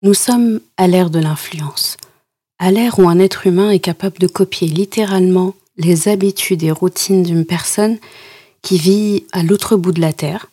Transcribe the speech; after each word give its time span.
Nous 0.00 0.14
sommes 0.14 0.60
à 0.76 0.86
l'ère 0.86 1.10
de 1.10 1.18
l'influence, 1.18 1.96
à 2.60 2.70
l'ère 2.70 3.00
où 3.00 3.08
un 3.08 3.18
être 3.18 3.48
humain 3.48 3.70
est 3.70 3.80
capable 3.80 4.20
de 4.20 4.28
copier 4.28 4.68
littéralement 4.68 5.56
les 5.76 6.06
habitudes 6.06 6.62
et 6.62 6.70
routines 6.70 7.24
d'une 7.24 7.44
personne 7.44 7.98
qui 8.62 8.78
vit 8.78 9.24
à 9.32 9.42
l'autre 9.42 9.74
bout 9.76 9.90
de 9.90 10.00
la 10.00 10.12
Terre 10.12 10.46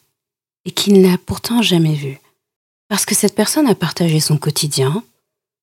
et 0.65 0.71
qu'il 0.71 0.99
n'a 0.99 1.19
pourtant 1.19 1.61
jamais 1.61 1.93
vue. 1.93 2.19
Parce 2.89 3.05
que 3.05 3.13
cette 3.13 3.35
personne 3.35 3.67
a 3.67 3.75
partagé 3.75 4.19
son 4.19 4.37
quotidien, 4.37 5.03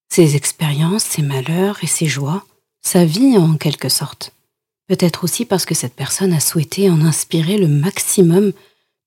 ses 0.09 0.37
expériences, 0.37 1.03
ses 1.03 1.23
malheurs 1.23 1.83
et 1.83 1.89
ses 1.89 2.07
joies, 2.07 2.45
sa 2.83 3.05
vie 3.05 3.37
en 3.37 3.57
quelque 3.57 3.89
sorte. 3.89 4.33
Peut-être 4.87 5.25
aussi 5.25 5.45
parce 5.45 5.65
que 5.65 5.75
cette 5.75 5.95
personne 5.95 6.33
a 6.33 6.41
souhaité 6.41 6.89
en 6.89 7.01
inspirer 7.01 7.59
le 7.59 7.67
maximum 7.67 8.53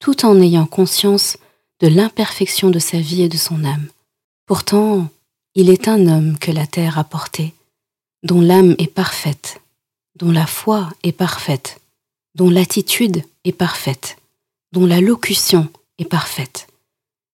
tout 0.02 0.26
en 0.26 0.42
ayant 0.42 0.66
conscience 0.66 1.38
de 1.80 1.88
l'imperfection 1.88 2.72
de 2.72 2.80
sa 2.80 3.00
vie 3.00 3.22
et 3.22 3.30
de 3.30 3.38
son 3.38 3.64
âme. 3.64 3.88
Pourtant, 4.46 5.10
il 5.56 5.70
est 5.70 5.88
un 5.88 6.08
homme 6.08 6.38
que 6.38 6.52
la 6.52 6.68
terre 6.68 7.00
a 7.00 7.04
porté, 7.04 7.54
dont 8.24 8.42
l'âme 8.42 8.76
est 8.78 8.94
parfaite, 8.94 9.60
dont 10.16 10.32
la 10.32 10.46
foi 10.46 10.90
est 11.02 11.12
parfaite, 11.12 11.80
dont 12.36 12.50
l'attitude 12.50 13.24
est 13.44 13.52
parfaite, 13.52 14.18
dont 14.72 14.86
la 14.86 15.02
locution 15.02 15.68
est 15.98 16.06
parfaite, 16.06 16.68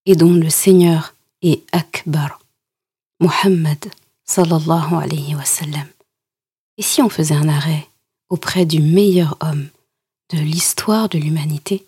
et 0.05 0.16
dont 0.16 0.33
le 0.33 0.49
Seigneur 0.49 1.13
est 1.41 1.63
Akbar, 1.73 2.39
Muhammad 3.19 3.91
sallallahu 4.23 4.93
alayhi 4.93 5.35
wa 5.35 5.43
sallam. 5.45 5.88
Et 6.77 6.83
si 6.83 7.02
on 7.02 7.09
faisait 7.09 7.35
un 7.35 7.49
arrêt 7.49 7.88
auprès 8.30 8.66
du 8.66 8.80
meilleur 8.80 9.38
homme 9.41 9.67
de 10.31 10.39
l'histoire 10.39 11.09
de 11.09 11.17
l'humanité? 11.17 11.85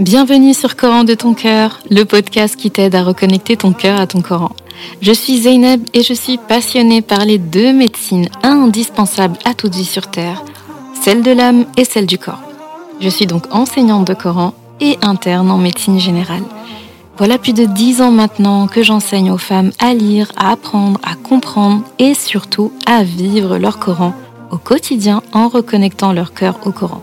Bienvenue 0.00 0.54
sur 0.54 0.76
Coran 0.76 1.04
de 1.04 1.12
ton 1.12 1.34
cœur, 1.34 1.78
le 1.90 2.04
podcast 2.04 2.56
qui 2.56 2.70
t'aide 2.70 2.94
à 2.94 3.02
reconnecter 3.02 3.58
ton 3.58 3.74
cœur 3.74 4.00
à 4.00 4.06
ton 4.06 4.22
Coran. 4.22 4.52
Je 5.02 5.12
suis 5.12 5.42
Zeynep 5.42 5.82
et 5.92 6.02
je 6.02 6.14
suis 6.14 6.38
passionnée 6.38 7.02
par 7.02 7.26
les 7.26 7.36
deux 7.36 7.74
médecines 7.74 8.30
indispensables 8.42 9.36
à 9.44 9.52
toute 9.52 9.74
vie 9.74 9.84
sur 9.84 10.10
Terre, 10.10 10.42
celle 11.02 11.20
de 11.20 11.32
l'âme 11.32 11.66
et 11.76 11.84
celle 11.84 12.06
du 12.06 12.16
corps. 12.16 12.40
Je 13.02 13.10
suis 13.10 13.26
donc 13.26 13.44
enseignante 13.54 14.06
de 14.06 14.14
Coran 14.14 14.54
et 14.80 14.96
interne 15.02 15.50
en 15.50 15.58
médecine 15.58 16.00
générale. 16.00 16.44
Voilà 17.18 17.36
plus 17.36 17.52
de 17.52 17.66
dix 17.66 18.00
ans 18.00 18.10
maintenant 18.10 18.68
que 18.68 18.82
j'enseigne 18.82 19.30
aux 19.30 19.36
femmes 19.36 19.72
à 19.80 19.92
lire, 19.92 20.32
à 20.38 20.52
apprendre, 20.52 20.98
à 21.02 21.14
comprendre 21.14 21.82
et 21.98 22.14
surtout 22.14 22.72
à 22.86 23.02
vivre 23.02 23.58
leur 23.58 23.78
Coran 23.78 24.14
au 24.50 24.56
quotidien 24.56 25.20
en 25.34 25.48
reconnectant 25.48 26.14
leur 26.14 26.32
cœur 26.32 26.58
au 26.64 26.72
Coran. 26.72 27.02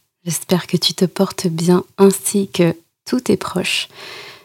J'espère 0.23 0.67
que 0.67 0.77
tu 0.77 0.93
te 0.93 1.05
portes 1.05 1.47
bien 1.47 1.83
ainsi 1.97 2.47
que 2.47 2.75
tous 3.05 3.21
tes 3.21 3.37
proches. 3.37 3.87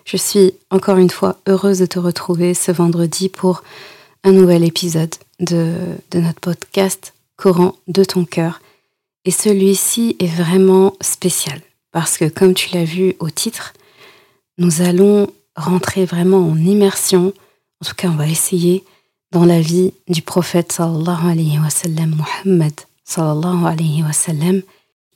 Je 0.04 0.16
suis 0.16 0.54
encore 0.70 0.96
une 0.96 1.10
fois 1.10 1.38
heureuse 1.46 1.80
de 1.80 1.86
te 1.86 1.98
retrouver 1.98 2.54
ce 2.54 2.72
vendredi 2.72 3.28
pour 3.28 3.62
un 4.24 4.32
nouvel 4.32 4.64
épisode 4.64 5.14
de, 5.40 5.74
de 6.10 6.20
notre 6.20 6.40
podcast 6.40 7.12
Coran 7.36 7.74
de 7.88 8.04
ton 8.04 8.24
cœur. 8.24 8.60
Et 9.26 9.30
celui-ci 9.30 10.16
est 10.18 10.34
vraiment 10.34 10.94
spécial 11.00 11.60
parce 11.92 12.16
que 12.16 12.28
comme 12.28 12.54
tu 12.54 12.74
l'as 12.74 12.84
vu 12.84 13.14
au 13.18 13.28
titre, 13.28 13.74
nous 14.58 14.80
allons 14.80 15.30
rentrer 15.56 16.04
vraiment 16.04 16.48
en 16.48 16.56
immersion, 16.56 17.34
en 17.82 17.86
tout 17.86 17.94
cas 17.94 18.08
on 18.08 18.16
va 18.16 18.28
essayer, 18.28 18.84
dans 19.32 19.44
la 19.44 19.60
vie 19.60 19.92
du 20.08 20.22
prophète 20.22 20.72
sallallahu 20.72 21.30
alayhi 21.30 21.58
wa 21.58 21.70
sallam, 21.70 22.14
Muhammad 22.14 22.74
sallallahu 23.04 23.66
alayhi 23.66 24.02
wa 24.02 24.12
sallam, 24.12 24.62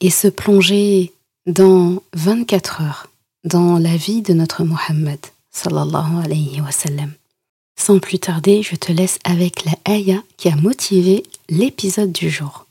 et 0.01 0.09
se 0.09 0.27
plonger 0.27 1.13
dans 1.45 2.01
24 2.13 2.81
heures 2.81 3.07
dans 3.43 3.77
la 3.77 3.95
vie 3.95 4.21
de 4.21 4.33
notre 4.33 4.63
Mohammed 4.63 5.19
sallallahu 5.51 6.23
alayhi 6.23 6.61
wa 6.61 6.71
sallam. 6.71 7.11
Sans 7.77 7.99
plus 7.99 8.19
tarder, 8.19 8.63
je 8.63 8.75
te 8.75 8.91
laisse 8.91 9.19
avec 9.23 9.65
la 9.65 9.93
ayah 9.93 10.23
qui 10.37 10.49
a 10.49 10.55
motivé 10.55 11.23
l'épisode 11.49 12.11
du 12.11 12.29
jour. 12.29 12.65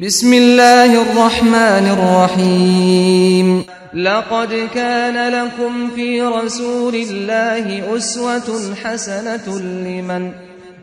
بسم 0.00 0.32
الله 0.32 1.02
الرحمن 1.02 1.86
الرحيم 1.96 3.64
لقد 3.94 4.68
كان 4.74 5.32
لكم 5.32 5.90
في 5.90 6.22
رسول 6.22 6.94
الله 6.94 7.96
أسوة 7.96 8.74
حسنة 8.74 9.58
لمن 9.58 10.32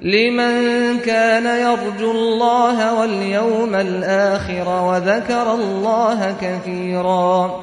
لمن 0.01 0.99
كان 0.99 1.45
يرجو 1.45 2.11
الله 2.11 2.99
واليوم 2.99 3.75
الآخر 3.75 4.67
وذكر 4.87 5.53
الله 5.53 6.37
كثيرا 6.41 7.61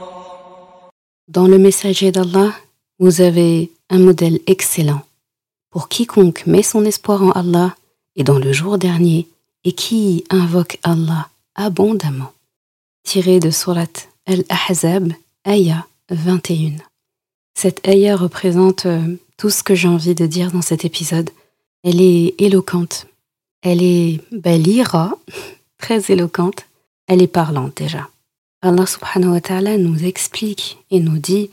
Dans 1.28 1.46
le 1.46 1.58
messager 1.58 2.10
d'Allah, 2.12 2.52
vous 2.98 3.20
avez 3.20 3.70
un 3.90 3.98
modèle 3.98 4.40
excellent 4.46 5.02
pour 5.70 5.88
quiconque 5.88 6.44
met 6.46 6.62
son 6.62 6.84
espoir 6.84 7.22
en 7.22 7.30
Allah 7.30 7.74
et 8.16 8.24
dans 8.24 8.38
le 8.38 8.52
jour 8.52 8.76
dernier 8.76 9.28
et 9.64 9.72
qui 9.72 10.24
invoque 10.30 10.78
Allah 10.82 11.28
abondamment. 11.54 12.32
Tiré 13.04 13.40
de 13.40 13.50
Surat 13.50 13.94
Al-Ahzab, 14.26 15.12
Ayah 15.44 15.86
21. 16.10 16.72
Cette 17.54 17.86
Ayah 17.86 18.16
représente 18.16 18.86
euh, 18.86 19.16
tout 19.36 19.50
ce 19.50 19.62
que 19.62 19.74
j'ai 19.74 19.88
envie 19.88 20.14
de 20.14 20.26
dire 20.26 20.52
dans 20.52 20.62
cet 20.62 20.84
épisode. 20.84 21.30
elle 21.83 22.01
est 22.01 22.35
éloquente. 22.39 23.07
Elle 23.61 23.81
est 23.81 24.21
balira, 24.31 25.11
très 25.77 26.11
éloquente. 26.11 26.65
Elle 27.07 27.21
est 27.21 27.27
parlante 27.27 27.77
déjà. 27.77 28.09
Allah 28.61 28.85
subhanahu 28.85 29.31
wa 29.31 29.41
ta'ala 29.41 29.77
nous 29.77 30.03
explique 30.03 30.79
et 30.89 30.99
nous 30.99 31.19
dit 31.19 31.49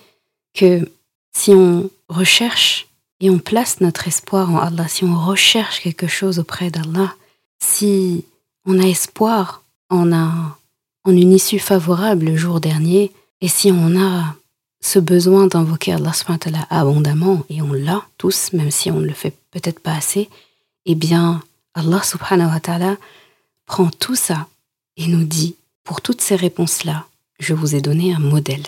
que 0.54 0.88
si 1.32 1.50
on 1.50 1.90
recherche 2.08 2.86
et 3.20 3.30
on 3.30 3.38
place 3.38 3.80
notre 3.80 4.08
espoir 4.08 4.50
en 4.50 4.58
Allah, 4.58 4.88
si 4.88 5.04
on 5.04 5.18
recherche 5.18 5.80
quelque 5.80 6.06
chose 6.06 6.38
auprès 6.38 6.70
d'Allah, 6.70 7.14
si 7.58 8.24
on 8.66 8.78
a 8.78 8.86
espoir 8.86 9.62
en, 9.90 10.12
un, 10.12 10.56
en 11.04 11.12
une 11.12 11.32
issue 11.32 11.58
favorable 11.58 12.26
le 12.26 12.36
jour 12.36 12.60
dernier, 12.60 13.12
et 13.40 13.48
si 13.48 13.70
on 13.70 14.00
a 14.00 14.34
ce 14.80 14.98
besoin 14.98 15.46
d'invoquer 15.46 15.92
Allah 15.92 16.12
abondamment, 16.70 17.44
et 17.48 17.62
on 17.62 17.72
l'a 17.72 18.02
tous, 18.18 18.52
même 18.52 18.70
si 18.70 18.90
on 18.90 19.00
ne 19.00 19.06
le 19.06 19.12
fait 19.12 19.34
peut-être 19.54 19.80
pas 19.80 19.94
assez, 19.94 20.28
eh 20.84 20.94
bien, 20.94 21.42
Allah 21.74 22.02
subhanahu 22.02 22.50
wa 22.50 22.60
ta'ala 22.60 22.96
prend 23.66 23.88
tout 23.88 24.16
ça 24.16 24.48
et 24.96 25.06
nous 25.06 25.24
dit, 25.24 25.54
pour 25.84 26.00
toutes 26.00 26.20
ces 26.20 26.36
réponses-là, 26.36 27.06
je 27.38 27.54
vous 27.54 27.74
ai 27.74 27.80
donné 27.80 28.12
un 28.12 28.18
modèle. 28.18 28.66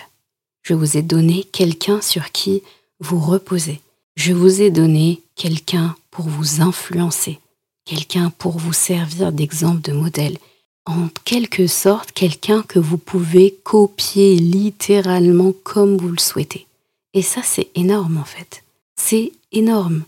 Je 0.63 0.73
vous 0.73 0.97
ai 0.97 1.01
donné 1.01 1.43
quelqu'un 1.43 2.01
sur 2.01 2.31
qui 2.31 2.63
vous 2.99 3.19
reposez. 3.19 3.81
Je 4.15 4.33
vous 4.33 4.61
ai 4.61 4.71
donné 4.71 5.21
quelqu'un 5.35 5.95
pour 6.09 6.27
vous 6.27 6.61
influencer, 6.61 7.39
quelqu'un 7.85 8.31
pour 8.37 8.57
vous 8.57 8.73
servir 8.73 9.31
d'exemple 9.31 9.81
de 9.81 9.93
modèle. 9.93 10.37
En 10.85 11.09
quelque 11.25 11.67
sorte, 11.67 12.11
quelqu'un 12.13 12.63
que 12.63 12.79
vous 12.79 12.97
pouvez 12.97 13.55
copier 13.63 14.37
littéralement 14.37 15.53
comme 15.63 15.97
vous 15.97 16.09
le 16.09 16.19
souhaitez. 16.19 16.65
Et 17.13 17.21
ça, 17.21 17.41
c'est 17.43 17.69
énorme 17.75 18.17
en 18.17 18.25
fait. 18.25 18.63
C'est 18.95 19.31
énorme. 19.51 20.03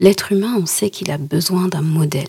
L'être 0.00 0.32
humain, 0.32 0.56
on 0.60 0.66
sait 0.66 0.90
qu'il 0.90 1.10
a 1.10 1.18
besoin 1.18 1.68
d'un 1.68 1.82
modèle. 1.82 2.28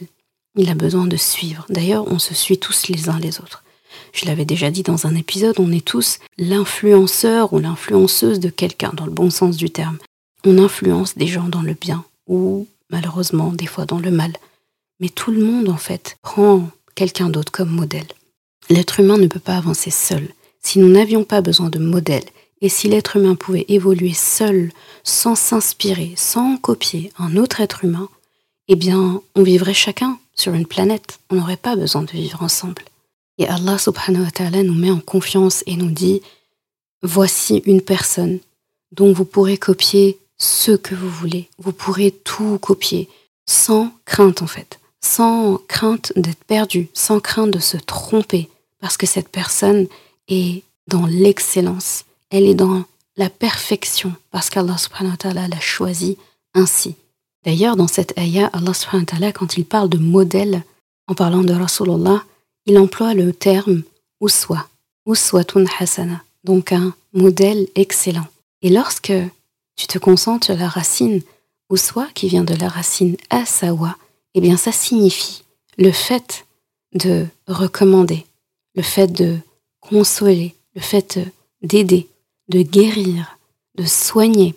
Il 0.55 0.69
a 0.69 0.75
besoin 0.75 1.05
de 1.05 1.17
suivre. 1.17 1.65
D'ailleurs, 1.69 2.11
on 2.11 2.17
se 2.17 2.33
suit 2.33 2.57
tous 2.57 2.87
les 2.87 3.09
uns 3.09 3.19
les 3.19 3.39
autres. 3.39 3.63
Je 4.11 4.25
l'avais 4.25 4.45
déjà 4.45 4.71
dit 4.71 4.83
dans 4.83 5.05
un 5.05 5.15
épisode, 5.15 5.59
on 5.59 5.71
est 5.71 5.85
tous 5.85 6.19
l'influenceur 6.37 7.53
ou 7.53 7.59
l'influenceuse 7.59 8.39
de 8.39 8.49
quelqu'un, 8.49 8.91
dans 8.93 9.05
le 9.05 9.11
bon 9.11 9.29
sens 9.29 9.57
du 9.57 9.69
terme. 9.69 9.97
On 10.45 10.57
influence 10.57 11.17
des 11.17 11.27
gens 11.27 11.47
dans 11.47 11.61
le 11.61 11.73
bien 11.73 12.03
ou 12.27 12.67
malheureusement 12.89 13.51
des 13.51 13.67
fois 13.67 13.85
dans 13.85 13.99
le 13.99 14.11
mal. 14.11 14.33
Mais 14.99 15.09
tout 15.09 15.31
le 15.31 15.43
monde, 15.43 15.69
en 15.69 15.77
fait, 15.77 16.17
prend 16.23 16.69
quelqu'un 16.95 17.29
d'autre 17.29 17.51
comme 17.51 17.69
modèle. 17.69 18.07
L'être 18.69 18.99
humain 18.99 19.17
ne 19.17 19.27
peut 19.27 19.39
pas 19.39 19.57
avancer 19.57 19.91
seul. 19.91 20.27
Si 20.61 20.79
nous 20.79 20.89
n'avions 20.89 21.23
pas 21.23 21.41
besoin 21.41 21.69
de 21.69 21.79
modèle 21.79 22.25
Et 22.61 22.69
si 22.69 22.87
l'être 22.87 23.15
humain 23.15 23.35
pouvait 23.35 23.65
évoluer 23.67 24.13
seul, 24.13 24.71
sans 25.03 25.35
s'inspirer, 25.35 26.13
sans 26.15 26.57
copier 26.57 27.11
un 27.17 27.37
autre 27.37 27.61
être 27.61 27.85
humain, 27.85 28.09
eh 28.67 28.75
bien, 28.75 29.21
on 29.35 29.43
vivrait 29.43 29.73
chacun 29.73 30.19
sur 30.35 30.53
une 30.53 30.67
planète. 30.67 31.19
On 31.29 31.35
n'aurait 31.35 31.57
pas 31.57 31.75
besoin 31.75 32.03
de 32.03 32.11
vivre 32.11 32.43
ensemble. 32.43 32.83
Et 33.37 33.47
Allah 33.47 33.77
subhanahu 33.77 34.23
wa 34.23 34.31
ta'ala 34.31 34.63
nous 34.63 34.73
met 34.73 34.91
en 34.91 34.99
confiance 34.99 35.63
et 35.65 35.75
nous 35.75 35.89
dit, 35.89 36.21
voici 37.01 37.61
une 37.65 37.81
personne 37.81 38.39
dont 38.91 39.13
vous 39.13 39.25
pourrez 39.25 39.57
copier 39.57 40.19
ce 40.37 40.71
que 40.71 40.95
vous 40.95 41.09
voulez. 41.09 41.49
Vous 41.57 41.71
pourrez 41.71 42.11
tout 42.11 42.57
copier 42.59 43.09
sans 43.45 43.91
crainte 44.05 44.41
en 44.41 44.47
fait, 44.47 44.79
sans 45.01 45.57
crainte 45.67 46.13
d'être 46.15 46.43
perdu, 46.43 46.89
sans 46.93 47.19
crainte 47.19 47.51
de 47.51 47.59
se 47.59 47.77
tromper, 47.77 48.49
parce 48.79 48.97
que 48.97 49.07
cette 49.07 49.29
personne 49.29 49.87
est 50.27 50.63
dans 50.87 51.05
l'excellence, 51.05 52.05
elle 52.31 52.45
est 52.45 52.55
dans 52.55 52.83
la 53.17 53.29
perfection, 53.29 54.13
parce 54.31 54.49
qu'Allah 54.49 54.77
subhanahu 54.77 55.11
wa 55.11 55.17
ta'ala 55.17 55.47
l'a 55.47 55.59
choisi 55.59 56.17
ainsi. 56.53 56.95
D'ailleurs, 57.45 57.75
dans 57.75 57.87
cette 57.87 58.17
ayah, 58.17 58.49
Allah 58.53 58.73
subhanahu 58.73 59.05
wa 59.05 59.11
ta'ala, 59.11 59.31
quand 59.31 59.57
il 59.57 59.65
parle 59.65 59.89
de 59.89 59.97
modèle, 59.97 60.63
en 61.07 61.15
parlant 61.15 61.43
de 61.43 61.53
Rasulullah, 61.53 62.23
il 62.65 62.77
emploie 62.77 63.13
le 63.13 63.33
terme 63.33 63.83
uswa, 64.21 64.67
uswatun 65.05 65.65
hasana, 65.79 66.23
donc 66.43 66.71
un 66.71 66.93
modèle 67.13 67.67
excellent. 67.75 68.27
Et 68.61 68.69
lorsque 68.69 69.13
tu 69.75 69.87
te 69.87 69.97
concentres 69.97 70.45
sur 70.45 70.57
la 70.57 70.67
racine 70.67 71.21
uswa, 71.71 72.07
qui 72.13 72.27
vient 72.27 72.43
de 72.43 72.53
la 72.53 72.69
racine 72.69 73.17
asawa, 73.29 73.95
eh 74.35 74.41
bien 74.41 74.57
ça 74.57 74.71
signifie 74.71 75.43
le 75.77 75.91
fait 75.91 76.45
de 76.93 77.25
recommander, 77.47 78.25
le 78.75 78.83
fait 78.83 79.07
de 79.07 79.37
consoler, 79.79 80.55
le 80.75 80.81
fait 80.81 81.19
d'aider, 81.61 82.07
de 82.49 82.61
guérir, 82.61 83.37
de 83.75 83.85
soigner 83.85 84.55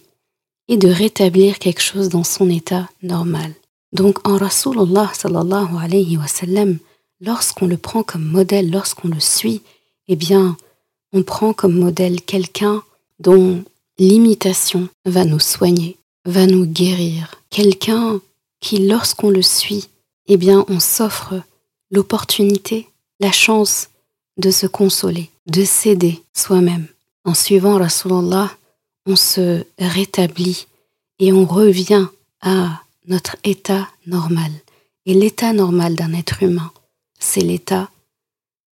et 0.69 0.77
de 0.77 0.89
rétablir 0.89 1.59
quelque 1.59 1.83
chose 1.83 2.09
dans 2.09 2.25
son 2.25 2.50
état 2.50 2.89
normal. 3.03 3.53
Donc 3.93 4.27
en 4.27 4.37
Rasulullah 4.37 5.11
sallallahu 5.15 5.77
alayhi 5.79 6.17
wa 6.17 6.27
sallam, 6.27 6.79
lorsqu'on 7.21 7.67
le 7.67 7.77
prend 7.77 8.03
comme 8.03 8.25
modèle, 8.25 8.71
lorsqu'on 8.71 9.09
le 9.09 9.21
suit, 9.21 9.62
eh 10.09 10.17
bien, 10.17 10.56
on 11.12 11.23
prend 11.23 11.53
comme 11.53 11.79
modèle 11.79 12.23
quelqu'un 12.23 12.83
dont 13.21 13.62
l'imitation 13.99 14.89
va 15.05 15.25
nous 15.25 15.39
soigner, 15.39 15.97
va 16.25 16.47
nous 16.47 16.67
guérir, 16.67 17.35
quelqu'un 17.50 18.21
qui, 18.61 18.79
lorsqu'on 18.79 19.31
le 19.31 19.43
suit, 19.43 19.89
eh 20.27 20.37
bien, 20.37 20.65
on 20.69 20.81
s'offre 20.81 21.35
l'opportunité, 21.91 22.89
la 23.21 23.33
chance 23.33 23.91
de 24.39 24.50
se 24.50 24.67
consoler, 24.67 25.31
de 25.47 25.65
s'aider 25.65 26.23
soi-même. 26.35 26.87
En 27.24 27.34
suivant 27.34 27.78
Rasulullah, 27.78 28.50
on 29.06 29.16
se 29.16 29.64
rétablit 29.78 30.66
et 31.19 31.32
on 31.32 31.44
revient 31.44 32.06
à 32.40 32.80
notre 33.06 33.36
état 33.44 33.88
normal. 34.06 34.50
Et 35.06 35.14
l'état 35.14 35.52
normal 35.52 35.94
d'un 35.94 36.12
être 36.12 36.42
humain, 36.42 36.72
c'est 37.19 37.40
l'état 37.40 37.88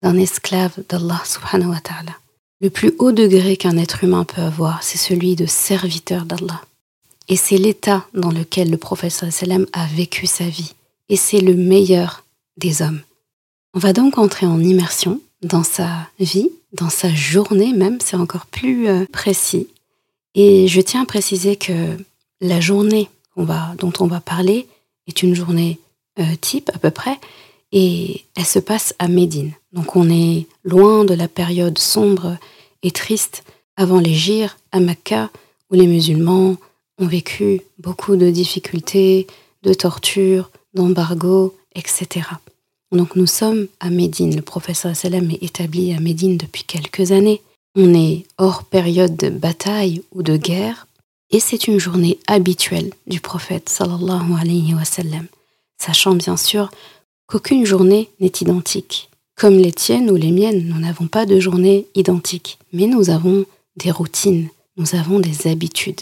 d'un 0.01 0.17
esclave 0.17 0.73
d'Allah 0.87 1.21
subhanahu 1.25 1.69
wa 1.69 1.79
ta'ala. 1.79 2.13
Le 2.61 2.69
plus 2.69 2.93
haut 2.99 3.11
degré 3.11 3.57
qu'un 3.57 3.77
être 3.77 4.03
humain 4.03 4.25
peut 4.25 4.41
avoir, 4.41 4.83
c'est 4.83 4.97
celui 4.97 5.35
de 5.35 5.45
serviteur 5.45 6.25
d'Allah. 6.25 6.61
Et 7.27 7.35
c'est 7.35 7.57
l'état 7.57 8.05
dans 8.13 8.31
lequel 8.31 8.71
le 8.71 8.77
prophète 8.77 9.11
sallam 9.11 9.65
a 9.73 9.85
vécu 9.85 10.25
sa 10.25 10.45
vie. 10.45 10.73
Et 11.09 11.15
c'est 11.15 11.41
le 11.41 11.53
meilleur 11.55 12.23
des 12.57 12.81
hommes. 12.81 13.01
On 13.73 13.79
va 13.79 13.93
donc 13.93 14.17
entrer 14.17 14.45
en 14.45 14.59
immersion 14.59 15.21
dans 15.41 15.63
sa 15.63 16.07
vie, 16.19 16.49
dans 16.73 16.89
sa 16.89 17.13
journée 17.13 17.73
même, 17.73 17.99
c'est 18.01 18.17
encore 18.17 18.45
plus 18.45 18.87
euh, 18.87 19.05
précis. 19.11 19.67
Et 20.35 20.67
je 20.67 20.81
tiens 20.81 21.03
à 21.03 21.05
préciser 21.05 21.55
que 21.55 21.97
la 22.41 22.59
journée 22.59 23.09
dont 23.77 23.93
on 23.99 24.07
va 24.07 24.19
parler 24.19 24.67
est 25.07 25.23
une 25.23 25.33
journée 25.33 25.79
euh, 26.19 26.35
type 26.41 26.69
à 26.73 26.77
peu 26.77 26.91
près, 26.91 27.17
et 27.71 28.25
elle 28.35 28.45
se 28.45 28.59
passe 28.59 28.93
à 28.99 29.07
Médine. 29.07 29.53
Donc 29.71 29.95
on 29.95 30.09
est 30.09 30.47
loin 30.63 31.05
de 31.05 31.13
la 31.13 31.27
période 31.27 31.77
sombre 31.77 32.37
et 32.83 32.91
triste 32.91 33.43
avant 33.77 33.99
les 33.99 34.13
gires 34.13 34.57
à 34.71 34.79
Mecca, 34.79 35.29
où 35.71 35.75
les 35.75 35.87
musulmans 35.87 36.57
ont 36.97 37.07
vécu 37.07 37.61
beaucoup 37.77 38.15
de 38.15 38.29
difficultés, 38.29 39.27
de 39.63 39.73
tortures, 39.73 40.51
d'embargos, 40.73 41.55
etc. 41.75 42.27
Donc 42.91 43.15
nous 43.15 43.27
sommes 43.27 43.67
à 43.79 43.89
Médine. 43.89 44.35
Le 44.35 44.41
professeur 44.41 44.95
Salem 44.95 45.29
est 45.31 45.43
établi 45.43 45.93
à 45.93 45.99
Médine 45.99 46.37
depuis 46.37 46.63
quelques 46.63 47.11
années. 47.11 47.41
On 47.75 47.93
est 47.93 48.25
hors 48.37 48.63
période 48.63 49.15
de 49.15 49.29
bataille 49.29 50.01
ou 50.11 50.23
de 50.23 50.37
guerre. 50.37 50.87
Et 51.31 51.39
c'est 51.39 51.67
une 51.67 51.79
journée 51.79 52.17
habituelle 52.27 52.91
du 53.05 53.21
prophète 53.21 53.69
sallallahu 53.69 54.33
alayhi 54.39 54.73
wa 54.73 54.83
sallam, 54.83 55.27
sachant 55.77 56.15
bien 56.15 56.37
sûr 56.37 56.71
qu'aucune 57.27 57.65
journée 57.65 58.09
n'est 58.19 58.31
identique. 58.41 59.09
Comme 59.35 59.57
les 59.57 59.71
tiennes 59.71 60.09
ou 60.09 60.15
les 60.15 60.31
miennes, 60.31 60.67
nous 60.67 60.79
n'avons 60.79 61.07
pas 61.07 61.27
de 61.27 61.39
journée 61.39 61.85
identique, 61.93 62.57
mais 62.73 62.87
nous 62.87 63.11
avons 63.11 63.45
des 63.77 63.91
routines, 63.91 64.49
nous 64.75 64.95
avons 64.95 65.19
des 65.19 65.47
habitudes. 65.47 66.01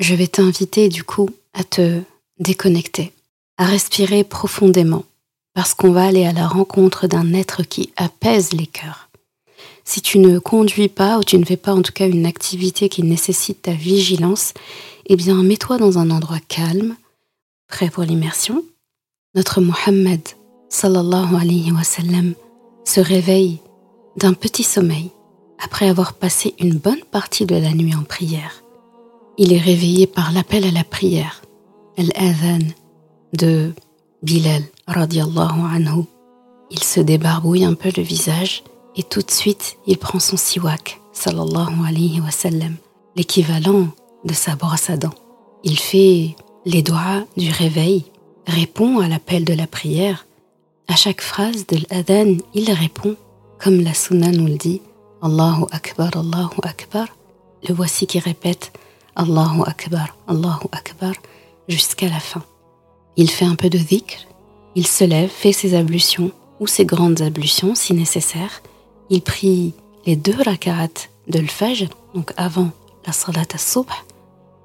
Je 0.00 0.14
vais 0.16 0.26
t'inviter 0.26 0.88
du 0.88 1.04
coup 1.04 1.30
à 1.54 1.62
te 1.62 2.00
déconnecter, 2.38 3.12
à 3.56 3.66
respirer 3.66 4.24
profondément, 4.24 5.04
parce 5.56 5.72
qu'on 5.72 5.90
va 5.90 6.04
aller 6.04 6.26
à 6.26 6.34
la 6.34 6.46
rencontre 6.46 7.06
d'un 7.06 7.32
être 7.32 7.62
qui 7.62 7.90
apaise 7.96 8.52
les 8.52 8.66
cœurs. 8.66 9.08
Si 9.84 10.02
tu 10.02 10.18
ne 10.18 10.38
conduis 10.38 10.90
pas 10.90 11.18
ou 11.18 11.24
tu 11.24 11.38
ne 11.38 11.46
fais 11.46 11.56
pas 11.56 11.72
en 11.72 11.80
tout 11.80 11.94
cas 11.94 12.06
une 12.06 12.26
activité 12.26 12.90
qui 12.90 13.02
nécessite 13.02 13.62
ta 13.62 13.72
vigilance, 13.72 14.52
eh 15.06 15.16
bien 15.16 15.42
mets-toi 15.42 15.78
dans 15.78 15.96
un 15.96 16.10
endroit 16.10 16.40
calme, 16.46 16.94
prêt 17.68 17.88
pour 17.88 18.02
l'immersion. 18.02 18.64
Notre 19.34 19.62
Mohammed 19.62 20.20
sallallahu 20.68 21.34
alayhi 21.34 21.72
wa 21.72 21.84
sallam 21.84 22.34
se 22.84 23.00
réveille 23.00 23.60
d'un 24.18 24.34
petit 24.34 24.62
sommeil 24.62 25.10
après 25.58 25.88
avoir 25.88 26.12
passé 26.12 26.54
une 26.58 26.74
bonne 26.74 27.02
partie 27.10 27.46
de 27.46 27.56
la 27.56 27.72
nuit 27.72 27.94
en 27.94 28.04
prière. 28.04 28.62
Il 29.38 29.54
est 29.54 29.58
réveillé 29.58 30.06
par 30.06 30.32
l'appel 30.32 30.66
à 30.66 30.70
la 30.70 30.84
prière, 30.84 31.40
al-adhan 31.96 32.58
de 33.32 33.72
Bilal 34.22 34.62
anhu. 34.86 36.04
Il 36.70 36.82
se 36.82 37.00
débarbouille 37.00 37.64
un 37.64 37.74
peu 37.74 37.90
le 37.96 38.02
visage 38.02 38.64
et 38.96 39.02
tout 39.02 39.22
de 39.22 39.30
suite 39.30 39.76
il 39.86 39.98
prend 39.98 40.18
son 40.18 40.36
siwak, 40.36 41.00
sallallahu 41.12 41.86
alayhi 41.86 42.20
wa 42.20 42.30
sallam, 42.30 42.76
l'équivalent 43.14 43.88
de 44.24 44.32
sa 44.32 44.56
brosse 44.56 44.90
à 44.90 44.96
dents. 44.96 45.14
Il 45.62 45.78
fait 45.78 46.36
les 46.64 46.82
doigts 46.82 47.24
du 47.36 47.50
réveil, 47.50 48.04
répond 48.46 48.98
à 49.00 49.08
l'appel 49.08 49.44
de 49.44 49.54
la 49.54 49.66
prière. 49.66 50.26
À 50.88 50.96
chaque 50.96 51.20
phrase 51.20 51.66
de 51.66 51.78
l'adhan, 51.90 52.36
il 52.54 52.70
répond, 52.72 53.16
comme 53.58 53.80
la 53.80 53.94
sunna 53.94 54.30
nous 54.30 54.46
le 54.46 54.56
dit, 54.56 54.82
Allahu 55.22 55.64
Akbar, 55.70 56.10
Allahu 56.16 56.60
Akbar. 56.62 57.06
Le 57.68 57.74
voici 57.74 58.06
qui 58.06 58.18
répète 58.18 58.72
Allahu 59.16 59.62
Akbar, 59.66 60.16
Allahu 60.28 60.66
Akbar 60.72 61.14
jusqu'à 61.68 62.08
la 62.08 62.20
fin. 62.20 62.44
Il 63.16 63.30
fait 63.30 63.46
un 63.46 63.54
peu 63.54 63.70
de 63.70 63.78
dhikr, 63.78 64.26
il 64.76 64.86
se 64.86 65.02
lève, 65.04 65.30
fait 65.30 65.52
ses 65.52 65.74
ablutions 65.74 66.30
ou 66.60 66.66
ses 66.66 66.84
grandes 66.84 67.22
ablutions 67.22 67.74
si 67.74 67.94
nécessaire, 67.94 68.62
il 69.10 69.22
prie 69.22 69.72
les 70.04 70.16
deux 70.16 70.36
rak'at 70.40 71.08
de 71.28 71.38
l'fajr, 71.40 71.88
donc 72.14 72.32
avant 72.36 72.70
la 73.06 73.12
salat 73.12 73.46
al-subh, 73.52 73.86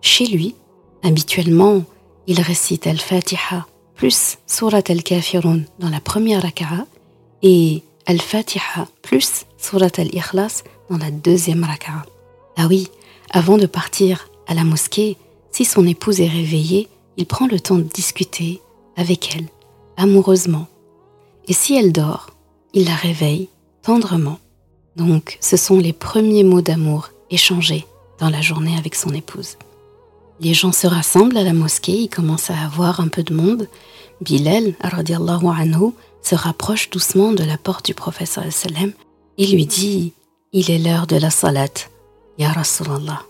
chez 0.01 0.25
lui. 0.25 0.53
Habituellement, 1.03 1.83
il 2.27 2.39
récite 2.41 2.85
al-Fatiha 2.85 3.65
plus 3.95 4.37
surat 4.45 4.83
al-Kafirun 4.87 5.61
dans 5.79 5.89
la 5.89 5.99
première 5.99 6.43
raka'a 6.43 6.85
et 7.41 7.81
al-Fatiha 8.05 8.87
plus 9.01 9.45
surat 9.57 9.89
al-Ikhlas 9.97 10.63
dans 10.89 10.97
la 10.97 11.09
deuxième 11.09 11.63
raka'a. 11.63 12.05
Ah 12.57 12.67
oui, 12.67 12.89
avant 13.31 13.57
de 13.57 13.65
partir 13.65 14.27
à 14.47 14.53
la 14.53 14.63
mosquée, 14.63 15.17
si 15.51 15.65
son 15.65 15.87
épouse 15.87 16.19
est 16.19 16.27
réveillée, 16.27 16.89
il 17.17 17.25
prend 17.25 17.47
le 17.47 17.59
temps 17.59 17.77
de 17.77 17.83
discuter 17.83 18.61
avec 18.97 19.35
elle, 19.35 19.47
amoureusement. 20.01 20.67
Et 21.48 21.53
si 21.53 21.75
elle 21.75 21.91
dort, 21.91 22.31
il 22.74 22.86
la 22.86 22.96
réveille 22.96 23.50
tendrement. 23.81 24.39
Donc, 24.96 25.38
ce 25.41 25.58
sont 25.58 25.77
les 25.77 25.93
premiers 25.93 26.43
mots 26.43 26.62
d'amour 26.62 27.10
échangés 27.29 27.86
dans 28.20 28.29
la 28.29 28.41
journée 28.41 28.75
avec 28.77 28.96
son 28.96 29.13
épouse. 29.13 29.58
Les 30.39 30.53
gens 30.53 30.72
se 30.72 30.88
rassemblent 30.88 31.38
à 31.38 31.43
la 31.43 31.53
mosquée, 31.53 31.93
il 31.93 32.10
commence 32.10 32.50
à 32.50 32.60
avoir 32.60 33.00
un 33.00 33.08
peu 33.08 33.24
de 33.24 33.34
monde. 33.34 33.67
Bilal, 34.22 34.74
anhu, 34.81 35.91
se 36.22 36.36
rapproche 36.36 36.89
doucement 36.89 37.31
de 37.31 37.43
la 37.43 37.58
porte 37.58 37.86
du 37.86 37.93
professeur 37.93 38.46
sallam 38.51 38.91
et 39.38 39.48
lui 39.48 39.65
dit 39.65 40.13
Il 40.51 40.70
est 40.72 40.79
l'heure 40.79 41.08
de 41.08 41.15
la 41.15 41.29
salat, 41.29 41.74
Ya 42.38 42.51
Rasulallah. 42.51 43.22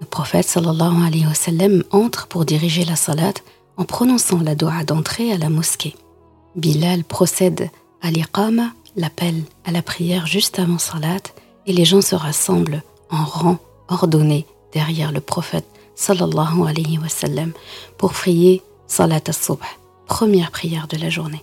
Le 0.00 0.06
prophète 0.06 0.46
sallallahu 0.46 1.82
entre 1.90 2.26
pour 2.26 2.44
diriger 2.44 2.84
la 2.84 2.96
salat 2.96 3.34
en 3.76 3.84
prononçant 3.84 4.40
la 4.40 4.54
doua 4.54 4.84
d'entrée 4.84 5.32
à 5.32 5.38
la 5.38 5.50
mosquée. 5.50 5.94
Bilal 6.56 7.04
procède 7.04 7.70
à 8.02 8.10
l'iqama 8.10 8.72
l'appel 8.96 9.42
à 9.64 9.72
la 9.72 9.82
prière 9.82 10.26
juste 10.26 10.58
avant 10.58 10.78
salat 10.78 11.22
et 11.66 11.72
les 11.72 11.84
gens 11.84 12.00
se 12.00 12.14
rassemblent 12.14 12.82
en 13.10 13.24
rang 13.24 13.58
ordonné 13.88 14.46
derrière 14.72 15.12
le 15.12 15.20
prophète 15.20 15.66
sallallahu 15.94 16.66
alayhi 16.68 16.98
wa 16.98 17.08
sallam 17.08 17.52
pour 17.98 18.12
prier 18.12 18.62
salat 18.86 19.20
al-subh, 19.26 19.58
première 20.06 20.50
prière 20.50 20.86
de 20.88 20.96
la 20.96 21.10
journée. 21.10 21.42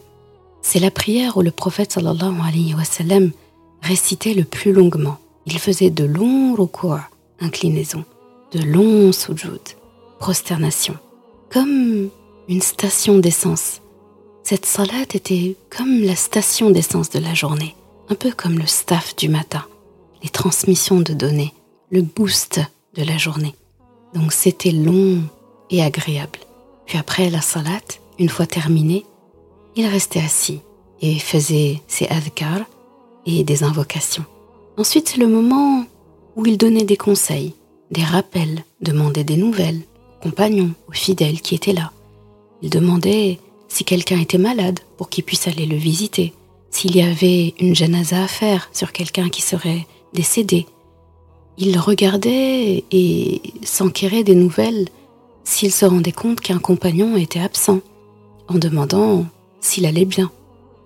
C'est 0.61 0.79
la 0.79 0.91
prière 0.91 1.38
où 1.38 1.41
le 1.41 1.51
prophète 1.51 1.93
sallallahu 1.93 2.39
alayhi 2.47 2.73
wa 2.73 2.83
sallam 2.83 3.31
récitait 3.81 4.33
le 4.33 4.43
plus 4.43 4.73
longuement. 4.73 5.17
Il 5.45 5.57
faisait 5.57 5.89
de 5.89 6.03
longs 6.03 6.53
recours, 6.55 7.00
inclinaisons, 7.39 8.05
de 8.51 8.59
longs 8.59 9.11
sujud, 9.11 9.59
prosternation, 10.19 10.95
comme 11.50 12.09
une 12.48 12.62
station 12.62 13.17
d'essence. 13.17 13.81
Cette 14.43 14.65
salat 14.65 15.03
était 15.13 15.55
comme 15.69 16.01
la 16.01 16.15
station 16.15 16.69
d'essence 16.71 17.10
de 17.10 17.19
la 17.19 17.33
journée, 17.33 17.75
un 18.10 18.15
peu 18.15 18.31
comme 18.31 18.57
le 18.57 18.65
staff 18.65 19.15
du 19.15 19.29
matin, 19.29 19.63
les 20.24 20.29
transmissions 20.29 21.00
de 21.00 21.13
données, 21.13 21.53
le 21.91 22.01
boost 22.01 22.60
de 22.95 23.03
la 23.03 23.17
journée. 23.17 23.55
Donc 24.13 24.33
c'était 24.33 24.71
long 24.71 25.21
et 25.69 25.83
agréable. 25.83 26.39
Puis 26.86 26.98
après 26.98 27.29
la 27.29 27.41
salat, 27.41 27.79
une 28.19 28.29
fois 28.29 28.45
terminée, 28.45 29.05
il 29.75 29.88
restait 29.88 30.19
assis 30.19 30.60
et 31.01 31.19
faisait 31.19 31.81
ses 31.88 32.07
adhkar 32.07 32.60
et 33.25 33.43
des 33.43 33.63
invocations. 33.63 34.25
Ensuite, 34.77 35.10
c'est 35.10 35.19
le 35.19 35.27
moment 35.27 35.86
où 36.36 36.45
il 36.45 36.57
donnait 36.57 36.83
des 36.83 36.98
conseils, 36.98 37.53
des 37.91 38.03
rappels, 38.03 38.63
demandait 38.81 39.24
des 39.24 39.38
nouvelles 39.38 39.81
aux 40.19 40.24
compagnons, 40.24 40.71
aux 40.88 40.93
fidèles 40.93 41.41
qui 41.41 41.55
étaient 41.55 41.74
là. 41.74 41.91
Il 42.61 42.69
demandait 42.69 43.39
si 43.67 43.83
quelqu'un 43.83 44.19
était 44.19 44.37
malade 44.37 44.79
pour 44.97 45.09
qu'il 45.09 45.23
puisse 45.23 45.47
aller 45.47 45.65
le 45.65 45.77
visiter, 45.77 46.33
s'il 46.69 46.95
y 46.95 47.01
avait 47.01 47.53
une 47.59 47.75
janaza 47.75 48.23
à 48.23 48.27
faire 48.27 48.69
sur 48.73 48.91
quelqu'un 48.91 49.29
qui 49.29 49.41
serait 49.41 49.87
décédé. 50.13 50.65
Il 51.57 51.77
regardait 51.77 52.83
et 52.91 53.41
s'enquérait 53.63 54.23
des 54.23 54.35
nouvelles 54.35 54.87
s'il 55.43 55.71
se 55.71 55.85
rendait 55.85 56.11
compte 56.11 56.39
qu'un 56.39 56.59
compagnon 56.59 57.17
était 57.17 57.39
absent, 57.39 57.81
en 58.47 58.55
demandant 58.55 59.25
s'il 59.59 59.85
allait 59.85 60.05
bien. 60.05 60.31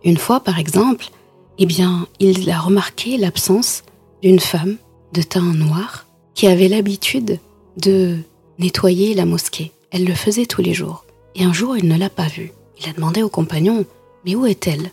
Une 0.03 0.17
fois, 0.17 0.39
par 0.39 0.59
exemple, 0.59 1.09
eh 1.57 1.65
bien, 1.65 2.07
il 2.19 2.49
a 2.49 2.59
remarqué 2.59 3.17
l'absence 3.17 3.83
d'une 4.21 4.39
femme 4.39 4.77
de 5.13 5.21
teint 5.21 5.53
noir 5.53 6.05
qui 6.33 6.47
avait 6.47 6.67
l'habitude 6.67 7.39
de 7.77 8.17
nettoyer 8.59 9.13
la 9.13 9.25
mosquée. 9.25 9.71
Elle 9.91 10.05
le 10.05 10.13
faisait 10.13 10.45
tous 10.45 10.61
les 10.61 10.73
jours. 10.73 11.04
Et 11.35 11.43
un 11.43 11.53
jour, 11.53 11.77
il 11.77 11.87
ne 11.87 11.97
l'a 11.97 12.09
pas 12.09 12.27
vue. 12.27 12.51
Il 12.79 12.89
a 12.89 12.93
demandé 12.93 13.21
au 13.21 13.29
compagnon 13.29 13.85
Mais 14.25 14.35
où 14.35 14.45
est-elle? 14.45 14.91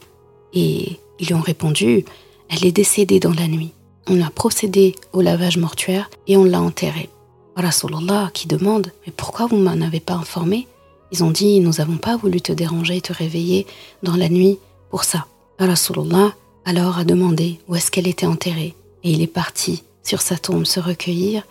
Et 0.53 0.99
ils 1.19 1.27
lui 1.27 1.35
ont 1.35 1.41
répondu 1.41 2.05
Elle 2.49 2.67
est 2.67 2.73
décédée 2.73 3.21
dans 3.21 3.33
la 3.33 3.47
nuit. 3.47 3.73
On 4.09 4.21
a 4.21 4.31
procédé 4.31 4.97
au 5.13 5.21
lavage 5.21 5.57
mortuaire 5.57 6.11
et 6.27 6.37
on 6.37 6.45
l'a 6.45 6.61
enterrée. 6.61 7.09
Rasulallah 7.55 8.31
qui 8.35 8.49
demande 8.49 8.91
Mais 9.07 9.13
pourquoi 9.17 9.47
vous 9.47 9.57
m'en 9.57 9.81
avez 9.81 10.01
pas 10.01 10.15
informé? 10.15 10.67
Ils 11.13 11.23
ont 11.23 11.31
dit 11.31 11.61
Nous 11.61 11.75
n'avons 11.79 11.97
pas 11.97 12.17
voulu 12.17 12.41
te 12.41 12.53
déranger 12.53 12.97
et 12.97 13.01
te 13.01 13.13
réveiller 13.13 13.67
dans 14.03 14.17
la 14.17 14.29
nuit 14.29 14.59
pour 14.91 15.05
ça. 15.05 15.27
Rasulallah 15.59 16.35
alors 16.65 16.99
a 16.99 17.05
demandé 17.05 17.59
où 17.69 17.77
est-ce 17.77 17.91
qu'elle 17.91 18.09
était 18.09 18.27
enterrée? 18.27 18.75
Et 19.05 19.13
il 19.13 19.23
est 19.23 19.27
parti 19.27 19.83
sur 20.03 20.21
sa 20.21 20.37
tombe 20.37 20.65
se 20.65 20.81
recueillir 20.81 21.43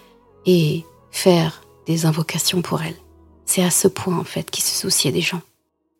et 0.46 0.84
faire 1.12 1.64
des 1.86 2.06
invocations 2.06 2.62
pour 2.62 2.82
elle. 2.82 2.96
C'est 3.54 3.64
à 3.64 3.70
ce 3.70 3.90
point 3.90 4.18
en 4.18 4.24
fait 4.24 4.50
qu'il 4.50 4.64
se 4.64 4.80
souciait 4.80 5.12
des 5.12 5.20
gens. 5.20 5.42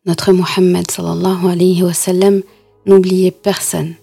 Notre 0.06 0.32
Muhammad 0.32 0.90
sallallahu 0.90 1.50
alayhi 1.50 1.82
wa 1.82 1.92
sallam 1.92 2.40
n'oubliait 2.86 3.30
personne. 3.30 3.94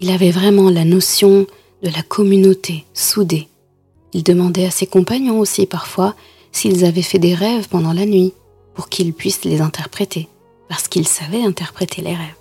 Il 0.00 0.10
avait 0.10 0.30
vraiment 0.30 0.68
la 0.68 0.84
notion 0.84 1.46
de 1.82 1.88
la 1.88 2.02
communauté 2.02 2.84
soudée. 2.92 3.48
Il 4.12 4.22
demandait 4.22 4.66
à 4.66 4.70
ses 4.70 4.86
compagnons 4.86 5.40
aussi 5.40 5.64
parfois 5.64 6.14
s'ils 6.52 6.84
avaient 6.84 7.00
fait 7.00 7.18
des 7.18 7.34
rêves 7.34 7.66
pendant 7.70 7.94
la 7.94 8.04
nuit 8.04 8.34
pour 8.74 8.90
qu'ils 8.90 9.14
puissent 9.14 9.46
les 9.46 9.62
interpréter, 9.62 10.28
parce 10.68 10.86
qu'il 10.86 11.08
savait 11.08 11.42
interpréter 11.42 12.02
les 12.02 12.14
rêves. 12.14 12.36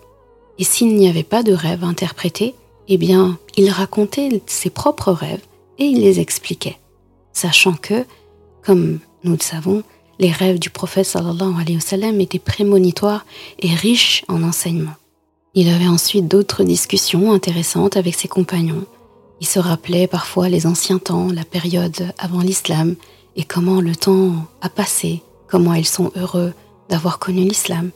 Et 0.60 0.66
s'il 0.66 0.98
n'y 0.98 1.08
avait 1.08 1.24
pas 1.24 1.44
de 1.44 1.54
rêve 1.54 1.86
interprété, 1.86 2.56
eh 2.90 2.98
bien, 2.98 3.40
il 3.56 3.70
racontait 3.70 4.42
ses 4.48 4.70
propres 4.70 5.14
rêves 5.14 5.46
et 5.80 5.86
il 5.86 6.02
les 6.02 6.20
expliquait, 6.20 6.78
sachant 7.32 7.76
que, 7.76 8.06
comme 8.64 9.00
nous 9.24 9.32
le 9.32 9.40
savons, 9.40 9.84
les 10.22 10.32
rêves 10.32 10.60
du 10.60 10.70
prophète 10.70 11.08
sallallahu 11.08 11.56
alayhi 11.60 11.76
wa 11.78 11.82
sallam 11.82 12.22
étaient 12.22 12.38
prémonitoires 12.38 13.26
et 13.58 13.74
riches 13.74 14.24
en 14.28 14.44
enseignements. 14.44 14.96
Il 15.56 15.68
avait 15.68 15.88
ensuite 15.88 16.28
d'autres 16.28 16.64
discussions 16.64 17.34
intéressantes 17.34 17.98
avec 17.98 18.14
ses 18.14 18.28
compagnons. 18.28 18.86
Il 19.42 19.48
se 19.48 19.58
rappelait 19.58 20.06
parfois 20.06 20.48
les 20.48 20.68
anciens 20.68 21.00
temps, 21.00 21.32
la 21.32 21.44
période 21.44 22.14
avant 22.20 22.42
l'islam, 22.42 22.96
et 23.36 23.44
comment 23.44 23.82
le 23.82 23.96
temps 23.96 24.46
a 24.62 24.70
passé, 24.70 25.24
comment 25.48 25.74
ils 25.74 25.88
sont 25.88 26.12
heureux 26.16 26.54
d'avoir 26.88 27.18
connu 27.18 27.42
l'islam. 27.42 27.90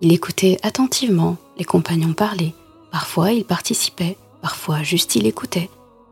Il 0.00 0.14
écoutait 0.14 0.56
attentivement 0.62 1.36
les 1.58 1.64
compagnons 1.64 2.14
parler. 2.14 2.54
Parfois 2.90 3.32
il 3.32 3.44
participait, 3.44 4.16
parfois 4.40 4.82
juste 4.82 5.16
il 5.16 5.26
écoutait, 5.26 5.68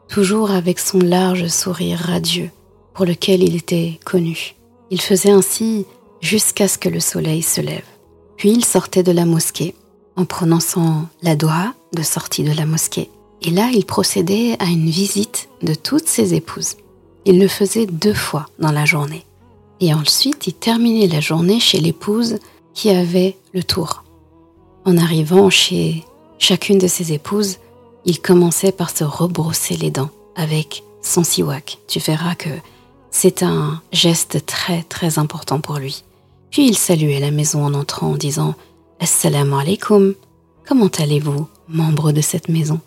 toujours 0.06 0.50
avec 0.50 0.78
son 0.78 0.98
large 0.98 1.48
sourire 1.48 1.98
radieux 1.98 2.50
pour 2.92 3.06
lequel 3.06 3.42
il 3.42 3.56
était 3.56 3.98
connu. 4.04 4.54
Il 4.94 5.00
faisait 5.00 5.32
ainsi 5.32 5.86
jusqu'à 6.20 6.68
ce 6.68 6.78
que 6.78 6.88
le 6.88 7.00
soleil 7.00 7.42
se 7.42 7.60
lève. 7.60 7.82
Puis 8.36 8.52
il 8.52 8.64
sortait 8.64 9.02
de 9.02 9.10
la 9.10 9.24
mosquée 9.24 9.74
en 10.14 10.24
prononçant 10.24 11.08
la 11.20 11.34
doha 11.34 11.74
de 11.96 12.02
sortie 12.04 12.44
de 12.44 12.52
la 12.52 12.64
mosquée. 12.64 13.10
Et 13.42 13.50
là, 13.50 13.70
il 13.74 13.86
procédait 13.86 14.54
à 14.60 14.66
une 14.66 14.88
visite 14.88 15.48
de 15.62 15.74
toutes 15.74 16.06
ses 16.06 16.34
épouses. 16.34 16.76
Il 17.24 17.40
le 17.40 17.48
faisait 17.48 17.86
deux 17.86 18.14
fois 18.14 18.46
dans 18.60 18.70
la 18.70 18.84
journée. 18.84 19.26
Et 19.80 19.92
ensuite, 19.92 20.46
il 20.46 20.52
terminait 20.52 21.08
la 21.08 21.18
journée 21.18 21.58
chez 21.58 21.80
l'épouse 21.80 22.38
qui 22.72 22.90
avait 22.90 23.36
le 23.52 23.64
tour. 23.64 24.04
En 24.84 24.96
arrivant 24.96 25.50
chez 25.50 26.04
chacune 26.38 26.78
de 26.78 26.86
ses 26.86 27.12
épouses, 27.12 27.58
il 28.04 28.20
commençait 28.20 28.70
par 28.70 28.96
se 28.96 29.02
rebrosser 29.02 29.76
les 29.76 29.90
dents 29.90 30.10
avec 30.36 30.84
son 31.02 31.24
siwak. 31.24 31.78
Tu 31.88 31.98
verras 31.98 32.36
que 32.36 32.50
c'est 33.14 33.44
un 33.44 33.80
geste 33.92 34.44
très 34.44 34.82
très 34.82 35.20
important 35.20 35.60
pour 35.60 35.76
lui. 35.76 36.02
Puis 36.50 36.66
il 36.66 36.76
saluait 36.76 37.20
la 37.20 37.30
maison 37.30 37.64
en 37.64 37.72
entrant 37.72 38.08
en 38.08 38.16
disant 38.16 38.56
Assalamu 38.98 39.54
alaikum, 39.54 40.14
comment 40.66 40.90
allez-vous, 40.98 41.46
membre 41.68 42.10
de 42.10 42.20
cette 42.20 42.48
maison? 42.48 42.80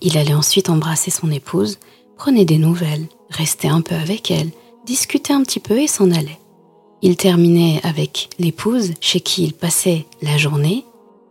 Il 0.00 0.16
allait 0.16 0.34
ensuite 0.34 0.70
embrasser 0.70 1.10
son 1.10 1.32
épouse, 1.32 1.80
prenait 2.16 2.44
des 2.44 2.58
nouvelles, 2.58 3.06
restait 3.28 3.68
un 3.68 3.80
peu 3.80 3.96
avec 3.96 4.30
elle, 4.30 4.50
discutait 4.86 5.32
un 5.32 5.42
petit 5.42 5.60
peu 5.60 5.80
et 5.80 5.88
s'en 5.88 6.12
allait. 6.12 6.38
Il 7.02 7.16
terminait 7.16 7.80
avec 7.82 8.30
l'épouse 8.38 8.92
chez 9.00 9.20
qui 9.20 9.42
il 9.42 9.52
passait 9.52 10.06
la 10.22 10.38
journée. 10.38 10.84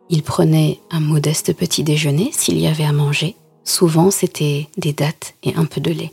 Il 0.10 0.24
prenait 0.24 0.82
un 0.92 1.00
modeste 1.00 1.54
petit 1.54 1.84
déjeuner 1.84 2.32
s'il 2.34 2.60
y 2.60 2.68
avait 2.68 2.84
à 2.84 2.92
manger. 2.92 3.38
Souvent, 3.64 4.12
c'était 4.12 4.68
des 4.78 4.92
dattes 4.92 5.36
et 5.44 5.56
un 5.56 5.66
peu 5.66 5.80
de 5.80 5.92
lait. 5.92 6.12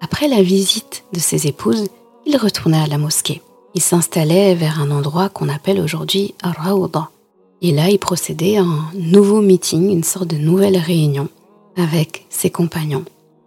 Après 0.00 0.28
la 0.28 0.42
visite 0.42 1.04
de 1.12 1.18
ses 1.18 1.46
épouses, 1.46 1.88
il 2.26 2.36
retournait 2.36 2.82
à 2.82 2.86
la 2.86 2.98
mosquée. 2.98 3.42
Il 3.74 3.80
s'installait 3.80 4.54
vers 4.54 4.80
un 4.80 4.90
endroit 4.90 5.28
qu'on 5.28 5.48
appelle 5.48 5.80
aujourd'hui 5.80 6.34
Rawda. 6.42 7.10
Et 7.62 7.72
là, 7.72 7.90
il 7.90 7.98
procédait 7.98 8.56
à 8.56 8.62
un 8.62 8.90
nouveau 8.94 9.40
meeting, 9.40 9.90
une 9.90 10.04
sorte 10.04 10.28
de 10.28 10.36
nouvelle 10.36 10.76
réunion 10.76 11.28
avec 11.76 12.26
ses 12.30 12.50
compagnons. 12.50 13.04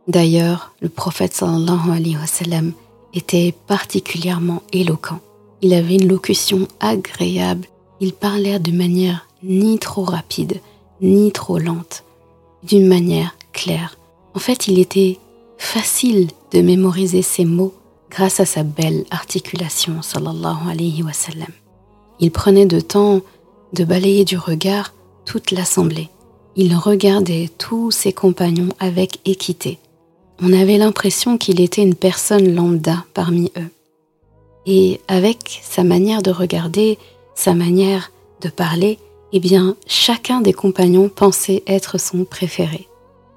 D'ailleurs, 0.08 0.74
le 0.82 0.90
prophète 0.90 1.34
sallallahu 1.34 1.92
alayhi 1.92 2.18
wa 2.18 2.28
sallam 2.28 2.74
était 3.14 3.54
particulièrement 3.68 4.62
éloquent. 4.74 5.20
Il 5.62 5.74
avait 5.74 5.96
une 5.96 6.08
locution 6.08 6.68
agréable. 6.80 7.68
Il 8.00 8.14
parlait 8.14 8.60
de 8.60 8.72
manière 8.72 9.28
ni 9.44 9.80
trop 9.80 10.04
rapide, 10.04 10.60
ni 11.02 11.32
trop 11.32 11.60
lente, 11.60 12.04
d'une 12.64 12.88
manière 12.88 13.36
claire. 13.54 13.98
En 14.34 14.40
fait, 14.40 14.68
il 14.68 14.80
était 14.80 15.20
facile 15.62 16.28
de 16.52 16.62
mémoriser 16.62 17.22
ses 17.22 17.46
mots 17.46 17.74
grâce 18.10 18.40
à 18.40 18.46
sa 18.46 18.64
belle 18.64 19.06
articulation. 19.12 20.02
Il 22.20 22.32
prenait 22.32 22.66
de 22.66 22.80
temps 22.80 23.22
de 23.74 23.84
balayer 23.86 24.26
du 24.26 24.38
regard 24.38 24.94
toute 25.26 25.52
l'assemblée. 25.52 26.10
Il 26.56 26.76
regardait 26.76 27.50
tous 27.58 27.92
ses 27.92 28.12
compagnons 28.12 28.70
avec 28.80 29.20
équité. 29.24 29.78
On 30.42 30.52
avait 30.52 30.78
l'impression 30.78 31.38
qu'il 31.38 31.62
était 31.62 31.84
une 31.84 31.96
personne 31.96 32.54
lambda 32.54 33.06
parmi 33.14 33.52
eux. 33.58 33.70
Et 34.66 35.00
avec 35.08 35.62
sa 35.64 35.84
manière 35.84 36.22
de 36.22 36.32
regarder, 36.32 36.98
sa 37.36 37.54
manière 37.54 38.12
de 38.42 38.50
parler, 38.50 38.98
eh 39.32 39.40
bien, 39.40 39.78
chacun 39.88 40.42
des 40.42 40.54
compagnons 40.54 41.08
pensait 41.08 41.64
être 41.68 42.00
son 42.00 42.26
préféré. 42.26 42.88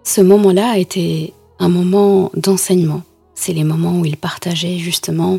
Ce 0.02 0.20
moment-là 0.20 0.70
a 0.70 0.78
été 0.78 1.32
un 1.58 1.68
moment 1.68 2.30
d'enseignement. 2.34 3.02
C'est 3.34 3.52
les 3.52 3.64
moments 3.64 3.98
où 3.98 4.04
il 4.04 4.16
partageait 4.16 4.78
justement 4.78 5.38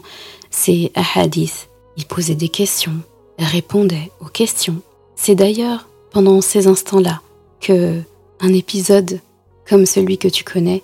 ses 0.49 0.91
ahadiths. 0.95 1.69
Il 1.97 2.05
posait 2.05 2.35
des 2.35 2.49
questions, 2.49 2.99
répondait 3.39 4.11
aux 4.19 4.29
questions. 4.29 4.81
C'est 5.15 5.35
d'ailleurs 5.35 5.87
pendant 6.11 6.41
ces 6.41 6.67
instants-là 6.67 7.21
que 7.61 8.01
un 8.41 8.53
épisode 8.53 9.19
comme 9.67 9.85
celui 9.85 10.17
que 10.17 10.27
tu 10.27 10.43
connais 10.43 10.83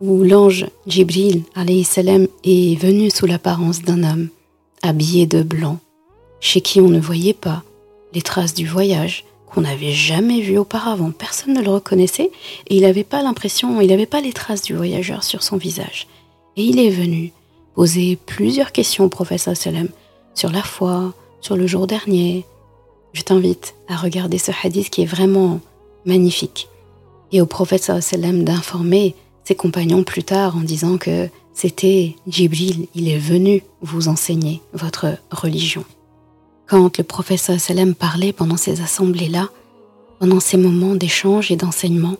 où 0.00 0.22
l'ange 0.22 0.66
Jibril 0.86 1.42
salam 1.84 2.28
est 2.44 2.78
venu 2.78 3.10
sous 3.10 3.26
l'apparence 3.26 3.82
d'un 3.82 4.04
homme, 4.04 4.28
habillé 4.82 5.26
de 5.26 5.42
blanc, 5.42 5.78
chez 6.40 6.60
qui 6.60 6.80
on 6.80 6.88
ne 6.88 7.00
voyait 7.00 7.34
pas 7.34 7.62
les 8.12 8.22
traces 8.22 8.54
du 8.54 8.66
voyage, 8.66 9.24
qu'on 9.48 9.62
n'avait 9.62 9.92
jamais 9.92 10.40
vu 10.40 10.58
auparavant. 10.58 11.10
Personne 11.10 11.54
ne 11.54 11.62
le 11.62 11.70
reconnaissait 11.70 12.30
et 12.66 12.76
il 12.76 12.82
n'avait 12.82 13.04
pas 13.04 13.22
l'impression, 13.22 13.80
il 13.80 13.88
n'avait 13.88 14.06
pas 14.06 14.20
les 14.20 14.32
traces 14.32 14.62
du 14.62 14.74
voyageur 14.74 15.24
sur 15.24 15.42
son 15.42 15.56
visage. 15.56 16.06
Et 16.56 16.62
il 16.62 16.78
est 16.78 16.90
venu 16.90 17.32
poser 17.74 18.18
plusieurs 18.26 18.72
questions 18.72 19.04
au 19.04 19.08
professeur 19.08 19.56
Salem 19.56 19.88
sur 20.34 20.50
la 20.50 20.62
foi, 20.62 21.14
sur 21.40 21.56
le 21.56 21.66
jour 21.66 21.86
dernier. 21.86 22.44
Je 23.12 23.22
t'invite 23.22 23.74
à 23.88 23.96
regarder 23.96 24.38
ce 24.38 24.52
hadith 24.62 24.90
qui 24.90 25.02
est 25.02 25.06
vraiment 25.06 25.60
magnifique. 26.04 26.68
Et 27.32 27.40
au 27.40 27.46
professeur 27.46 28.02
Salem 28.02 28.44
d'informer 28.44 29.14
ses 29.44 29.54
compagnons 29.54 30.04
plus 30.04 30.24
tard 30.24 30.56
en 30.56 30.60
disant 30.60 30.98
que 30.98 31.28
c'était 31.54 32.14
Jibril, 32.28 32.86
il 32.94 33.08
est 33.08 33.18
venu 33.18 33.62
vous 33.80 34.08
enseigner 34.08 34.60
votre 34.72 35.16
religion. 35.30 35.84
Quand 36.68 36.98
le 36.98 37.04
professeur 37.04 37.58
Salem 37.58 37.94
parlait 37.94 38.34
pendant 38.34 38.58
ces 38.58 38.82
assemblées-là, 38.82 39.48
pendant 40.18 40.38
ces 40.38 40.58
moments 40.58 40.94
d'échange 40.94 41.50
et 41.50 41.56
d'enseignement, 41.56 42.16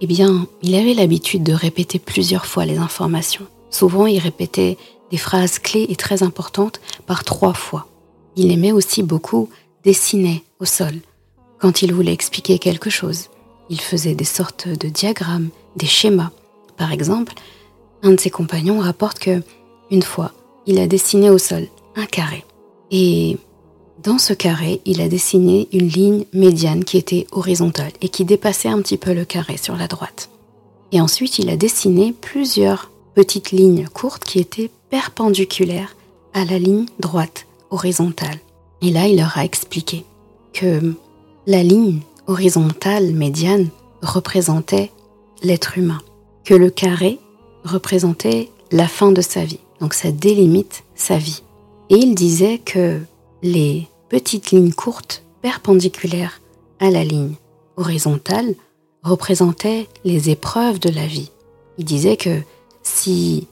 eh 0.00 0.06
bien, 0.06 0.46
il 0.62 0.74
avait 0.74 0.94
l'habitude 0.94 1.42
de 1.42 1.52
répéter 1.52 1.98
plusieurs 1.98 2.46
fois 2.46 2.64
les 2.64 2.78
informations. 2.78 3.46
Souvent, 3.68 4.06
il 4.06 4.18
répétait 4.18 4.78
des 5.10 5.18
phrases 5.18 5.58
clés 5.58 5.84
et 5.90 5.96
très 5.96 6.22
importantes 6.22 6.80
par 7.06 7.24
trois 7.24 7.52
fois. 7.52 7.88
Il 8.36 8.50
aimait 8.50 8.72
aussi 8.72 9.02
beaucoup 9.02 9.50
dessiner 9.84 10.44
au 10.60 10.64
sol. 10.64 10.94
Quand 11.58 11.82
il 11.82 11.92
voulait 11.92 12.14
expliquer 12.14 12.58
quelque 12.58 12.88
chose, 12.88 13.28
il 13.68 13.82
faisait 13.82 14.14
des 14.14 14.24
sortes 14.24 14.66
de 14.66 14.88
diagrammes, 14.88 15.50
des 15.76 15.86
schémas. 15.86 16.30
Par 16.78 16.90
exemple, 16.90 17.34
un 18.02 18.12
de 18.12 18.20
ses 18.20 18.30
compagnons 18.30 18.80
rapporte 18.80 19.18
que, 19.18 19.42
une 19.90 20.02
fois, 20.02 20.32
il 20.66 20.78
a 20.78 20.86
dessiné 20.86 21.28
au 21.28 21.36
sol 21.36 21.66
un 21.96 22.06
carré. 22.06 22.46
Et 22.90 23.36
dans 24.02 24.18
ce 24.18 24.32
carré, 24.32 24.80
il 24.86 25.00
a 25.00 25.08
dessiné 25.08 25.68
une 25.72 25.88
ligne 25.88 26.24
médiane 26.32 26.84
qui 26.84 26.96
était 26.96 27.26
horizontale 27.32 27.92
et 28.00 28.08
qui 28.08 28.24
dépassait 28.24 28.68
un 28.68 28.80
petit 28.80 28.96
peu 28.96 29.12
le 29.12 29.24
carré 29.24 29.56
sur 29.56 29.76
la 29.76 29.88
droite. 29.88 30.30
Et 30.92 31.00
ensuite, 31.00 31.38
il 31.38 31.50
a 31.50 31.56
dessiné 31.56 32.14
plusieurs 32.18 32.90
petites 33.14 33.50
lignes 33.50 33.86
courtes 33.92 34.24
qui 34.24 34.38
étaient 34.38 34.70
perpendiculaires 34.88 35.96
à 36.32 36.44
la 36.44 36.58
ligne 36.58 36.86
droite 36.98 37.46
horizontale. 37.70 38.38
Et 38.80 38.90
là, 38.90 39.06
il 39.06 39.18
leur 39.18 39.36
a 39.36 39.44
expliqué 39.44 40.04
que 40.52 40.94
la 41.46 41.62
ligne 41.62 42.00
horizontale 42.26 43.12
médiane 43.12 43.68
représentait 44.02 44.90
l'être 45.42 45.76
humain, 45.76 46.00
que 46.44 46.54
le 46.54 46.70
carré 46.70 47.18
représentait 47.64 48.50
la 48.72 48.88
fin 48.88 49.12
de 49.12 49.20
sa 49.20 49.44
vie, 49.44 49.60
donc 49.80 49.94
ça 49.94 50.10
délimite 50.10 50.84
sa 50.94 51.18
vie. 51.18 51.42
Et 51.90 51.96
il 51.96 52.14
disait 52.14 52.58
que 52.58 53.00
les 53.42 53.88
petites 54.08 54.50
lignes 54.50 54.72
courtes 54.72 55.22
perpendiculaires 55.42 56.40
à 56.78 56.90
la 56.90 57.04
ligne 57.04 57.34
horizontale 57.76 58.54
représentaient 59.02 59.88
les 60.04 60.30
épreuves 60.30 60.78
de 60.78 60.90
la 60.90 61.06
vie. 61.06 61.30
Il 61.78 61.84
disait 61.84 62.16
que 62.16 62.40
si 62.82 63.46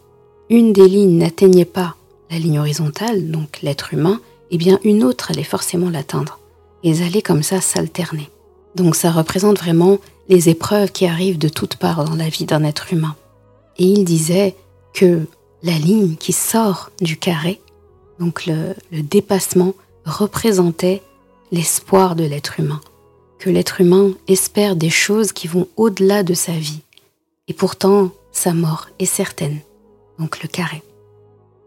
une 0.51 0.73
des 0.73 0.89
lignes 0.89 1.19
n'atteignait 1.19 1.65
pas 1.65 1.95
la 2.31 2.39
ligne 2.39 2.59
horizontale, 2.59 3.31
donc 3.31 3.61
l'être 3.63 3.95
humain, 3.95 4.21
eh 4.51 4.59
bien 4.59 4.79
une 4.85 5.05
autre 5.05 5.31
allait 5.31 5.43
forcément 5.43 5.91
l'atteindre. 5.91 6.39
Et 6.83 6.91
ils 6.91 7.03
allaient 7.03 7.23
comme 7.23 7.43
ça 7.43 7.61
s'alterner. 7.61 8.29
Donc 8.75 8.95
ça 8.95 9.11
représente 9.11 9.59
vraiment 9.59 9.99
les 10.29 10.49
épreuves 10.49 10.93
qui 10.93 11.07
arrivent 11.07 11.39
de 11.39 11.49
toutes 11.49 11.77
parts 11.77 12.05
dans 12.05 12.15
la 12.15 12.29
vie 12.29 12.45
d'un 12.45 12.65
être 12.65 12.93
humain. 12.93 13.17
Et 13.79 13.85
il 13.85 14.05
disait 14.05 14.55
que 14.93 15.27
la 15.63 15.79
ligne 15.79 16.17
qui 16.17 16.33
sort 16.33 16.91
du 17.01 17.17
carré 17.17 17.61
donc 18.19 18.47
le, 18.47 18.75
dépassement 18.91 19.75
représentait 20.05 21.03
l'espoir 21.53 22.17
de 22.17 22.25
l'être 22.25 22.61
humain, 22.61 22.81
que 23.39 23.51
l'être 23.51 23.81
humain 23.81 24.11
espère 24.27 24.77
des 24.77 24.91
choses 24.91 25.33
qui 25.33 25.47
vont 25.49 25.69
au-delà 25.77 26.23
de 26.23 26.35
sa 26.35 26.53
vie. 26.53 26.81
Et 27.47 27.55
pourtant, 27.55 28.11
sa 28.33 28.53
mort 28.53 28.89
est 28.99 29.07
certaine. 29.07 29.59
Donc 30.19 30.43
le 30.43 30.49
carré. 30.49 30.83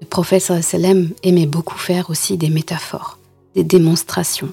Le 0.01 0.07
professeur 0.07 0.63
Salem 0.63 1.11
aimait 1.23 1.45
beaucoup 1.45 1.77
faire 1.77 2.09
aussi 2.09 2.37
des 2.37 2.49
métaphores, 2.49 3.17
des 3.55 3.63
démonstrations. 3.63 4.51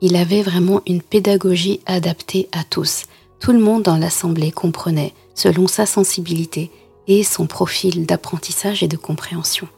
Il 0.00 0.16
avait 0.16 0.42
vraiment 0.42 0.82
une 0.86 1.02
pédagogie 1.02 1.80
adaptée 1.86 2.48
à 2.52 2.64
tous. 2.64 3.04
Tout 3.38 3.52
le 3.52 3.58
monde 3.58 3.82
dans 3.82 3.96
l'assemblée 3.96 4.52
comprenait 4.52 5.14
selon 5.34 5.66
sa 5.66 5.86
sensibilité 5.86 6.70
et 7.06 7.24
son 7.24 7.46
profil 7.46 8.06
d'apprentissage 8.06 8.82
et 8.82 8.88
de 8.88 8.96
compréhension. 8.96 9.68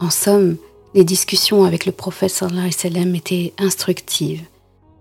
En 0.00 0.10
somme, 0.10 0.56
les 0.96 1.04
discussions 1.04 1.64
avec 1.64 1.84
le 1.84 1.92
prophète 1.92 2.30
sallallahu 2.30 2.70
étaient 3.14 3.52
instructives, 3.58 4.42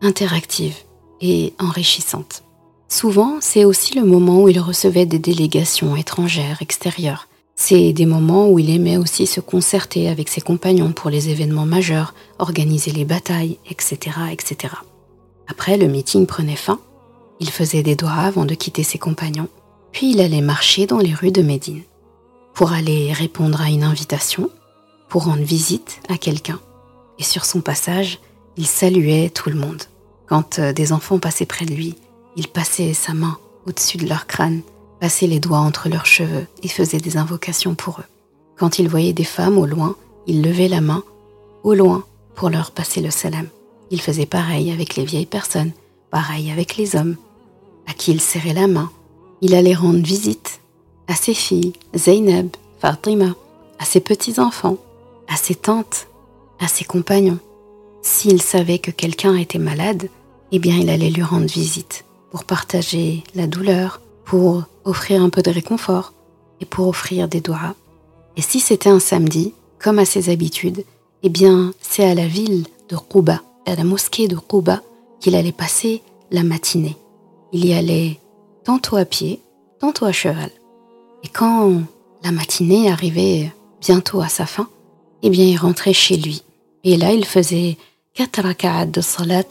interactives 0.02 0.76
et 1.22 1.54
enrichissantes. 1.58 2.44
Souvent, 2.90 3.38
c'est 3.40 3.64
aussi 3.64 3.96
le 3.96 4.04
moment 4.04 4.44
où 4.44 4.50
il 4.50 4.60
recevait 4.60 5.06
des 5.06 5.20
délégations 5.20 5.96
étrangères, 5.96 6.62
extérieures. 6.62 7.30
C'est 7.56 7.94
des 7.94 8.06
moments 8.06 8.50
où 8.50 8.60
il 8.60 8.70
aimait 8.70 8.98
aussi 8.98 9.26
se 9.26 9.40
concerter 9.40 10.10
avec 10.10 10.28
ses 10.28 10.42
compagnons 10.42 10.92
pour 10.92 11.10
les 11.10 11.30
événements 11.30 11.66
majeurs, 11.66 12.14
organiser 12.40 12.92
les 12.92 13.06
batailles, 13.06 13.58
etc., 13.72 14.18
etc. 14.34 14.74
Après, 15.48 15.78
le 15.78 15.88
meeting 15.88 16.28
prenait 16.28 16.58
fin. 16.58 16.80
Il 17.40 17.50
faisait 17.50 17.84
des 17.84 17.96
doigts 17.96 18.12
avant 18.12 18.44
de 18.44 18.54
quitter 18.54 18.84
ses 18.84 18.98
compagnons, 18.98 19.48
puis 19.94 20.12
il 20.12 20.20
allait 20.20 20.42
marcher 20.42 20.88
dans 20.88 21.00
les 21.00 21.14
rues 21.14 21.32
de 21.32 21.42
Médine 21.42 21.84
pour 22.54 22.74
aller 22.74 23.14
répondre 23.14 23.62
à 23.62 23.70
une 23.70 23.84
invitation 23.84 24.50
pour 25.16 25.28
rendre 25.28 25.44
visite 25.44 26.02
à 26.10 26.18
quelqu'un. 26.18 26.60
Et 27.20 27.24
sur 27.24 27.46
son 27.46 27.62
passage, 27.62 28.20
il 28.58 28.68
saluait 28.68 29.30
tout 29.30 29.50
le 29.50 29.56
monde. 29.56 29.82
Quand 30.26 30.60
euh, 30.60 30.74
des 30.74 30.92
enfants 30.92 31.20
passaient 31.20 31.46
près 31.46 31.64
de 31.64 31.74
lui, 31.74 31.96
il 32.36 32.50
passait 32.50 32.94
sa 32.94 33.14
main 33.14 33.38
au-dessus 33.66 33.96
de 33.96 34.10
leur 34.10 34.28
crâne, 34.28 34.60
passait 35.00 35.28
les 35.28 35.40
doigts 35.40 35.60
entre 35.60 35.88
leurs 35.88 36.06
cheveux 36.06 36.48
et 36.64 36.68
faisait 36.68 36.98
des 36.98 37.16
invocations 37.16 37.76
pour 37.76 38.02
eux. 38.02 38.06
Quand 38.58 38.78
il 38.78 38.90
voyait 38.90 39.14
des 39.14 39.24
femmes 39.24 39.58
au 39.58 39.66
loin, 39.66 39.96
il 40.28 40.42
levait 40.42 40.68
la 40.68 40.82
main 40.82 41.02
au 41.64 41.76
loin 41.76 42.04
pour 42.36 42.50
leur 42.50 42.72
passer 42.72 43.00
le 43.00 43.10
salam. 43.10 43.48
Il 43.92 44.02
faisait 44.02 44.26
pareil 44.26 44.70
avec 44.70 44.98
les 44.98 45.06
vieilles 45.06 45.26
personnes, 45.26 45.72
pareil 46.12 46.52
avec 46.52 46.76
les 46.76 46.98
hommes, 46.98 47.16
à 47.88 47.94
qui 47.94 48.12
il 48.12 48.20
serrait 48.20 48.52
la 48.52 48.68
main. 48.68 48.92
Il 49.40 49.56
allait 49.56 49.76
rendre 49.76 50.04
visite 50.04 50.60
à 51.08 51.16
ses 51.16 51.34
filles, 51.34 51.72
Zainab, 51.96 52.50
Fatima, 52.82 53.34
à 53.80 53.86
ses 53.86 54.02
petits-enfants, 54.02 54.78
à 55.28 55.36
ses 55.36 55.56
tantes, 55.56 56.08
à 56.60 56.68
ses 56.68 56.86
compagnons. 56.86 57.40
S'il 58.02 58.42
savait 58.42 58.80
que 58.80 58.92
quelqu'un 58.92 59.36
était 59.36 59.60
malade, 59.60 60.10
eh 60.52 60.60
bien 60.60 60.78
il 60.78 60.90
allait 60.90 61.10
lui 61.10 61.24
rendre 61.24 61.48
visite 61.48 62.06
pour 62.32 62.44
partager 62.46 63.24
la 63.34 63.48
douleur, 63.48 64.02
pour 64.26 64.64
offrir 64.84 65.22
un 65.22 65.30
peu 65.30 65.42
de 65.42 65.52
réconfort 65.52 66.14
et 66.62 66.66
pour 66.66 66.88
offrir 66.88 67.28
des 67.28 67.42
doigts. 67.42 67.76
Et 68.38 68.42
si 68.42 68.60
c'était 68.60 68.90
un 68.90 69.00
samedi, 69.00 69.54
comme 69.80 70.00
à 70.00 70.06
ses 70.06 70.30
habitudes, 70.30 70.84
eh 71.24 71.30
bien 71.30 71.74
c'est 71.82 72.06
à 72.06 72.16
la 72.16 72.28
ville 72.28 72.66
de 72.90 72.96
Rouba, 72.96 73.42
à 73.66 73.76
la 73.76 73.84
mosquée 73.84 74.28
de 74.28 74.38
Rouba, 74.38 74.82
qu'il 75.20 75.36
allait 75.36 75.52
passer 75.52 76.02
la 76.32 76.44
matinée. 76.44 76.98
Il 77.52 77.66
y 77.66 77.74
allait 77.74 78.20
tantôt 78.64 78.98
à 78.98 79.06
pied, 79.06 79.40
tantôt 79.80 80.06
à 80.06 80.12
cheval. 80.12 80.52
Et 81.24 81.28
quand 81.28 81.82
la 82.24 82.32
matinée 82.32 82.92
arrivait 82.92 83.52
bientôt 83.82 84.22
à 84.22 84.28
sa 84.28 84.46
fin, 84.46 84.68
eh 85.28 85.32
bien, 85.32 85.46
il 85.46 85.58
rentrait 85.58 85.92
chez 85.92 86.18
lui. 86.18 86.44
Et 86.84 86.98
là, 86.98 87.12
il 87.12 87.26
faisait 87.26 87.78
quatre 88.14 88.44
raka'at 88.44 88.86
de 88.86 89.02
salat 89.02 89.48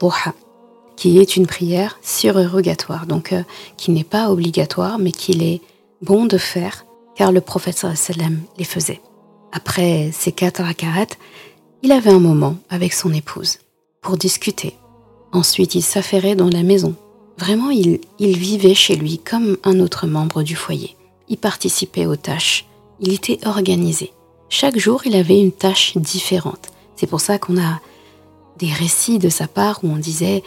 duha, 0.00 0.32
qui 0.96 1.18
est 1.18 1.36
une 1.36 1.46
prière 1.46 1.98
surérogatoire, 2.02 3.04
donc 3.04 3.34
euh, 3.34 3.42
qui 3.76 3.90
n'est 3.90 4.02
pas 4.02 4.30
obligatoire, 4.30 4.98
mais 4.98 5.12
qu'il 5.12 5.42
est 5.42 5.60
bon 6.00 6.24
de 6.24 6.38
faire, 6.38 6.86
car 7.16 7.32
le 7.32 7.42
prophète 7.42 7.76
sallam 7.76 8.40
les 8.56 8.64
faisait. 8.64 9.02
Après 9.52 10.10
ces 10.10 10.32
quatre 10.32 10.62
raka'at, 10.62 11.08
il 11.82 11.92
avait 11.92 12.08
un 12.08 12.18
moment 12.18 12.56
avec 12.70 12.94
son 12.94 13.12
épouse 13.12 13.58
pour 14.00 14.16
discuter. 14.16 14.74
Ensuite, 15.32 15.74
il 15.74 15.82
s'affairait 15.82 16.34
dans 16.34 16.48
la 16.48 16.62
maison. 16.62 16.94
Vraiment, 17.36 17.68
il, 17.68 18.00
il 18.18 18.38
vivait 18.38 18.74
chez 18.74 18.96
lui 18.96 19.18
comme 19.18 19.58
un 19.64 19.80
autre 19.80 20.06
membre 20.06 20.42
du 20.42 20.56
foyer. 20.56 20.96
Il 21.28 21.36
participait 21.36 22.06
aux 22.06 22.16
tâches. 22.16 22.64
Il 23.00 23.12
était 23.12 23.46
organisé. 23.46 24.12
Chaque 24.52 24.78
jour, 24.78 25.02
il 25.06 25.14
avait 25.14 25.40
une 25.40 25.52
tâche 25.52 25.96
différente. 25.96 26.70
C'est 26.96 27.06
pour 27.06 27.20
ça 27.20 27.38
qu'on 27.38 27.56
a 27.56 27.80
des 28.58 28.72
récits 28.72 29.20
de 29.20 29.28
sa 29.28 29.46
part 29.46 29.80
où 29.84 29.88
on 29.88 29.96
disait, 29.96 30.42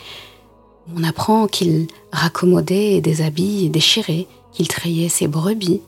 on 0.94 1.04
apprend 1.06 1.48
qu'il 1.48 1.88
raccommodait 2.12 3.00
des 3.00 3.22
habits 3.22 3.70
déchirés, 3.70 4.28
qu'il 4.52 4.68
trayait 4.68 5.08
ses 5.08 5.28
brebis. 5.28 5.82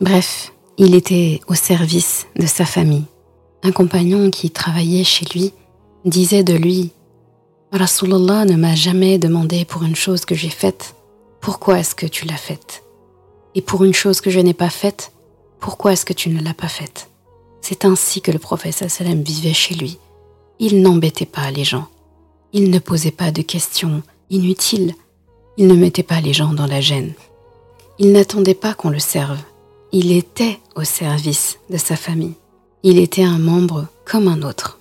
Bref, 0.00 0.52
il 0.78 0.96
était 0.96 1.40
au 1.46 1.54
service 1.54 2.26
de 2.36 2.46
sa 2.46 2.64
famille. 2.64 3.04
Un 3.62 3.70
compagnon 3.70 4.30
qui 4.30 4.50
travaillait 4.50 5.04
chez 5.04 5.24
lui 5.32 5.52
disait 6.04 6.44
de 6.44 6.54
lui 6.54 6.90
Rasulallah 7.70 8.46
ne 8.46 8.56
m'a 8.56 8.74
jamais 8.74 9.18
demandé 9.18 9.64
pour 9.64 9.84
une 9.84 9.96
chose 9.96 10.24
que 10.24 10.34
j'ai 10.34 10.50
faite. 10.50 10.96
Pourquoi 11.40 11.78
est-ce 11.78 11.94
que 11.94 12.06
tu 12.06 12.26
l'as 12.26 12.36
faite? 12.36 12.82
Et 13.54 13.62
pour 13.62 13.84
une 13.84 13.94
chose 13.94 14.20
que 14.20 14.30
je 14.30 14.40
n'ai 14.40 14.54
pas 14.54 14.70
faite, 14.70 15.12
pourquoi 15.60 15.92
est-ce 15.92 16.04
que 16.04 16.12
tu 16.12 16.30
ne 16.30 16.42
l'as 16.42 16.54
pas 16.54 16.68
faite? 16.68 17.08
C'est 17.60 17.84
ainsi 17.84 18.20
que 18.20 18.30
le 18.30 18.38
prophète 18.38 18.88
sallam 18.88 19.22
vivait 19.22 19.54
chez 19.54 19.74
lui. 19.74 19.98
Il 20.58 20.82
n'embêtait 20.82 21.26
pas 21.26 21.50
les 21.50 21.64
gens. 21.64 21.86
Il 22.52 22.70
ne 22.70 22.78
posait 22.78 23.10
pas 23.10 23.30
de 23.30 23.42
questions 23.42 24.02
inutiles. 24.30 24.94
Il 25.56 25.66
ne 25.66 25.74
mettait 25.74 26.02
pas 26.02 26.20
les 26.20 26.32
gens 26.32 26.52
dans 26.52 26.66
la 26.66 26.80
gêne. 26.80 27.12
Il 27.98 28.12
n'attendait 28.12 28.54
pas 28.54 28.74
qu'on 28.74 28.90
le 28.90 28.98
serve. 28.98 29.38
Il 29.92 30.12
était 30.12 30.58
au 30.76 30.84
service 30.84 31.58
de 31.70 31.76
sa 31.76 31.96
famille. 31.96 32.34
Il 32.82 32.98
était 32.98 33.24
un 33.24 33.38
membre 33.38 33.86
comme 34.04 34.28
un 34.28 34.42
autre. 34.42 34.78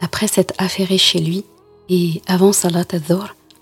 Après 0.00 0.26
s'être 0.26 0.54
affairé 0.58 0.98
chez 0.98 1.18
lui 1.18 1.44
et 1.88 2.22
avant 2.26 2.52
Salat 2.52 2.84
al 2.92 3.02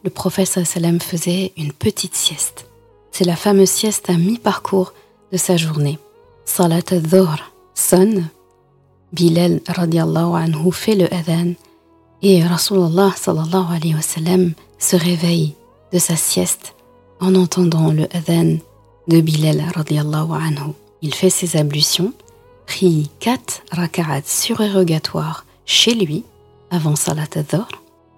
le 0.04 0.10
prophète 0.10 0.48
sallam 0.48 1.00
faisait 1.00 1.52
une 1.56 1.72
petite 1.72 2.14
sieste. 2.14 2.66
C'est 3.10 3.24
la 3.24 3.36
fameuse 3.36 3.70
sieste 3.70 4.10
à 4.10 4.14
mi-parcours 4.14 4.92
de 5.32 5.36
sa 5.38 5.56
journée. 5.56 5.98
Salat 6.44 6.82
al 6.90 7.02
sonne. 7.74 8.28
Bilal 9.14 9.60
radiallahu 9.68 10.34
anhu 10.34 10.72
fait 10.72 10.96
le 10.96 11.06
adhan 11.14 11.52
et 12.20 12.42
Rasulullah 12.42 13.12
sallallahu 13.16 13.76
alayhi 13.76 13.94
wa 13.94 14.02
sallam 14.02 14.54
se 14.80 14.96
réveille 14.96 15.54
de 15.92 16.00
sa 16.00 16.16
sieste 16.16 16.74
en 17.20 17.36
entendant 17.36 17.92
le 17.92 18.08
adhan 18.12 18.56
de 19.06 19.20
Bilal 19.20 19.62
radiallahu 19.72 20.32
anhu. 20.32 20.72
Il 21.00 21.14
fait 21.14 21.30
ses 21.30 21.56
ablutions, 21.56 22.12
prie 22.66 23.08
quatre 23.20 23.62
raka'at 23.70 24.22
surérogatoires 24.24 25.44
chez 25.64 25.94
lui 25.94 26.24
avant 26.72 26.96
Salat 26.96 27.28
al 27.36 27.66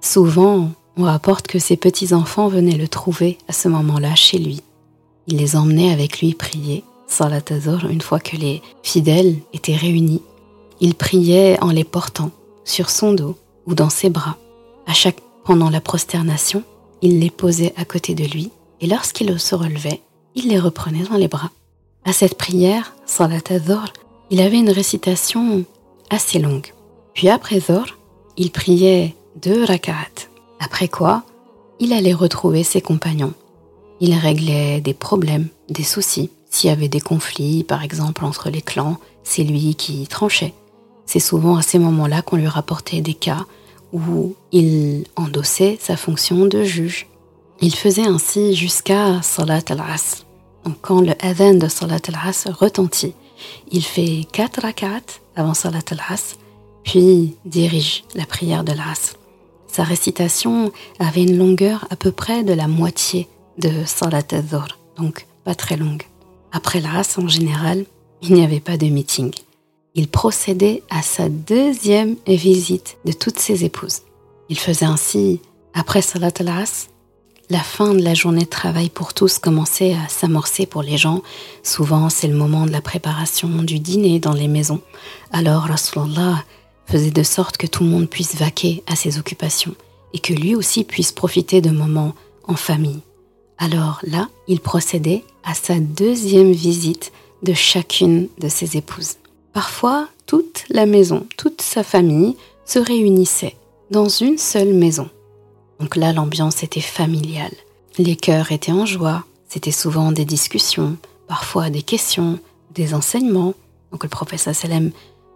Souvent, 0.00 0.70
on 0.96 1.02
rapporte 1.02 1.46
que 1.46 1.59
ses 1.59 1.76
petits-enfants 1.76 2.48
venaient 2.48 2.78
le 2.78 2.88
trouver 2.88 3.37
à 3.48 3.52
ce 3.52 3.68
moment-là 3.68 4.14
chez 4.14 4.38
lui. 4.38 4.62
Il 5.26 5.37
les 5.37 5.56
emmenait 5.56 5.92
avec 5.92 6.20
lui 6.20 6.32
prier, 6.32 6.85
Salat 7.06 7.42
al 7.50 7.90
une 7.90 8.00
fois 8.00 8.18
que 8.18 8.37
les 8.37 8.62
fidèles 8.82 9.37
étaient 9.52 9.76
réunis. 9.76 10.22
Il 10.80 10.94
priait 10.94 11.58
en 11.62 11.70
les 11.70 11.84
portant 11.84 12.30
sur 12.64 12.90
son 12.90 13.12
dos 13.12 13.36
ou 13.66 13.74
dans 13.74 13.90
ses 13.90 14.10
bras. 14.10 14.36
À 14.86 14.92
chaque 14.92 15.20
pendant 15.44 15.70
la 15.70 15.80
prosternation, 15.80 16.62
il 17.02 17.20
les 17.20 17.30
posait 17.30 17.72
à 17.76 17.84
côté 17.84 18.14
de 18.14 18.24
lui 18.24 18.50
et 18.80 18.86
lorsqu'il 18.86 19.38
se 19.38 19.54
relevait, 19.54 20.02
il 20.34 20.48
les 20.48 20.58
reprenait 20.58 21.04
dans 21.04 21.16
les 21.16 21.28
bras. 21.28 21.50
À 22.04 22.12
cette 22.12 22.36
prière, 22.36 22.94
Salat 23.06 23.40
al 23.50 23.62
il 24.30 24.40
avait 24.40 24.58
une 24.58 24.70
récitation 24.70 25.64
assez 26.10 26.38
longue. 26.38 26.72
Puis 27.14 27.28
après 27.28 27.60
Zor, 27.60 27.96
il 28.36 28.50
priait 28.50 29.14
deux 29.40 29.64
rak'at. 29.64 30.28
Après 30.60 30.88
quoi, 30.88 31.22
il 31.78 31.92
allait 31.92 32.12
retrouver 32.12 32.64
ses 32.64 32.80
compagnons. 32.80 33.34
Il 34.00 34.14
réglait 34.14 34.80
des 34.80 34.94
problèmes, 34.94 35.48
des 35.68 35.84
soucis. 35.84 36.30
S'il 36.50 36.70
y 36.70 36.72
avait 36.72 36.88
des 36.88 37.00
conflits, 37.00 37.64
par 37.64 37.82
exemple, 37.82 38.24
entre 38.24 38.50
les 38.50 38.62
clans, 38.62 38.98
c'est 39.24 39.42
lui 39.42 39.74
qui 39.74 40.06
tranchait. 40.06 40.54
C'est 41.07 41.21
souvent 41.21 41.57
à 41.57 41.62
ces 41.62 41.79
moments-là 41.79 42.23
qu'on 42.23 42.37
lui 42.37 42.49
rapportait 42.49 43.01
des 43.01 43.14
cas 43.14 43.47
où 43.92 44.35
il 44.53 45.05
endossait 45.16 45.79
sa 45.81 45.97
fonction 45.97 46.47
de 46.47 46.62
juge. 46.64 47.07
Il 47.61 47.75
faisait 47.75 48.07
ainsi 48.07 48.55
jusqu'à 48.55 49.23
Salat 49.23 49.62
al-Asr. 49.71 50.25
Donc 50.64 50.77
quand 50.83 51.01
le 51.01 51.14
adhan 51.21 51.55
de 51.55 51.69
Salat 51.69 52.01
al-Asr 52.09 52.51
retentit, 52.59 53.14
il 53.71 53.85
fait 53.85 54.27
quatre 54.33 54.62
rak'at 54.62 55.01
avant 55.37 55.55
Salat 55.55 55.79
al-Asr, 55.90 56.37
puis 56.83 57.37
dirige 57.45 58.05
la 58.14 58.27
prière 58.27 58.64
de 58.64 58.73
l'Asr. 58.73 59.16
Sa 59.69 59.85
récitation 59.85 60.73
avait 60.99 61.23
une 61.23 61.38
longueur 61.38 61.87
à 61.90 61.97
peu 61.97 62.11
près 62.11 62.42
de 62.42 62.53
la 62.53 62.66
moitié 62.66 63.29
de 63.59 63.71
Salat 63.87 64.23
al 64.33 64.45
donc 64.97 65.27
pas 65.45 65.55
très 65.55 65.77
longue. 65.77 66.03
Après 66.53 66.81
l'Asr, 66.81 67.21
en 67.21 67.29
général, 67.29 67.85
il 68.23 68.35
n'y 68.35 68.45
avait 68.45 68.61
pas 68.61 68.77
de 68.77 68.87
meeting. 68.87 69.33
Il 69.98 70.09
procédait 70.09 70.82
à 70.90 71.00
sa 71.00 71.30
deuxième 71.30 72.16
visite 72.26 72.98
de 73.06 73.12
toutes 73.12 73.38
ses 73.38 73.64
épouses. 73.64 74.02
Il 74.50 74.59
faisait 74.59 74.85
ainsi, 74.85 75.40
après 75.72 76.02
Salat 76.02 76.32
al-Asr, 76.38 76.88
la 77.48 77.61
fin 77.61 77.94
de 77.94 78.02
la 78.02 78.12
journée 78.12 78.44
de 78.44 78.50
travail 78.50 78.90
pour 78.90 79.14
tous 79.14 79.38
commençait 79.38 79.94
à 79.94 80.06
s'amorcer 80.09 80.66
pour 80.66 80.82
les 80.82 80.98
gens. 80.98 81.22
Souvent, 81.62 82.11
c'est 82.11 82.28
le 82.28 82.37
moment 82.37 82.66
de 82.66 82.72
la 82.72 82.82
préparation 82.82 83.48
du 83.48 83.78
dîner 83.78 84.18
dans 84.18 84.35
les 84.35 84.48
maisons. 84.48 84.82
Alors, 85.32 85.62
Rasulallah 85.62 86.44
faisait 86.85 87.11
de 87.11 87.22
sorte 87.22 87.56
que 87.56 87.66
tout 87.66 87.82
le 87.82 87.88
monde 87.88 88.11
puisse 88.11 88.37
vaquer 88.37 88.82
à 88.87 88.96
ses 88.96 89.18
occupations 89.18 89.74
et 90.12 90.18
que 90.18 90.35
lui 90.35 90.54
aussi 90.54 90.85
puisse 90.85 91.12
profiter 91.12 91.62
de 91.62 91.70
moments 91.70 92.14
en 92.46 92.56
famille. 92.56 93.00
Alors 93.56 94.00
là, 94.02 94.28
il 94.46 94.61
procédait 94.61 95.24
à 95.42 95.54
sa 95.54 95.80
deuxième 95.80 96.52
visite 96.52 97.12
de 97.42 97.54
chacune 97.54 98.28
de 98.38 98.48
ses 98.48 98.76
épouses. 98.76 99.14
Parfois, 99.57 100.07
toute 100.27 100.64
la 100.69 100.85
maison, 100.85 101.27
toute 101.38 101.62
sa 101.62 101.83
famille 101.83 102.37
se 102.66 102.79
réunissait 102.79 103.57
dans 103.90 104.07
une 104.07 104.37
seule 104.37 104.75
maison. 104.75 105.09
Donc 105.81 105.97
là, 105.97 106.12
l'ambiance 106.12 106.62
était 106.62 106.83
familiale. 106.83 107.55
Les 107.97 108.16
cœurs 108.16 108.53
étaient 108.53 108.73
en 108.73 108.85
joie, 108.85 109.25
c'était 109.49 109.71
souvent 109.71 110.12
des 110.12 110.27
discussions, 110.27 110.99
parfois 111.27 111.71
des 111.71 111.81
questions, 111.81 112.38
des 112.75 112.92
enseignements. 112.92 113.55
Donc 113.92 114.03
le 114.03 114.11
professeur 114.11 114.55
Salem 114.55 114.90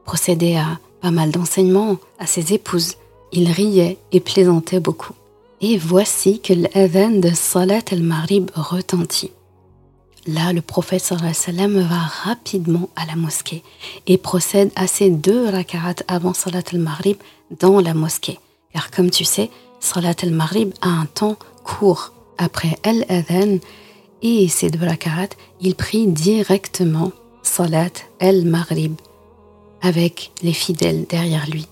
procédait 0.05 0.59
à 0.59 0.79
pas 1.01 1.13
mal 1.13 1.31
d'enseignements 1.31 1.97
à 2.19 2.27
ses 2.27 2.53
épouses. 2.53 2.97
Il 3.33 3.51
riait 3.51 3.97
et 4.13 4.21
plaisantait 4.21 4.81
beaucoup. 4.81 5.15
Et 5.63 5.79
voici 5.79 6.41
que 6.41 6.53
l'adhan 6.53 7.21
de 7.21 7.31
Salat 7.31 7.81
al-Maghrib 7.91 8.51
retentit. 8.55 9.33
Là, 10.27 10.53
le 10.53 10.61
prophète 10.61 11.03
sallam 11.03 11.81
va 11.81 11.99
rapidement 12.25 12.91
à 12.97 13.07
la 13.07 13.17
mosquée 13.17 13.63
et 14.07 14.19
procède 14.19 14.71
à 14.77 14.87
ses 14.87 15.11
deux 15.11 15.49
rak'at 15.49 15.97
avant 16.09 16.35
Salat 16.35 16.63
al-Maghrib 16.73 17.17
dans 17.59 17.81
la 17.81 17.95
mosquée. 17.95 18.39
Car 18.73 18.91
comme 18.91 19.11
tu 19.11 19.25
sais, 19.25 19.51
Salat 19.81 20.15
al-Maghrib 20.23 20.73
a 20.83 20.89
un 20.89 21.07
temps 21.07 21.37
court 21.65 22.13
après 22.39 22.77
al-Adhan 22.83 23.59
et 24.23 24.49
ces 24.49 24.71
deux 24.71 24.87
rak'at, 24.87 25.31
il 25.61 25.75
prie 25.75 26.07
directement 26.07 27.13
Salat 27.43 27.91
al-Maghrib 28.21 28.95
avec 29.83 30.33
les 30.43 30.53
fidèles 30.53 31.07
derrière 31.09 31.49
lui. 31.49 31.67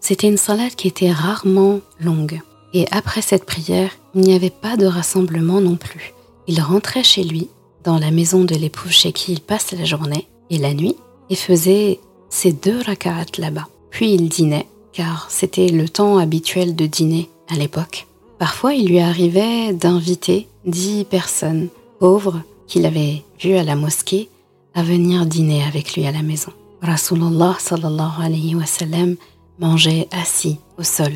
C'était 0.00 0.28
une 0.28 0.36
salade 0.36 0.74
qui 0.74 0.88
était 0.88 1.12
rarement 1.12 1.80
longue. 2.00 2.40
Et 2.74 2.86
après 2.90 3.22
cette 3.22 3.44
prière, 3.44 3.90
il 4.14 4.22
n'y 4.22 4.34
avait 4.34 4.50
pas 4.50 4.76
de 4.76 4.86
rassemblement 4.86 5.60
non 5.60 5.76
plus. 5.76 6.12
Il 6.46 6.60
rentrait 6.60 7.04
chez 7.04 7.24
lui, 7.24 7.48
dans 7.88 7.98
la 7.98 8.10
maison 8.10 8.44
de 8.44 8.54
l'épouse 8.54 8.90
chez 8.90 9.12
qui 9.12 9.32
il 9.32 9.40
passe 9.40 9.72
la 9.72 9.86
journée 9.86 10.28
et 10.50 10.58
la 10.58 10.74
nuit, 10.74 10.94
et 11.30 11.34
faisait 11.34 12.00
ses 12.28 12.52
deux 12.52 12.82
rak'at 12.82 13.24
là-bas. 13.38 13.66
Puis 13.88 14.12
il 14.12 14.28
dînait, 14.28 14.66
car 14.92 15.30
c'était 15.30 15.68
le 15.68 15.88
temps 15.88 16.18
habituel 16.18 16.76
de 16.76 16.84
dîner 16.84 17.30
à 17.48 17.54
l'époque. 17.54 18.06
Parfois, 18.38 18.74
il 18.74 18.88
lui 18.88 19.00
arrivait 19.00 19.72
d'inviter 19.72 20.48
dix 20.66 21.06
personnes 21.06 21.68
pauvres 21.98 22.42
qu'il 22.66 22.84
avait 22.84 23.22
vues 23.40 23.56
à 23.56 23.62
la 23.62 23.74
mosquée 23.74 24.28
à 24.74 24.82
venir 24.82 25.24
dîner 25.24 25.64
avec 25.64 25.94
lui 25.94 26.06
à 26.06 26.12
la 26.12 26.22
maison. 26.22 26.52
Rasulullah 26.82 27.56
sallallahu 27.58 28.22
alayhi 28.22 28.54
wa 28.54 28.66
sallam 28.66 29.16
mangeait 29.58 30.08
assis 30.12 30.58
au 30.78 30.82
sol, 30.82 31.14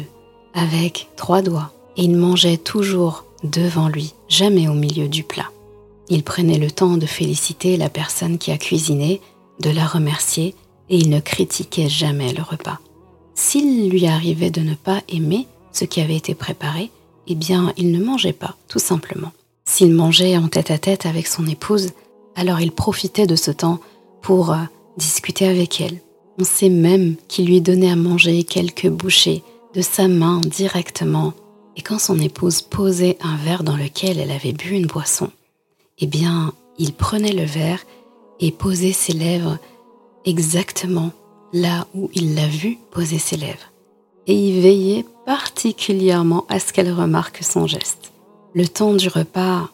avec 0.54 1.08
trois 1.16 1.42
doigts, 1.42 1.70
et 1.98 2.04
il 2.04 2.16
mangeait 2.16 2.56
toujours 2.56 3.26
devant 3.44 3.88
lui, 3.88 4.14
jamais 4.30 4.68
au 4.68 4.74
milieu 4.74 5.08
du 5.08 5.22
plat. 5.22 5.51
Il 6.14 6.24
prenait 6.24 6.58
le 6.58 6.70
temps 6.70 6.98
de 6.98 7.06
féliciter 7.06 7.78
la 7.78 7.88
personne 7.88 8.36
qui 8.36 8.50
a 8.50 8.58
cuisiné, 8.58 9.22
de 9.60 9.70
la 9.70 9.86
remercier, 9.86 10.54
et 10.90 10.98
il 10.98 11.08
ne 11.08 11.20
critiquait 11.20 11.88
jamais 11.88 12.34
le 12.34 12.42
repas. 12.42 12.80
S'il 13.34 13.88
lui 13.88 14.06
arrivait 14.06 14.50
de 14.50 14.60
ne 14.60 14.74
pas 14.74 15.00
aimer 15.08 15.46
ce 15.72 15.86
qui 15.86 16.02
avait 16.02 16.18
été 16.18 16.34
préparé, 16.34 16.90
eh 17.28 17.34
bien, 17.34 17.72
il 17.78 17.92
ne 17.92 18.04
mangeait 18.04 18.34
pas, 18.34 18.56
tout 18.68 18.78
simplement. 18.78 19.32
S'il 19.64 19.94
mangeait 19.94 20.36
en 20.36 20.48
tête 20.48 20.70
à 20.70 20.76
tête 20.76 21.06
avec 21.06 21.26
son 21.26 21.46
épouse, 21.46 21.92
alors 22.36 22.60
il 22.60 22.72
profitait 22.72 23.26
de 23.26 23.36
ce 23.36 23.50
temps 23.50 23.80
pour 24.20 24.52
euh, 24.52 24.58
discuter 24.98 25.48
avec 25.48 25.80
elle. 25.80 25.98
On 26.38 26.44
sait 26.44 26.68
même 26.68 27.16
qu'il 27.26 27.46
lui 27.46 27.62
donnait 27.62 27.90
à 27.90 27.96
manger 27.96 28.42
quelques 28.44 28.90
bouchées 28.90 29.42
de 29.74 29.80
sa 29.80 30.08
main 30.08 30.42
directement. 30.42 31.32
Et 31.78 31.80
quand 31.80 31.98
son 31.98 32.18
épouse 32.18 32.60
posait 32.60 33.16
un 33.22 33.36
verre 33.36 33.64
dans 33.64 33.78
lequel 33.78 34.18
elle 34.18 34.30
avait 34.30 34.52
bu 34.52 34.72
une 34.72 34.86
boisson, 34.86 35.30
eh 35.98 36.06
bien, 36.06 36.52
il 36.78 36.92
prenait 36.92 37.32
le 37.32 37.44
verre 37.44 37.84
et 38.40 38.50
posait 38.50 38.92
ses 38.92 39.12
lèvres 39.12 39.58
exactement 40.24 41.10
là 41.52 41.86
où 41.94 42.10
il 42.14 42.34
l'a 42.34 42.46
vu 42.46 42.78
poser 42.90 43.18
ses 43.18 43.36
lèvres. 43.36 43.72
Et 44.26 44.34
il 44.34 44.62
veillait 44.62 45.04
particulièrement 45.26 46.44
à 46.48 46.58
ce 46.58 46.72
qu'elle 46.72 46.92
remarque 46.92 47.42
son 47.42 47.66
geste. 47.66 48.12
Le 48.54 48.66
temps 48.66 48.94
du 48.94 49.08
repas 49.08 49.68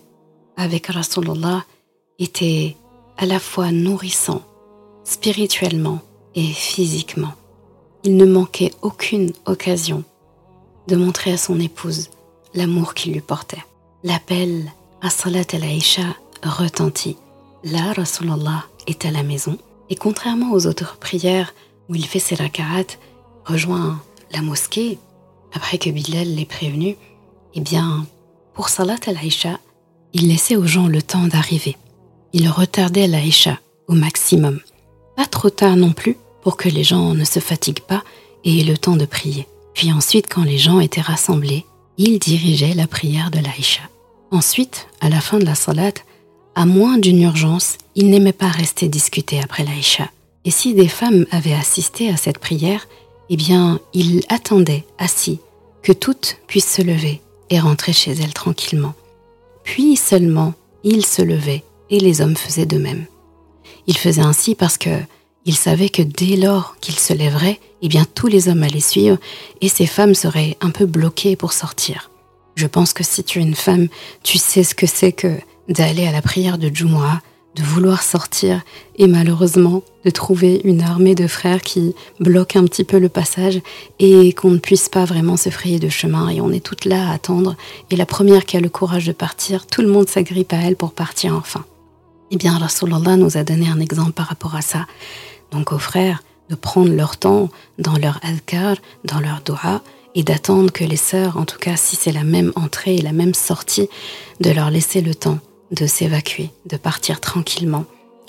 avec 0.56 0.88
Rasulullah 0.88 1.64
était 2.18 2.76
à 3.16 3.26
la 3.26 3.38
fois 3.38 3.70
nourrissant 3.72 4.42
spirituellement 5.04 6.00
et 6.34 6.46
physiquement. 6.46 7.32
Il 8.04 8.16
ne 8.16 8.26
manquait 8.26 8.72
aucune 8.82 9.32
occasion 9.46 10.04
de 10.86 10.96
montrer 10.96 11.32
à 11.32 11.38
son 11.38 11.58
épouse 11.60 12.10
l'amour 12.54 12.94
qu'il 12.94 13.12
lui 13.12 13.20
portait. 13.20 13.64
L'appel 14.04 14.72
à 15.02 15.10
Salat 15.10 15.44
al-Aïcha 15.52 16.16
retentit 16.42 17.16
Là, 17.64 17.92
Rasulallah 17.92 18.64
est 18.86 19.04
à 19.04 19.10
la 19.10 19.22
maison 19.22 19.58
et 19.90 19.96
contrairement 19.96 20.52
aux 20.52 20.66
autres 20.66 20.96
prières 20.98 21.54
où 21.88 21.94
il 21.94 22.06
fait 22.06 22.18
ses 22.18 22.34
raka'at, 22.34 22.86
rejoint 23.44 24.00
la 24.32 24.42
mosquée 24.42 24.98
après 25.52 25.78
que 25.78 25.90
Bilal 25.90 26.34
l'ait 26.34 26.44
prévenu, 26.44 26.96
eh 27.54 27.60
bien, 27.60 28.06
pour 28.54 28.68
Salat 28.68 28.98
al-Aisha, 29.06 29.58
il 30.12 30.28
laissait 30.28 30.56
aux 30.56 30.66
gens 30.66 30.86
le 30.86 31.02
temps 31.02 31.26
d'arriver. 31.26 31.76
Il 32.32 32.48
retardait 32.48 33.08
l'Aisha 33.08 33.58
au 33.88 33.94
maximum. 33.94 34.60
Pas 35.16 35.26
trop 35.26 35.50
tard 35.50 35.76
non 35.76 35.92
plus 35.92 36.16
pour 36.42 36.56
que 36.56 36.68
les 36.68 36.84
gens 36.84 37.14
ne 37.14 37.24
se 37.24 37.40
fatiguent 37.40 37.80
pas 37.80 38.04
et 38.44 38.60
aient 38.60 38.64
le 38.64 38.78
temps 38.78 38.96
de 38.96 39.06
prier. 39.06 39.46
Puis 39.74 39.92
ensuite, 39.92 40.32
quand 40.32 40.44
les 40.44 40.58
gens 40.58 40.80
étaient 40.80 41.00
rassemblés, 41.00 41.64
il 41.96 42.18
dirigeait 42.18 42.74
la 42.74 42.86
prière 42.86 43.30
de 43.30 43.38
l'Aïcha. 43.38 43.82
Ensuite, 44.30 44.88
à 45.00 45.08
la 45.08 45.20
fin 45.20 45.38
de 45.38 45.44
la 45.44 45.54
salat, 45.54 45.92
à 46.54 46.66
moins 46.66 46.98
d'une 46.98 47.22
urgence, 47.22 47.78
il 47.94 48.10
n'aimait 48.10 48.32
pas 48.32 48.48
rester 48.48 48.88
discuter 48.88 49.40
après 49.40 49.64
l'Aïcha. 49.64 50.10
Et 50.44 50.50
si 50.50 50.74
des 50.74 50.88
femmes 50.88 51.26
avaient 51.30 51.54
assisté 51.54 52.10
à 52.10 52.16
cette 52.16 52.38
prière, 52.38 52.88
eh 53.30 53.36
bien, 53.36 53.80
il 53.94 54.22
attendait, 54.28 54.84
assis, 54.98 55.40
que 55.82 55.92
toutes 55.92 56.38
puissent 56.46 56.74
se 56.74 56.82
lever 56.82 57.20
et 57.50 57.60
rentrer 57.60 57.92
chez 57.92 58.12
elles 58.12 58.34
tranquillement. 58.34 58.94
Puis 59.64 59.96
seulement, 59.96 60.54
il 60.84 61.04
se 61.04 61.22
levait 61.22 61.64
et 61.90 62.00
les 62.00 62.20
hommes 62.20 62.36
faisaient 62.36 62.66
de 62.66 62.78
même. 62.78 63.06
Il 63.86 63.96
faisait 63.96 64.22
ainsi 64.22 64.54
parce 64.54 64.78
que 64.78 64.90
il 65.44 65.54
savait 65.54 65.88
que 65.88 66.02
dès 66.02 66.36
lors 66.36 66.76
qu'il 66.80 66.98
se 66.98 67.14
lèverait, 67.14 67.58
eh 67.80 67.88
bien 67.88 68.04
tous 68.14 68.26
les 68.26 68.48
hommes 68.48 68.62
allaient 68.62 68.80
suivre 68.80 69.16
et 69.62 69.68
ces 69.68 69.86
femmes 69.86 70.14
seraient 70.14 70.58
un 70.60 70.70
peu 70.70 70.84
bloquées 70.84 71.36
pour 71.36 71.54
sortir. 71.54 72.10
Je 72.58 72.66
pense 72.66 72.92
que 72.92 73.04
si 73.04 73.22
tu 73.22 73.38
es 73.38 73.42
une 73.42 73.54
femme, 73.54 73.86
tu 74.24 74.36
sais 74.36 74.64
ce 74.64 74.74
que 74.74 74.88
c'est 74.88 75.12
que 75.12 75.32
d'aller 75.68 76.08
à 76.08 76.10
la 76.10 76.22
prière 76.22 76.58
de 76.58 76.68
Jumu'ah, 76.74 77.22
de 77.54 77.62
vouloir 77.62 78.02
sortir 78.02 78.62
et 78.96 79.06
malheureusement 79.06 79.84
de 80.04 80.10
trouver 80.10 80.60
une 80.64 80.82
armée 80.82 81.14
de 81.14 81.28
frères 81.28 81.62
qui 81.62 81.94
bloquent 82.18 82.58
un 82.58 82.64
petit 82.64 82.82
peu 82.82 82.98
le 82.98 83.08
passage 83.08 83.60
et 84.00 84.32
qu'on 84.32 84.50
ne 84.50 84.58
puisse 84.58 84.88
pas 84.88 85.04
vraiment 85.04 85.36
se 85.36 85.50
frayer 85.50 85.78
de 85.78 85.88
chemin 85.88 86.30
et 86.30 86.40
on 86.40 86.50
est 86.50 86.58
toutes 86.58 86.84
là 86.84 87.08
à 87.08 87.12
attendre 87.12 87.54
et 87.90 87.96
la 87.96 88.06
première 88.06 88.44
qui 88.44 88.56
a 88.56 88.60
le 88.60 88.68
courage 88.68 89.06
de 89.06 89.12
partir, 89.12 89.68
tout 89.68 89.82
le 89.82 89.88
monde 89.88 90.08
s'agrippe 90.08 90.52
à 90.52 90.56
elle 90.56 90.74
pour 90.74 90.94
partir 90.94 91.36
enfin. 91.36 91.64
Eh 92.32 92.36
bien, 92.38 92.58
Rasulallah 92.58 93.16
nous 93.16 93.36
a 93.36 93.44
donné 93.44 93.68
un 93.68 93.78
exemple 93.78 94.12
par 94.12 94.26
rapport 94.26 94.56
à 94.56 94.62
ça 94.62 94.84
donc 95.52 95.70
aux 95.70 95.78
frères 95.78 96.24
de 96.50 96.56
prendre 96.56 96.92
leur 96.92 97.18
temps 97.18 97.50
dans 97.78 97.98
leur 97.98 98.18
adkar, 98.24 98.78
dans 99.04 99.20
leur 99.20 99.42
dua, 99.44 99.80
et 100.18 100.24
d'attendre 100.24 100.72
que 100.72 100.82
les 100.82 100.96
sœurs, 100.96 101.36
en 101.36 101.44
tout 101.44 101.58
cas 101.58 101.76
si 101.76 101.94
c'est 101.94 102.10
la 102.10 102.24
même 102.24 102.52
entrée 102.56 102.96
et 102.96 103.02
la 103.02 103.12
même 103.12 103.34
sortie, 103.34 103.88
de 104.40 104.50
leur 104.50 104.68
laisser 104.68 105.00
le 105.00 105.14
temps 105.14 105.38
de 105.70 105.86
s'évacuer, 105.86 106.50
de 106.66 106.76
partir 106.76 107.20
tranquillement, 107.20 107.84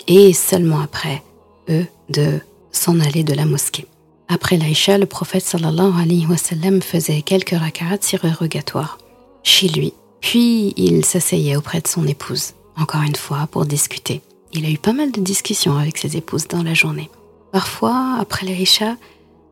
et 0.06 0.32
seulement 0.32 0.78
après, 0.78 1.24
eux, 1.68 1.84
de 2.08 2.38
s'en 2.70 3.00
aller 3.00 3.24
de 3.24 3.34
la 3.34 3.44
mosquée. 3.44 3.86
Après 4.28 4.56
l'Aïcha, 4.56 4.98
le 4.98 5.06
prophète 5.06 5.44
sallallahu 5.44 6.00
alayhi 6.00 6.26
wa 6.26 6.36
sallam 6.36 6.80
faisait 6.80 7.22
quelques 7.22 7.58
rak'at 7.58 7.98
surérogatoires 8.00 8.98
chez 9.42 9.66
lui, 9.66 9.92
puis 10.20 10.72
il 10.76 11.04
s'asseyait 11.04 11.56
auprès 11.56 11.80
de 11.80 11.88
son 11.88 12.06
épouse, 12.06 12.52
encore 12.76 13.02
une 13.02 13.16
fois, 13.16 13.48
pour 13.50 13.66
discuter. 13.66 14.20
Il 14.52 14.64
a 14.64 14.70
eu 14.70 14.78
pas 14.78 14.92
mal 14.92 15.10
de 15.10 15.20
discussions 15.20 15.76
avec 15.76 15.98
ses 15.98 16.16
épouses 16.16 16.46
dans 16.46 16.62
la 16.62 16.74
journée. 16.74 17.10
Parfois, 17.50 18.16
après 18.20 18.46
l'Aïcha, 18.46 18.96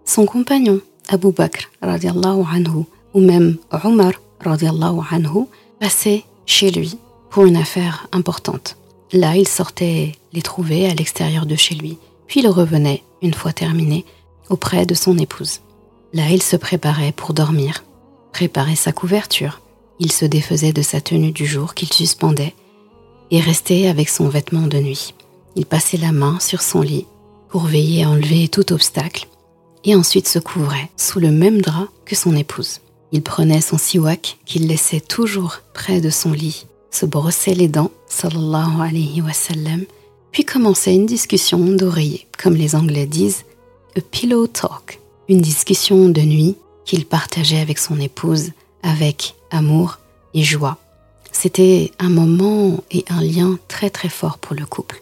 son 0.05 0.24
compagnon, 0.24 0.81
Abu 1.09 1.33
Bakr, 1.33 1.71
anhu, 1.81 2.85
ou 3.14 3.21
même 3.21 3.57
Omar, 3.85 4.12
anhu, 4.44 5.47
passait 5.81 6.25
chez 6.47 6.71
lui 6.71 6.99
pour 7.31 7.47
une 7.47 7.57
affaire 7.57 8.07
importante. 8.12 8.77
Là, 9.12 9.37
il 9.37 9.49
sortait 9.49 10.12
les 10.33 10.42
trouver 10.42 10.87
à 10.87 10.94
l'extérieur 10.94 11.47
de 11.47 11.57
chez 11.57 11.75
lui, 11.75 11.99
puis 12.27 12.40
il 12.40 12.49
revenait, 12.49 13.03
une 13.23 13.35
fois 13.35 13.53
terminé, 13.53 14.05
auprès 14.51 14.85
de 14.85 14.94
son 14.94 15.16
épouse. 15.16 15.61
Là, 16.12 16.31
il 16.31 16.42
se 16.42 16.57
préparait 16.57 17.12
pour 17.12 17.33
dormir, 17.33 17.85
préparait 18.33 18.77
sa 18.77 18.92
couverture. 18.92 19.61
Il 19.99 20.12
se 20.12 20.27
défaisait 20.27 20.73
de 20.73 20.83
sa 20.83 21.01
tenue 21.01 21.33
du 21.33 21.47
jour 21.47 21.75
qu'il 21.75 21.92
suspendait 21.92 22.55
et 23.31 23.40
restait 23.40 23.88
avec 23.88 24.09
son 24.09 24.29
vêtement 24.29 24.66
de 24.66 24.79
nuit. 24.79 25.14
Il 25.57 25.66
passait 25.66 25.97
la 25.97 26.12
main 26.12 26.38
sur 26.38 26.62
son 26.62 26.83
lit 26.83 27.07
pour 27.49 27.62
veiller 27.62 28.05
à 28.05 28.11
enlever 28.11 28.49
tout 28.49 28.73
obstacle 28.73 29.27
et 29.84 29.94
ensuite 29.94 30.28
se 30.28 30.38
couvrait 30.38 30.90
sous 30.96 31.20
le 31.20 31.30
même 31.30 31.60
drap 31.60 31.88
que 32.04 32.16
son 32.16 32.36
épouse. 32.36 32.80
Il 33.12 33.22
prenait 33.22 33.60
son 33.60 33.78
siwak 33.78 34.38
qu'il 34.44 34.66
laissait 34.66 35.00
toujours 35.00 35.58
près 35.72 36.00
de 36.00 36.10
son 36.10 36.32
lit, 36.32 36.66
se 36.90 37.06
brossait 37.06 37.54
les 37.54 37.68
dents, 37.68 37.90
sallallahu 38.08 38.80
alayhi 38.80 39.22
wa 39.22 39.32
sallam, 39.32 39.84
puis 40.30 40.44
commençait 40.44 40.94
une 40.94 41.06
discussion 41.06 41.58
d'oreiller, 41.58 42.26
comme 42.36 42.54
les 42.54 42.74
Anglais 42.74 43.06
disent, 43.06 43.44
a 43.96 44.00
pillow 44.00 44.46
talk, 44.46 45.00
une 45.28 45.40
discussion 45.40 46.08
de 46.08 46.20
nuit 46.20 46.56
qu'il 46.84 47.06
partageait 47.06 47.60
avec 47.60 47.78
son 47.78 47.98
épouse 48.00 48.50
avec 48.82 49.34
amour 49.50 49.98
et 50.34 50.42
joie 50.42 50.78
c'était 51.40 51.92
un 52.00 52.08
moment 52.08 52.82
et 52.90 53.04
un 53.08 53.20
lien 53.20 53.58
très 53.68 53.90
très 53.90 54.08
fort 54.08 54.38
pour 54.38 54.56
le 54.56 54.66
couple. 54.66 55.00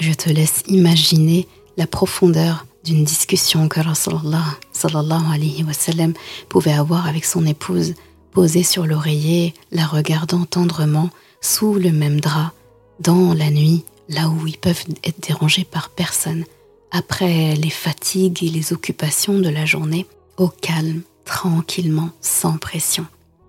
Je 0.00 0.12
te 0.12 0.28
laisse 0.28 0.64
imaginer 0.66 1.46
la 1.76 1.86
profondeur 1.86 2.65
d'une 2.86 3.04
discussion 3.04 3.68
que 3.68 3.80
Rasulallah 3.80 4.44
sallallahu 4.72 5.34
alayhi 5.34 5.64
wa 5.64 5.72
sallam 5.72 6.14
pouvait 6.48 6.72
avoir 6.72 7.08
avec 7.08 7.24
son 7.24 7.44
épouse, 7.44 7.94
posée 8.30 8.62
sur 8.62 8.86
l'oreiller, 8.86 9.54
la 9.72 9.86
regardant 9.86 10.44
tendrement 10.44 11.10
sous 11.40 11.74
le 11.74 11.90
même 11.90 12.20
drap, 12.20 12.52
dans 13.00 13.34
la 13.34 13.50
nuit, 13.50 13.84
là 14.08 14.28
où 14.28 14.46
ils 14.46 14.56
peuvent 14.56 14.84
être 15.02 15.20
dérangés 15.26 15.64
par 15.64 15.90
personne, 15.90 16.44
après 16.92 17.56
les 17.56 17.70
fatigues 17.70 18.44
et 18.44 18.50
les 18.50 18.72
occupations 18.72 19.38
de 19.40 19.48
la 19.48 19.66
journée, 19.66 20.06
au 20.36 20.48
calme, 20.48 21.02
tranquillement, 21.24 22.10
sans 22.20 22.56
pression. 22.56 23.06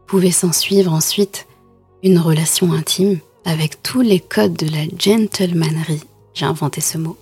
Pouvait 0.08 0.32
s'en 0.32 0.52
suivre 0.52 0.92
ensuite 0.92 1.46
une 2.02 2.18
relation 2.18 2.74
intime 2.74 3.20
avec 3.46 3.84
tous 3.84 4.02
les 4.02 4.20
codes 4.20 4.58
de 4.58 4.68
la 4.68 4.86
gentlemanerie, 4.98 6.04
j'ai 6.34 6.46
inventé 6.46 6.82
ce 6.82 6.98
mot, 6.98 7.18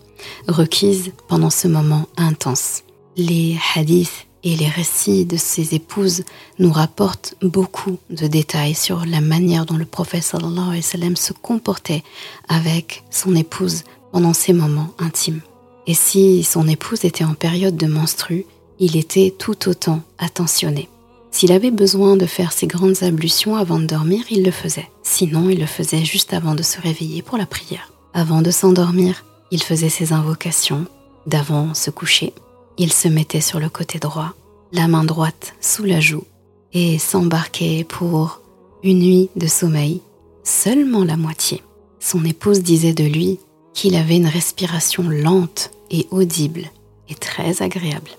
requise 0.48 1.12
pendant 1.28 1.50
ce 1.50 1.68
moment 1.68 2.08
intense. 2.18 2.84
Les 3.18 3.58
hadiths 3.76 4.28
et 4.44 4.56
les 4.56 4.68
récits 4.68 5.26
de 5.26 5.38
ses 5.38 5.74
épouses 5.74 6.24
nous 6.60 6.72
rapportent 6.72 7.36
beaucoup 7.42 7.98
de 8.12 8.28
détails 8.28 8.76
sur 8.76 9.06
la 9.06 9.20
manière 9.20 9.66
dont 9.66 9.78
le 9.78 9.86
prophète 9.86 10.24
sallallahu 10.24 10.68
alayhi 10.68 10.78
wa 10.78 10.82
sallam 10.82 11.16
se 11.16 11.34
comportait 11.34 12.04
avec 12.48 13.04
son 13.10 13.36
épouse 13.36 13.84
pendant 14.12 14.34
ces 14.34 14.54
moments 14.54 14.92
intimes. 15.00 15.42
Et 15.88 15.96
si 15.96 16.44
son 16.44 16.68
épouse 16.68 17.06
était 17.06 17.24
en 17.24 17.34
période 17.34 17.76
de 17.76 17.88
menstru, 17.88 18.46
il 18.80 18.98
était 18.98 19.34
tout 19.38 19.68
autant 19.68 20.02
attentionné. 20.18 20.90
S'il 21.32 21.52
avait 21.52 21.72
besoin 21.72 22.16
de 22.16 22.26
faire 22.26 22.54
ses 22.54 22.68
grandes 22.68 23.04
ablutions 23.04 23.56
avant 23.56 23.80
de 23.80 23.86
dormir, 23.86 24.24
il 24.30 24.44
le 24.44 24.52
faisait. 24.52 24.90
Sinon, 25.04 25.50
il 25.50 25.60
le 25.60 25.66
faisait 25.66 26.06
juste 26.06 26.34
avant 26.34 26.56
de 26.56 26.64
se 26.64 26.80
réveiller 26.80 27.22
pour 27.22 27.38
la 27.38 27.46
prière. 27.46 27.92
Avant 28.14 28.42
de 28.42 28.52
s'endormir, 28.52 29.26
il 29.56 29.64
faisait 29.64 29.90
ses 29.90 30.12
invocations. 30.12 30.86
D'avant 31.28 31.74
se 31.74 31.90
coucher, 31.90 32.34
il 32.78 32.92
se 32.92 33.08
mettait 33.08 33.40
sur 33.40 33.60
le 33.60 33.70
côté 33.70 34.00
droit, 34.00 34.34
la 34.74 34.90
main 34.90 35.06
droite 35.06 35.56
sous 35.62 35.86
la 35.86 36.02
joue, 36.02 36.26
et 36.74 37.00
s'embarquait 37.00 37.86
pour 37.86 38.42
une 38.84 39.00
nuit 39.00 39.30
de 39.38 39.48
sommeil, 39.48 40.02
seulement 40.44 41.06
la 41.06 41.16
moitié. 41.16 41.64
Son 42.02 42.26
épouse 42.26 42.60
disait 42.64 42.94
de 42.94 43.06
lui 43.06 43.40
qu'il 43.74 43.96
avait 43.96 44.18
une 44.18 44.28
respiration 44.28 45.04
lente 45.04 45.72
et 45.90 46.06
audible 46.12 46.66
et 47.08 47.16
très 47.16 47.62
agréable. 47.62 48.12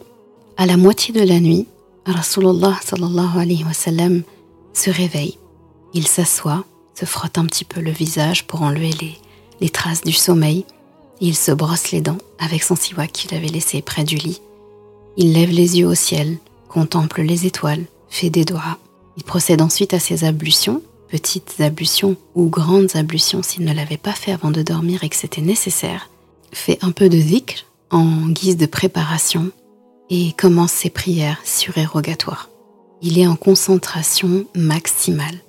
À 0.56 0.64
la 0.64 0.78
moitié 0.78 1.12
de 1.12 1.20
la 1.22 1.38
nuit, 1.38 1.66
Rasulullah 2.06 2.78
sallallahu 2.82 3.38
alayhi 3.38 3.64
wa 3.64 3.74
sallam 3.74 4.22
se 4.72 4.88
réveille. 4.88 5.38
Il 5.92 6.08
s'assoit, 6.08 6.64
se 6.98 7.04
frotte 7.04 7.36
un 7.36 7.44
petit 7.44 7.66
peu 7.66 7.82
le 7.82 7.90
visage 7.90 8.46
pour 8.46 8.62
enlever 8.62 8.92
les, 9.02 9.18
les 9.60 9.68
traces 9.68 10.02
du 10.02 10.12
sommeil. 10.12 10.64
Il 11.20 11.36
se 11.36 11.52
brosse 11.52 11.90
les 11.92 12.00
dents 12.00 12.18
avec 12.38 12.62
son 12.62 12.76
siwak 12.76 13.12
qu'il 13.12 13.34
avait 13.34 13.48
laissé 13.48 13.82
près 13.82 14.04
du 14.04 14.16
lit. 14.16 14.40
Il 15.16 15.32
lève 15.32 15.50
les 15.50 15.78
yeux 15.78 15.86
au 15.86 15.94
ciel, 15.94 16.38
contemple 16.68 17.22
les 17.22 17.46
étoiles, 17.46 17.84
fait 18.10 18.30
des 18.30 18.44
doigts. 18.44 18.78
Il 19.16 19.24
procède 19.24 19.62
ensuite 19.62 19.94
à 19.94 19.98
ses 19.98 20.24
ablutions, 20.24 20.82
petites 21.08 21.60
ablutions 21.60 22.16
ou 22.34 22.48
grandes 22.48 22.96
ablutions 22.96 23.42
s'il 23.42 23.64
ne 23.64 23.72
l'avait 23.72 23.96
pas 23.96 24.12
fait 24.12 24.32
avant 24.32 24.50
de 24.50 24.62
dormir 24.62 25.04
et 25.04 25.08
que 25.08 25.16
c'était 25.16 25.40
nécessaire. 25.40 26.10
Fait 26.52 26.78
un 26.82 26.90
peu 26.90 27.08
de 27.08 27.18
dhikr 27.18 27.64
en 27.90 28.28
guise 28.28 28.56
de 28.56 28.66
préparation 28.66 29.50
et 30.10 30.32
commence 30.32 30.72
ses 30.72 30.90
prières 30.90 31.40
surérogatoires. 31.44 32.50
Il 33.02 33.18
est 33.18 33.26
en 33.26 33.36
concentration 33.36 34.44
maximale. 34.54 35.40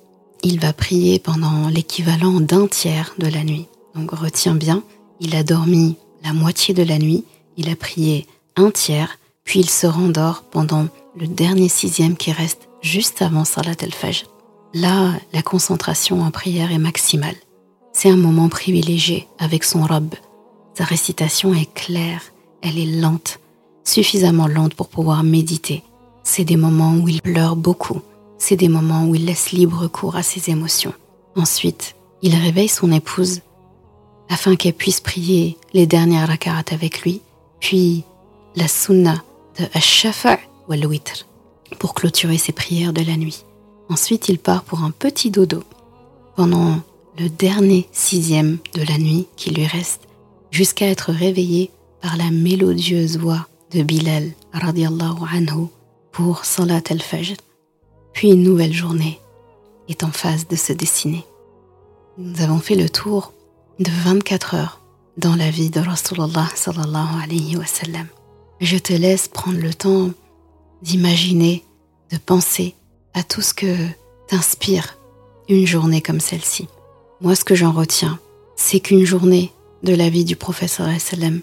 Il 0.42 0.60
va 0.60 0.72
prier 0.72 1.18
pendant 1.18 1.68
l'équivalent 1.68 2.40
d'un 2.40 2.66
tiers 2.66 3.14
de 3.18 3.26
la 3.26 3.44
nuit. 3.44 3.66
Donc 3.94 4.12
retiens 4.12 4.54
bien, 4.54 4.82
il 5.20 5.34
a 5.36 5.42
dormi 5.42 5.96
la 6.24 6.32
moitié 6.32 6.74
de 6.74 6.82
la 6.82 6.98
nuit, 6.98 7.24
il 7.56 7.68
a 7.70 7.76
prié 7.76 8.26
un 8.56 8.70
tiers, 8.70 9.18
puis 9.44 9.60
il 9.60 9.70
se 9.70 9.86
rendort 9.86 10.44
pendant 10.50 10.88
le 11.16 11.26
dernier 11.26 11.68
sixième 11.68 12.16
qui 12.16 12.32
reste 12.32 12.68
juste 12.82 13.22
avant 13.22 13.44
Salat 13.44 13.76
al-Fajr. 13.80 14.26
Là, 14.74 15.14
la 15.32 15.42
concentration 15.42 16.22
en 16.22 16.30
prière 16.30 16.72
est 16.72 16.78
maximale. 16.78 17.36
C'est 17.92 18.10
un 18.10 18.16
moment 18.16 18.48
privilégié 18.48 19.26
avec 19.38 19.64
son 19.64 19.82
robe. 19.82 20.14
Sa 20.74 20.84
récitation 20.84 21.54
est 21.54 21.72
claire, 21.72 22.22
elle 22.62 22.78
est 22.78 23.00
lente, 23.00 23.40
suffisamment 23.84 24.46
lente 24.46 24.74
pour 24.74 24.88
pouvoir 24.88 25.24
méditer. 25.24 25.82
C'est 26.22 26.44
des 26.44 26.56
moments 26.56 26.94
où 26.94 27.08
il 27.08 27.22
pleure 27.22 27.56
beaucoup, 27.56 28.02
c'est 28.38 28.56
des 28.56 28.68
moments 28.68 29.06
où 29.06 29.14
il 29.14 29.24
laisse 29.24 29.50
libre 29.50 29.88
cours 29.88 30.16
à 30.16 30.22
ses 30.22 30.50
émotions. 30.50 30.92
Ensuite, 31.34 31.96
il 32.22 32.36
réveille 32.36 32.68
son 32.68 32.92
épouse 32.92 33.40
afin 34.28 34.56
qu'elle 34.56 34.74
puisse 34.74 35.00
prier 35.00 35.56
les 35.72 35.86
dernières 35.86 36.28
rak'at 36.28 36.64
avec 36.72 37.02
lui, 37.02 37.20
puis 37.60 38.04
la 38.56 38.68
sunna 38.68 39.22
de 39.58 39.64
Ash-Shafa' 39.74 40.38
ou 40.68 40.72
al-Witr 40.72 41.26
pour 41.78 41.94
clôturer 41.94 42.38
ses 42.38 42.52
prières 42.52 42.92
de 42.92 43.02
la 43.02 43.16
nuit. 43.16 43.44
Ensuite, 43.88 44.28
il 44.28 44.38
part 44.38 44.64
pour 44.64 44.80
un 44.82 44.90
petit 44.90 45.30
dodo. 45.30 45.62
Pendant 46.36 46.80
le 47.18 47.28
dernier 47.28 47.88
sixième 47.92 48.58
de 48.74 48.82
la 48.82 48.98
nuit 48.98 49.26
qui 49.36 49.50
lui 49.50 49.66
reste, 49.66 50.02
jusqu'à 50.50 50.86
être 50.86 51.12
réveillé 51.12 51.70
par 52.00 52.16
la 52.16 52.30
mélodieuse 52.30 53.18
voix 53.18 53.46
de 53.72 53.82
Bilal 53.82 54.30
radiallahu 54.52 55.24
anhu 55.32 55.66
pour 56.12 56.44
Salat 56.44 56.82
al-Fajr. 56.90 57.36
Puis 58.12 58.30
une 58.30 58.42
nouvelle 58.42 58.72
journée 58.72 59.20
est 59.88 60.04
en 60.04 60.10
phase 60.10 60.46
de 60.48 60.56
se 60.56 60.72
dessiner. 60.72 61.24
Nous 62.18 62.40
avons 62.40 62.58
fait 62.58 62.74
le 62.74 62.88
tour 62.88 63.32
de 63.78 63.90
24 63.90 64.54
heures 64.54 64.80
dans 65.18 65.36
la 65.36 65.50
vie 65.50 65.70
de 65.70 65.80
Rasulullah 65.80 66.48
sallallahu 66.54 67.22
alayhi 67.22 67.56
wa 67.56 67.66
sallam. 67.66 68.06
Je 68.60 68.76
te 68.76 68.92
laisse 68.92 69.28
prendre 69.28 69.58
le 69.58 69.72
temps 69.72 70.10
d'imaginer, 70.82 71.64
de 72.10 72.18
penser 72.18 72.74
à 73.14 73.22
tout 73.22 73.40
ce 73.40 73.54
que 73.54 73.74
t'inspire 74.26 74.96
une 75.48 75.66
journée 75.66 76.02
comme 76.02 76.20
celle-ci. 76.20 76.66
Moi, 77.20 77.36
ce 77.36 77.44
que 77.44 77.54
j'en 77.54 77.72
retiens, 77.72 78.18
c'est 78.56 78.80
qu'une 78.80 79.04
journée 79.04 79.52
de 79.84 79.94
la 79.94 80.08
vie 80.08 80.24
du 80.24 80.34
professeur 80.34 80.88
sallam, 80.98 81.40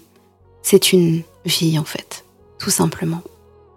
c'est 0.62 0.92
une 0.92 1.22
vie 1.46 1.78
en 1.78 1.84
fait, 1.84 2.24
tout 2.58 2.70
simplement. 2.70 3.22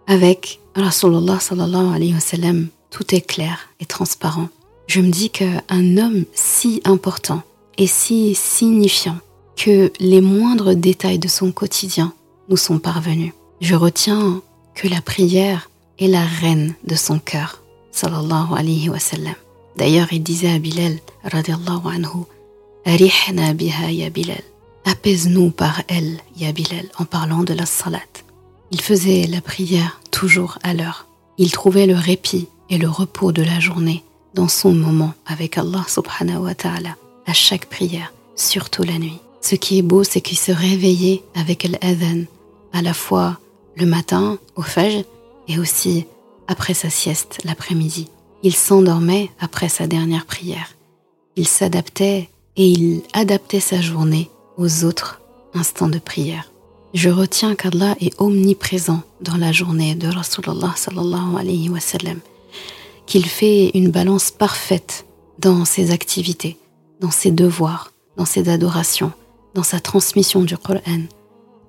Avec 0.08 0.60
Rasulullah 0.76 1.40
sallallahu 1.40 1.96
alayhi 1.96 2.14
wa 2.14 2.20
sallam, 2.20 2.68
tout 2.90 3.16
est 3.16 3.22
clair 3.22 3.70
et 3.80 3.86
transparent. 3.86 4.50
Je 4.88 5.00
me 5.00 5.12
dis 5.12 5.30
qu'un 5.30 5.98
homme 5.98 6.26
si 6.34 6.82
important 6.84 7.44
si 7.88 8.36
signifiant 8.36 9.18
que 9.56 9.92
les 10.00 10.22
moindres 10.22 10.76
détails 10.76 11.20
de 11.20 11.28
son 11.28 11.52
quotidien 11.52 12.14
nous 12.50 12.58
sont 12.58 12.80
parvenus. 12.80 13.34
Je 13.62 13.76
retiens 13.76 14.42
que 14.76 14.88
la 14.88 15.02
prière 15.02 15.70
est 16.00 16.08
la 16.08 16.24
reine 16.24 16.76
de 16.86 16.96
son 16.96 17.20
cœur. 17.20 17.62
D'ailleurs, 19.78 20.08
il 20.12 20.24
disait 20.24 20.52
à 20.52 20.60
Bilal, 20.60 21.00
anhu, 21.24 22.26
Arihna 22.86 23.54
biha 23.54 23.92
ya 23.92 24.10
Bilal. 24.10 24.42
Apaise-nous 24.86 25.52
par 25.52 25.84
elle, 25.88 26.20
ya 26.38 26.52
Bilal, 26.52 26.88
en 26.98 27.06
parlant 27.06 27.44
de 27.44 27.54
la 27.54 27.66
salat. 27.66 28.00
Il 28.72 28.82
faisait 28.82 29.28
la 29.28 29.42
prière 29.42 30.00
toujours 30.12 30.58
à 30.64 30.74
l'heure. 30.74 31.08
Il 31.38 31.52
trouvait 31.52 31.88
le 31.88 31.96
répit 31.96 32.48
et 32.70 32.78
le 32.78 32.90
repos 32.90 33.32
de 33.32 33.42
la 33.44 33.60
journée 33.60 34.04
dans 34.34 34.48
son 34.48 34.74
moment 34.74 35.14
avec 35.26 35.58
Allah 35.58 35.84
subhanahu 35.88 36.44
wa 36.44 36.56
ta'ala, 36.56 36.96
à 37.30 37.34
chaque 37.34 37.68
prière, 37.68 38.12
surtout 38.36 38.84
la 38.84 38.98
nuit. 38.98 39.20
Ce 39.42 39.56
qui 39.56 39.78
est 39.78 39.84
beau, 39.84 40.04
c'est 40.04 40.22
qu'il 40.22 40.38
se 40.38 40.52
réveillait 40.52 41.24
avec 41.36 41.64
l'adhan, 41.64 42.24
à 42.74 42.82
la 42.82 42.94
fois 42.94 43.40
le 43.76 43.86
matin, 43.86 44.40
au 44.56 44.62
fajr, 44.62 45.04
et 45.48 45.60
aussi 45.60 46.06
après 46.48 46.74
sa 46.74 46.90
sieste 46.90 47.40
l'après-midi. 47.46 48.10
Il 48.44 48.56
s'endormait 48.56 49.30
après 49.40 49.70
sa 49.70 49.88
dernière 49.88 50.26
prière. 50.26 50.76
Il 51.36 51.48
s'adaptait 51.48 52.30
et 52.58 52.68
il 52.68 53.02
adaptait 53.14 53.60
sa 53.60 53.80
journée 53.80 54.30
aux 54.58 54.84
autres 54.84 55.22
instants 55.54 55.88
de 55.88 56.00
prière. 56.00 56.52
Je 56.94 57.10
retiens 57.10 57.56
qu'Allah 57.56 57.96
est 58.02 58.20
omniprésent 58.20 59.04
dans 59.22 59.38
la 59.38 59.52
journée 59.52 59.94
de 59.94 60.08
Rasulullah 60.08 60.74
sallallahu 60.76 61.38
alayhi 61.38 61.70
wa 61.70 61.80
sallam, 61.80 62.20
qu'il 63.06 63.26
fait 63.26 63.70
une 63.76 63.92
balance 63.92 64.32
parfaite 64.32 65.06
dans 65.38 65.66
ses 65.66 65.92
activités, 65.92 66.58
dans 67.00 67.12
ses 67.12 67.32
devoirs, 67.32 67.92
dans 68.18 68.26
ses 68.26 68.50
adorations, 68.50 69.12
dans 69.54 69.64
sa 69.64 69.80
transmission 69.80 70.44
du 70.44 70.58
Coran, 70.58 71.04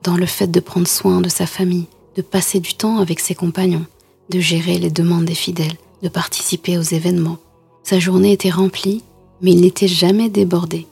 dans 0.03 0.16
le 0.16 0.27
fait 0.27 0.49
de 0.49 0.61
prendre 0.61 0.88
soin 0.88 1.21
de 1.21 1.29
sa 1.29 1.47
famille, 1.47 1.87
de 2.16 2.23
passer 2.23 2.61
du 2.61 2.75
temps 2.75 2.99
avec 2.99 3.21
ses 3.21 3.35
compagnons, 3.35 3.87
de 4.31 4.40
gérer 4.40 4.79
les 4.79 4.90
demandes 4.90 5.25
des 5.25 5.35
fidèles, 5.35 5.77
de 6.03 6.09
participer 6.09 6.79
aux 6.79 6.83
événements. 6.83 7.38
Sa 7.83 7.99
journée 7.99 8.33
était 8.33 8.51
remplie, 8.51 9.03
mais 9.40 9.53
il 9.53 9.61
n'était 9.61 9.88
jamais 9.88 10.29
débordé. 10.29 10.87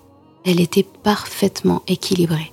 Elle 0.45 0.61
était 0.61 0.87
parfaitement 1.03 1.83
équilibrée. 1.87 2.53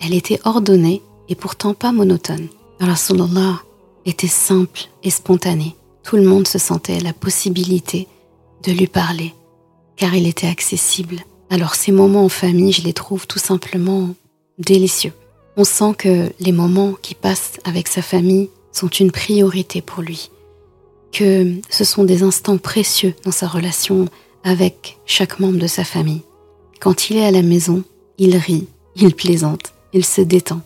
Elle 0.00 0.14
était 0.14 0.40
ordonnée 0.44 1.02
et 1.28 1.34
pourtant 1.34 1.74
pas 1.74 1.92
monotone. 1.92 2.48
Rasulallah 2.80 3.60
était 4.04 4.26
simple 4.26 4.88
et 5.02 5.10
spontané. 5.10 5.74
Tout 6.02 6.16
le 6.16 6.22
monde 6.22 6.46
se 6.46 6.58
sentait 6.58 7.00
la 7.00 7.12
possibilité 7.12 8.06
de 8.62 8.72
lui 8.72 8.86
parler, 8.86 9.34
car 9.98 10.14
il 10.14 10.26
était 10.26 10.46
accessible. 10.46 11.18
Alors 11.50 11.74
ces 11.74 11.92
moments 11.92 12.24
en 12.24 12.30
famille, 12.30 12.72
je 12.72 12.82
les 12.82 12.94
trouve 12.94 13.26
tout 13.26 13.38
simplement 13.38 14.14
délicieux. 14.58 15.12
On 15.56 15.64
sent 15.64 15.94
que 15.98 16.32
les 16.40 16.52
moments 16.52 16.94
qui 17.02 17.14
passent 17.14 17.58
avec 17.64 17.88
sa 17.88 18.00
famille 18.00 18.48
sont 18.72 18.88
une 18.88 19.10
priorité 19.10 19.82
pour 19.82 20.02
lui, 20.02 20.30
que 21.12 21.54
ce 21.68 21.84
sont 21.84 22.04
des 22.04 22.22
instants 22.22 22.58
précieux 22.58 23.14
dans 23.24 23.32
sa 23.32 23.48
relation 23.48 24.06
avec 24.44 24.98
chaque 25.04 25.40
membre 25.40 25.58
de 25.58 25.66
sa 25.66 25.84
famille. 25.84 26.22
Quand 26.80 27.10
il 27.10 27.16
est 27.16 27.26
à 27.26 27.32
la 27.32 27.42
maison, 27.42 27.82
il 28.18 28.36
rit, 28.36 28.68
il 28.94 29.14
plaisante, 29.14 29.72
il 29.92 30.04
se 30.04 30.20
détend, 30.20 30.60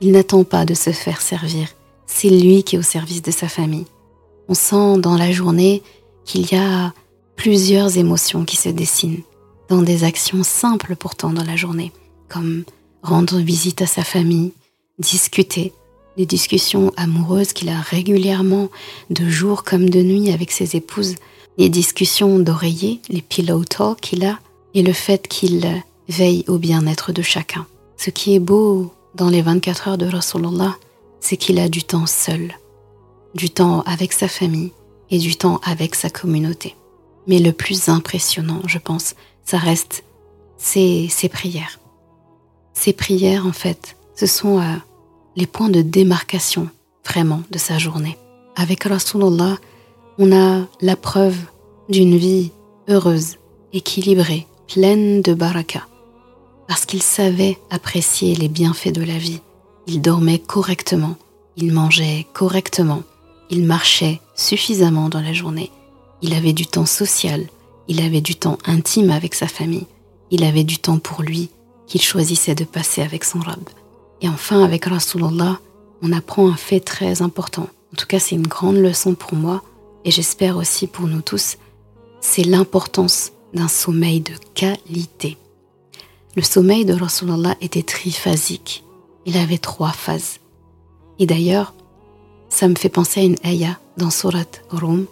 il 0.00 0.12
n'attend 0.12 0.44
pas 0.44 0.64
de 0.64 0.74
se 0.74 0.90
faire 0.90 1.20
servir, 1.20 1.68
c'est 2.06 2.30
lui 2.30 2.62
qui 2.62 2.76
est 2.76 2.78
au 2.78 2.82
service 2.82 3.20
de 3.20 3.30
sa 3.30 3.48
famille. 3.48 3.86
On 4.48 4.54
sent 4.54 4.98
dans 4.98 5.18
la 5.18 5.30
journée 5.30 5.82
qu'il 6.24 6.50
y 6.50 6.56
a 6.56 6.94
plusieurs 7.38 7.96
émotions 7.96 8.44
qui 8.44 8.56
se 8.56 8.68
dessinent, 8.68 9.22
dans 9.68 9.80
des 9.80 10.02
actions 10.02 10.42
simples 10.42 10.96
pourtant 10.96 11.30
dans 11.30 11.44
la 11.44 11.54
journée, 11.54 11.92
comme 12.28 12.64
rendre 13.02 13.38
visite 13.38 13.80
à 13.80 13.86
sa 13.86 14.02
famille, 14.02 14.52
discuter, 14.98 15.72
les 16.16 16.26
discussions 16.26 16.92
amoureuses 16.96 17.52
qu'il 17.52 17.68
a 17.68 17.80
régulièrement 17.80 18.68
de 19.10 19.28
jour 19.28 19.62
comme 19.62 19.88
de 19.88 20.02
nuit 20.02 20.32
avec 20.32 20.50
ses 20.50 20.74
épouses, 20.74 21.14
les 21.58 21.68
discussions 21.68 22.40
d'oreiller, 22.40 23.00
les 23.08 23.22
pillow 23.22 23.64
talk 23.64 24.00
qu'il 24.00 24.24
a, 24.24 24.40
et 24.74 24.82
le 24.82 24.92
fait 24.92 25.28
qu'il 25.28 25.64
veille 26.08 26.44
au 26.48 26.58
bien-être 26.58 27.12
de 27.12 27.22
chacun. 27.22 27.66
Ce 27.96 28.10
qui 28.10 28.34
est 28.34 28.40
beau 28.40 28.92
dans 29.14 29.30
les 29.30 29.42
24 29.42 29.88
heures 29.88 29.98
de 29.98 30.06
Rasulullah, 30.06 30.76
c'est 31.20 31.36
qu'il 31.36 31.60
a 31.60 31.68
du 31.68 31.84
temps 31.84 32.06
seul, 32.06 32.58
du 33.36 33.48
temps 33.48 33.82
avec 33.82 34.12
sa 34.12 34.26
famille 34.26 34.72
et 35.10 35.18
du 35.18 35.36
temps 35.36 35.60
avec 35.64 35.94
sa 35.94 36.10
communauté. 36.10 36.74
Mais 37.28 37.38
le 37.38 37.52
plus 37.52 37.88
impressionnant, 37.88 38.62
je 38.66 38.78
pense, 38.78 39.14
ça 39.44 39.58
reste 39.58 40.02
ses, 40.56 41.08
ses 41.08 41.28
prières. 41.28 41.78
Ces 42.74 42.92
prières, 42.92 43.46
en 43.46 43.52
fait, 43.52 43.96
ce 44.16 44.26
sont 44.26 44.58
euh, 44.58 44.74
les 45.36 45.46
points 45.46 45.68
de 45.68 45.82
démarcation 45.82 46.68
vraiment 47.06 47.42
de 47.50 47.58
sa 47.58 47.78
journée. 47.78 48.18
Avec 48.56 48.84
Rasulullah, 48.84 49.56
on 50.18 50.32
a 50.32 50.66
la 50.80 50.96
preuve 50.96 51.38
d'une 51.88 52.16
vie 52.16 52.50
heureuse, 52.88 53.36
équilibrée, 53.72 54.46
pleine 54.66 55.22
de 55.22 55.34
baraka, 55.34 55.86
parce 56.66 56.84
qu'il 56.84 57.02
savait 57.02 57.58
apprécier 57.70 58.34
les 58.34 58.48
bienfaits 58.48 58.92
de 58.92 59.02
la 59.02 59.16
vie. 59.16 59.40
Il 59.86 60.02
dormait 60.02 60.38
correctement, 60.38 61.16
il 61.56 61.72
mangeait 61.72 62.26
correctement, 62.34 63.02
il 63.50 63.64
marchait 63.64 64.20
suffisamment 64.34 65.08
dans 65.08 65.20
la 65.20 65.32
journée, 65.32 65.70
il 66.22 66.34
avait 66.34 66.52
du 66.52 66.66
temps 66.66 66.86
social, 66.86 67.46
il 67.88 68.00
avait 68.00 68.20
du 68.20 68.34
temps 68.34 68.58
intime 68.64 69.10
avec 69.10 69.34
sa 69.34 69.46
famille, 69.46 69.86
il 70.30 70.44
avait 70.44 70.64
du 70.64 70.78
temps 70.78 70.98
pour 70.98 71.22
lui, 71.22 71.50
qu'il 71.86 72.02
choisissait 72.02 72.54
de 72.54 72.64
passer 72.64 73.02
avec 73.02 73.24
son 73.24 73.40
rab. 73.40 73.68
Et 74.20 74.28
enfin, 74.28 74.62
avec 74.62 74.84
Rasulullah, 74.84 75.58
on 76.02 76.12
apprend 76.12 76.48
un 76.48 76.56
fait 76.56 76.80
très 76.80 77.22
important. 77.22 77.68
En 77.92 77.96
tout 77.96 78.06
cas, 78.06 78.18
c'est 78.18 78.34
une 78.34 78.46
grande 78.46 78.76
leçon 78.76 79.14
pour 79.14 79.34
moi 79.34 79.62
et 80.04 80.10
j'espère 80.10 80.56
aussi 80.56 80.86
pour 80.86 81.06
nous 81.06 81.22
tous. 81.22 81.56
C'est 82.20 82.44
l'importance 82.44 83.32
d'un 83.54 83.68
sommeil 83.68 84.20
de 84.20 84.32
qualité. 84.54 85.38
Le 86.36 86.42
sommeil 86.42 86.84
de 86.84 86.94
Rasulullah 86.94 87.56
était 87.60 87.82
triphasique. 87.82 88.84
Il 89.24 89.36
avait 89.36 89.58
trois 89.58 89.92
phases. 89.92 90.40
Et 91.18 91.26
d'ailleurs, 91.26 91.74
ça 92.48 92.68
me 92.68 92.74
fait 92.74 92.88
penser 92.88 93.20
à 93.20 93.24
une 93.24 93.36
ayah 93.44 93.78
dans 93.96 94.10
Surat 94.10 94.44
Rum, 94.70 95.06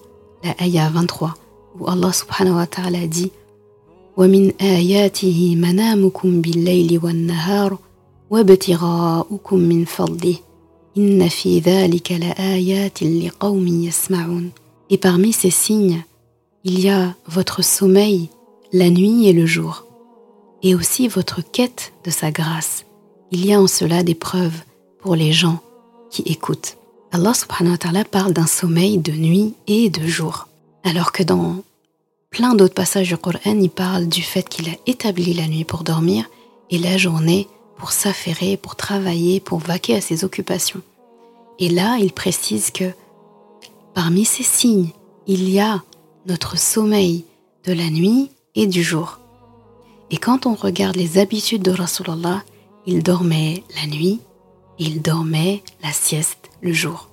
la 0.45 0.55
ayah 0.61 0.89
23, 0.89 1.33
où 1.79 1.87
Allah 1.87 2.11
subhanahu 2.13 2.55
wa 2.55 2.67
ta'ala 2.67 3.07
dit « 3.07 4.17
ومن 4.17 4.51
آياته 4.61 5.55
منامكم 5.55 6.41
بالليل 6.41 6.99
والنهار 7.03 7.77
وابتغاؤكم 8.29 9.57
من 9.59 9.85
فضله 9.85 10.35
إن 10.97 11.27
في 11.29 11.59
ذلك 11.59 12.11
لآيات 12.11 13.03
لقوم 13.03 13.67
يسمعون 13.67 14.51
Et 14.89 14.97
parmi 14.97 15.31
ces 15.31 15.51
signes, 15.51 16.03
il 16.65 16.81
y 16.81 16.89
a 16.89 17.15
votre 17.27 17.63
sommeil 17.63 18.29
la 18.73 18.89
nuit 18.89 19.27
et 19.27 19.33
le 19.33 19.45
jour. 19.45 19.85
et 20.63 20.75
aussi 20.75 21.07
votre 21.07 21.41
quête 21.41 21.93
de 22.05 22.11
sa 22.11 22.31
grâce. 22.31 22.85
Il 23.31 23.45
y 23.45 23.53
a 23.53 23.61
en 23.61 23.67
cela 23.67 24.03
des 24.03 24.15
preuves 24.15 24.61
pour 24.99 25.15
les 25.15 25.31
gens 25.31 25.59
qui 26.09 26.21
écoutent. 26.23 26.77
Allah 27.12 27.34
subhanahu 27.34 27.72
wa 27.72 27.78
ta'ala 27.78 28.04
parle 28.04 28.32
d'un 28.32 28.46
sommeil 28.46 28.98
de 28.98 29.12
nuit 29.12 29.54
et 29.66 29.90
de 29.90 30.06
jour, 30.06 30.48
alors 30.84 31.12
que 31.12 31.22
dans 31.22 31.62
plein 32.30 32.54
d'autres 32.54 32.74
passages 32.74 33.08
du 33.08 33.16
Coran, 33.16 33.38
il 33.44 33.70
parle 33.70 34.06
du 34.06 34.22
fait 34.22 34.48
qu'il 34.48 34.68
a 34.68 34.76
établi 34.86 35.32
la 35.32 35.46
nuit 35.46 35.64
pour 35.64 35.84
dormir 35.84 36.26
et 36.70 36.78
la 36.78 36.96
journée 36.96 37.48
pour 37.76 37.92
s'affairer, 37.92 38.56
pour 38.56 38.76
travailler, 38.76 39.40
pour 39.40 39.58
vaquer 39.58 39.96
à 39.96 40.00
ses 40.00 40.24
occupations. 40.24 40.82
Et 41.58 41.68
là, 41.68 41.96
il 41.98 42.12
précise 42.12 42.70
que 42.70 42.92
parmi 43.94 44.24
ces 44.24 44.42
signes, 44.42 44.90
il 45.26 45.48
y 45.48 45.60
a 45.60 45.82
notre 46.26 46.58
sommeil 46.58 47.24
de 47.64 47.72
la 47.72 47.88
nuit 47.88 48.30
et 48.54 48.66
du 48.66 48.82
jour. 48.82 49.18
Et 50.10 50.18
quand 50.18 50.46
on 50.46 50.54
regarde 50.54 50.96
les 50.96 51.18
habitudes 51.18 51.62
de 51.62 51.70
Rasulallah, 51.70 52.42
il 52.86 53.02
dormait 53.02 53.64
la 53.74 53.86
nuit, 53.86 54.20
il 54.78 55.02
dormait 55.02 55.62
la 55.82 55.92
sieste 55.92 56.45
le 56.60 56.72
jour. 56.72 57.08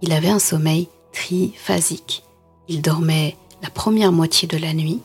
Il 0.00 0.12
avait 0.12 0.28
un 0.28 0.38
sommeil 0.38 0.88
triphasique. 1.12 2.24
Il 2.68 2.82
dormait 2.82 3.36
la 3.62 3.70
première 3.70 4.12
moitié 4.12 4.48
de 4.48 4.56
la 4.56 4.72
nuit. 4.72 5.00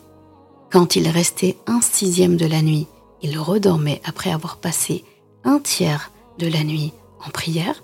Quand 0.70 0.96
il 0.96 1.08
restait 1.08 1.56
un 1.66 1.80
sixième 1.80 2.36
de 2.36 2.46
la 2.46 2.62
nuit, 2.62 2.86
il 3.22 3.38
redormait 3.38 4.00
après 4.04 4.30
avoir 4.30 4.56
passé 4.56 5.04
un 5.44 5.58
tiers 5.58 6.10
de 6.38 6.46
la 6.46 6.64
nuit 6.64 6.92
en 7.24 7.30
prière. 7.30 7.82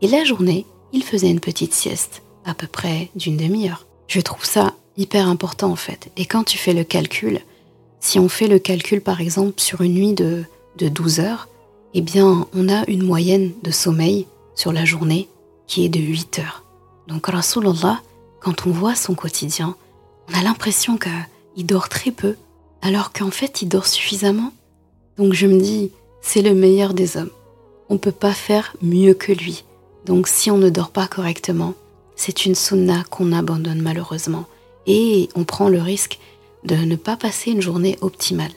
Et 0.00 0.08
la 0.08 0.24
journée, 0.24 0.66
il 0.92 1.02
faisait 1.02 1.30
une 1.30 1.40
petite 1.40 1.74
sieste, 1.74 2.22
à 2.44 2.54
peu 2.54 2.66
près 2.66 3.10
d'une 3.14 3.36
demi-heure. 3.36 3.86
Je 4.06 4.20
trouve 4.20 4.44
ça 4.44 4.74
hyper 4.96 5.28
important 5.28 5.70
en 5.70 5.76
fait. 5.76 6.10
Et 6.16 6.26
quand 6.26 6.44
tu 6.44 6.58
fais 6.58 6.72
le 6.72 6.84
calcul, 6.84 7.40
si 8.00 8.18
on 8.18 8.28
fait 8.28 8.48
le 8.48 8.58
calcul 8.58 9.00
par 9.00 9.20
exemple 9.20 9.60
sur 9.60 9.82
une 9.82 9.94
nuit 9.94 10.14
de, 10.14 10.44
de 10.78 10.88
12 10.88 11.20
heures, 11.20 11.48
eh 11.94 12.00
bien 12.00 12.46
on 12.54 12.68
a 12.68 12.84
une 12.88 13.04
moyenne 13.04 13.52
de 13.62 13.70
sommeil 13.70 14.26
sur 14.54 14.72
la 14.72 14.84
journée 14.84 15.28
qui 15.70 15.84
est 15.84 15.88
de 15.88 16.00
8 16.00 16.40
heures. 16.40 16.64
Donc 17.06 17.28
Rasulallah, 17.28 18.02
quand 18.40 18.66
on 18.66 18.70
voit 18.70 18.96
son 18.96 19.14
quotidien, 19.14 19.76
on 20.28 20.36
a 20.36 20.42
l'impression 20.42 20.98
qu'il 20.98 21.64
dort 21.64 21.88
très 21.88 22.10
peu, 22.10 22.34
alors 22.82 23.12
qu'en 23.12 23.30
fait 23.30 23.62
il 23.62 23.68
dort 23.68 23.86
suffisamment. 23.86 24.52
Donc 25.16 25.32
je 25.32 25.46
me 25.46 25.60
dis, 25.60 25.92
c'est 26.22 26.42
le 26.42 26.54
meilleur 26.54 26.92
des 26.92 27.16
hommes. 27.16 27.30
On 27.88 27.94
ne 27.94 27.98
peut 28.00 28.10
pas 28.10 28.32
faire 28.32 28.74
mieux 28.82 29.14
que 29.14 29.30
lui. 29.30 29.62
Donc 30.06 30.26
si 30.26 30.50
on 30.50 30.58
ne 30.58 30.70
dort 30.70 30.90
pas 30.90 31.06
correctement, 31.06 31.74
c'est 32.16 32.46
une 32.46 32.56
sunna 32.56 33.04
qu'on 33.08 33.30
abandonne 33.30 33.80
malheureusement. 33.80 34.46
Et 34.88 35.28
on 35.36 35.44
prend 35.44 35.68
le 35.68 35.80
risque 35.80 36.18
de 36.64 36.74
ne 36.74 36.96
pas 36.96 37.16
passer 37.16 37.52
une 37.52 37.62
journée 37.62 37.96
optimale. 38.00 38.52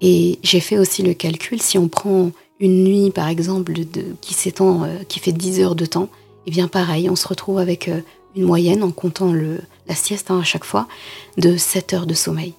Et 0.00 0.38
j'ai 0.44 0.60
fait 0.60 0.78
aussi 0.78 1.02
le 1.02 1.14
calcul, 1.14 1.60
si 1.60 1.76
on 1.76 1.88
prend 1.88 2.30
une 2.60 2.84
nuit 2.84 3.10
par 3.10 3.26
exemple 3.26 3.74
qui 4.20 4.34
s'étend, 4.34 4.84
euh, 4.84 5.02
qui 5.08 5.18
fait 5.18 5.32
10 5.32 5.60
heures 5.60 5.74
de 5.74 5.86
temps, 5.86 6.08
et 6.44 6.48
eh 6.48 6.50
bien 6.50 6.66
pareil, 6.66 7.08
on 7.08 7.14
se 7.14 7.28
retrouve 7.28 7.58
avec 7.58 7.86
euh, 7.86 8.00
une 8.34 8.44
moyenne, 8.44 8.82
en 8.82 8.90
comptant 8.90 9.32
le, 9.32 9.60
la 9.86 9.94
sieste 9.94 10.30
hein, 10.30 10.40
à 10.40 10.44
chaque 10.44 10.64
fois, 10.64 10.88
de 11.36 11.56
7 11.56 11.94
heures 11.94 12.06
de 12.06 12.14
sommeil. 12.14 12.54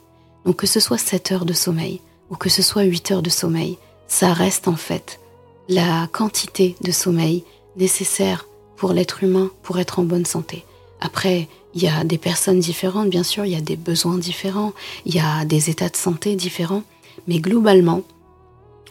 Donc 0.45 0.57
que 0.57 0.67
ce 0.67 0.79
soit 0.79 0.97
7 0.97 1.31
heures 1.33 1.45
de 1.45 1.53
sommeil 1.53 1.99
ou 2.29 2.35
que 2.35 2.49
ce 2.49 2.61
soit 2.61 2.83
8 2.83 3.11
heures 3.11 3.21
de 3.21 3.29
sommeil, 3.29 3.77
ça 4.07 4.31
reste 4.31 4.67
en 4.67 4.75
fait 4.75 5.19
la 5.67 6.07
quantité 6.11 6.75
de 6.81 6.91
sommeil 6.91 7.43
nécessaire 7.75 8.47
pour 8.77 8.93
l'être 8.93 9.23
humain 9.23 9.49
pour 9.63 9.79
être 9.79 9.99
en 9.99 10.03
bonne 10.03 10.25
santé. 10.25 10.65
Après, 11.01 11.49
il 11.73 11.83
y 11.83 11.87
a 11.87 12.03
des 12.03 12.17
personnes 12.17 12.59
différentes, 12.59 13.09
bien 13.09 13.23
sûr, 13.23 13.45
il 13.45 13.51
y 13.51 13.57
a 13.57 13.61
des 13.61 13.75
besoins 13.75 14.17
différents, 14.17 14.73
il 15.05 15.15
y 15.15 15.19
a 15.19 15.43
des 15.45 15.69
états 15.69 15.89
de 15.89 15.95
santé 15.95 16.35
différents, 16.35 16.83
mais 17.27 17.39
globalement, 17.39 18.03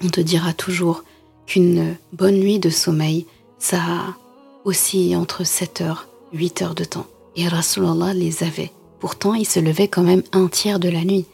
on 0.03 0.09
te 0.09 0.21
dira 0.21 0.53
toujours 0.53 1.05
qu'une 1.47 1.97
bonne 2.13 2.39
nuit 2.39 2.59
de 2.59 2.71
sommeil, 2.71 3.27
ça 3.59 4.17
aussi 4.65 5.15
entre 5.17 5.45
7 5.45 5.81
heures, 5.81 6.09
8 6.33 6.63
heures 6.63 6.75
de 6.75 6.85
temps. 6.85 7.07
Et 7.37 7.49
Rasulallah 7.49 8.15
les 8.15 8.43
avait. 8.43 8.73
Pourtant, 9.01 9.35
il 9.35 9.47
se 9.47 9.61
levait 9.61 9.89
quand 9.89 10.03
même 10.03 10.23
un 10.33 10.49
tiers 10.49 10.79
de 10.79 10.89
la 10.89 11.05
nuit. 11.05 11.27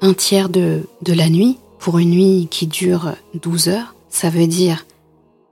Un 0.00 0.14
tiers 0.14 0.48
de, 0.48 0.86
de 1.02 1.12
la 1.12 1.28
nuit, 1.28 1.58
pour 1.78 1.98
une 1.98 2.10
nuit 2.10 2.48
qui 2.50 2.66
dure 2.66 3.14
12 3.34 3.68
heures, 3.68 3.94
ça 4.10 4.30
veut 4.30 4.46
dire 4.46 4.84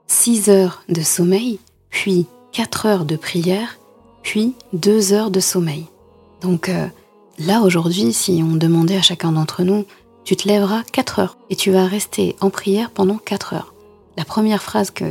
6 0.07 0.49
heures 0.49 0.83
de 0.89 1.01
sommeil, 1.01 1.59
puis 1.89 2.25
4 2.53 2.85
heures 2.85 3.05
de 3.05 3.15
prière, 3.15 3.77
puis 4.23 4.53
2 4.73 5.13
heures 5.13 5.31
de 5.31 5.39
sommeil. 5.39 5.85
Donc 6.41 6.69
euh, 6.69 6.87
là, 7.39 7.61
aujourd'hui, 7.61 8.13
si 8.13 8.43
on 8.43 8.55
demandait 8.55 8.97
à 8.97 9.01
chacun 9.01 9.31
d'entre 9.31 9.63
nous, 9.63 9.85
tu 10.23 10.35
te 10.35 10.47
lèveras 10.47 10.83
4 10.91 11.19
heures 11.19 11.37
et 11.49 11.55
tu 11.55 11.71
vas 11.71 11.85
rester 11.85 12.35
en 12.41 12.49
prière 12.49 12.91
pendant 12.91 13.17
4 13.17 13.53
heures. 13.53 13.73
La 14.17 14.25
première 14.25 14.63
phrase 14.63 14.91
que 14.91 15.05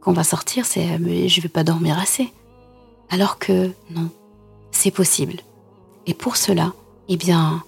qu'on 0.00 0.12
va 0.12 0.24
sortir, 0.24 0.66
c'est 0.66 0.98
mais 0.98 1.28
je 1.28 1.40
vais 1.40 1.48
pas 1.48 1.64
dormir 1.64 1.98
assez. 1.98 2.32
Alors 3.10 3.38
que 3.38 3.70
non, 3.90 4.10
c'est 4.70 4.90
possible. 4.90 5.40
Et 6.06 6.14
pour 6.14 6.36
cela, 6.36 6.72
eh 7.08 7.16
bien, 7.16 7.62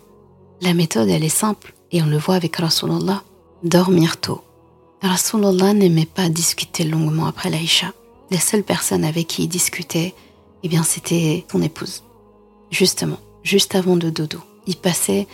la 0.60 0.74
méthode, 0.74 1.08
elle 1.08 1.24
est 1.24 1.28
simple, 1.28 1.74
et 1.90 2.02
on 2.02 2.06
le 2.06 2.18
voit 2.18 2.36
avec 2.36 2.56
Rasulallah, 2.56 3.22
dormir 3.62 4.18
tôt. 4.20 4.42
Rasulallah 5.02 5.74
n'aimait 5.74 6.06
pas 6.06 6.28
discuter 6.28 6.84
longuement 6.84 7.26
après 7.26 7.50
l'Aïcha. 7.50 7.92
Les 8.30 8.38
seules 8.38 8.62
personnes 8.62 9.04
avec 9.04 9.26
qui 9.26 9.44
il 9.44 9.48
discutait, 9.48 10.14
eh 10.62 10.68
bien, 10.68 10.84
c'était 10.84 11.44
son 11.50 11.60
épouse. 11.60 12.02
Justement, 12.70 13.18
juste 13.42 13.74
avant 13.74 13.96
de 13.96 14.08
dodo. 14.08 14.38
Il 14.66 14.76
passait 14.76 15.26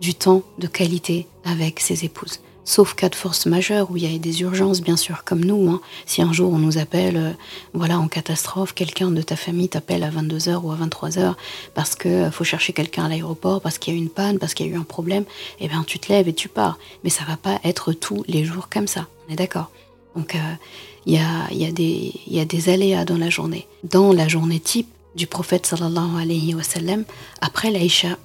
du 0.00 0.14
temps 0.14 0.42
de 0.58 0.68
qualité 0.68 1.26
avec 1.44 1.80
ses 1.80 2.04
épouses 2.04 2.40
sauf 2.68 2.92
cas 2.92 3.08
de 3.08 3.14
force 3.14 3.46
majeure 3.46 3.90
où 3.90 3.96
il 3.96 4.04
y 4.04 4.14
a 4.14 4.18
des 4.18 4.42
urgences, 4.42 4.82
bien 4.82 4.98
sûr, 4.98 5.24
comme 5.24 5.42
nous. 5.42 5.70
Hein. 5.70 5.80
Si 6.04 6.20
un 6.20 6.34
jour 6.34 6.52
on 6.52 6.58
nous 6.58 6.76
appelle, 6.76 7.16
euh, 7.16 7.32
voilà, 7.72 7.98
en 7.98 8.08
catastrophe, 8.08 8.74
quelqu'un 8.74 9.10
de 9.10 9.22
ta 9.22 9.36
famille 9.36 9.70
t'appelle 9.70 10.04
à 10.04 10.10
22h 10.10 10.60
ou 10.62 10.70
à 10.70 10.76
23h 10.76 11.34
parce 11.72 11.94
qu'il 11.94 12.10
euh, 12.10 12.30
faut 12.30 12.44
chercher 12.44 12.74
quelqu'un 12.74 13.06
à 13.06 13.08
l'aéroport, 13.08 13.62
parce 13.62 13.78
qu'il 13.78 13.94
y 13.94 13.96
a 13.96 13.98
eu 13.98 14.02
une 14.02 14.10
panne, 14.10 14.38
parce 14.38 14.52
qu'il 14.52 14.66
y 14.66 14.68
a 14.68 14.72
eu 14.74 14.76
un 14.76 14.82
problème, 14.82 15.24
eh 15.60 15.68
bien 15.68 15.82
tu 15.82 15.98
te 15.98 16.12
lèves 16.12 16.28
et 16.28 16.34
tu 16.34 16.50
pars. 16.50 16.78
Mais 17.04 17.10
ça 17.10 17.24
va 17.24 17.38
pas 17.38 17.58
être 17.64 17.94
tous 17.94 18.22
les 18.28 18.44
jours 18.44 18.68
comme 18.68 18.86
ça, 18.86 19.06
on 19.26 19.32
est 19.32 19.36
d'accord 19.36 19.70
Donc 20.14 20.34
euh, 20.34 20.38
il 21.06 21.14
y, 21.14 22.38
a, 22.38 22.44
des 22.44 22.68
aléas 22.68 23.06
dans 23.06 23.16
la 23.16 23.30
journée. 23.30 23.66
Dans 23.82 24.12
la 24.12 24.28
journée 24.28 24.60
type 24.60 24.88
du 25.16 25.26
prophète 25.26 25.64
sallallahu 25.64 26.20
alayhi 26.20 26.54
wa 26.54 26.62
sallam, 26.62 27.04
après 27.40 27.70
l'Aïcha, 27.70 28.18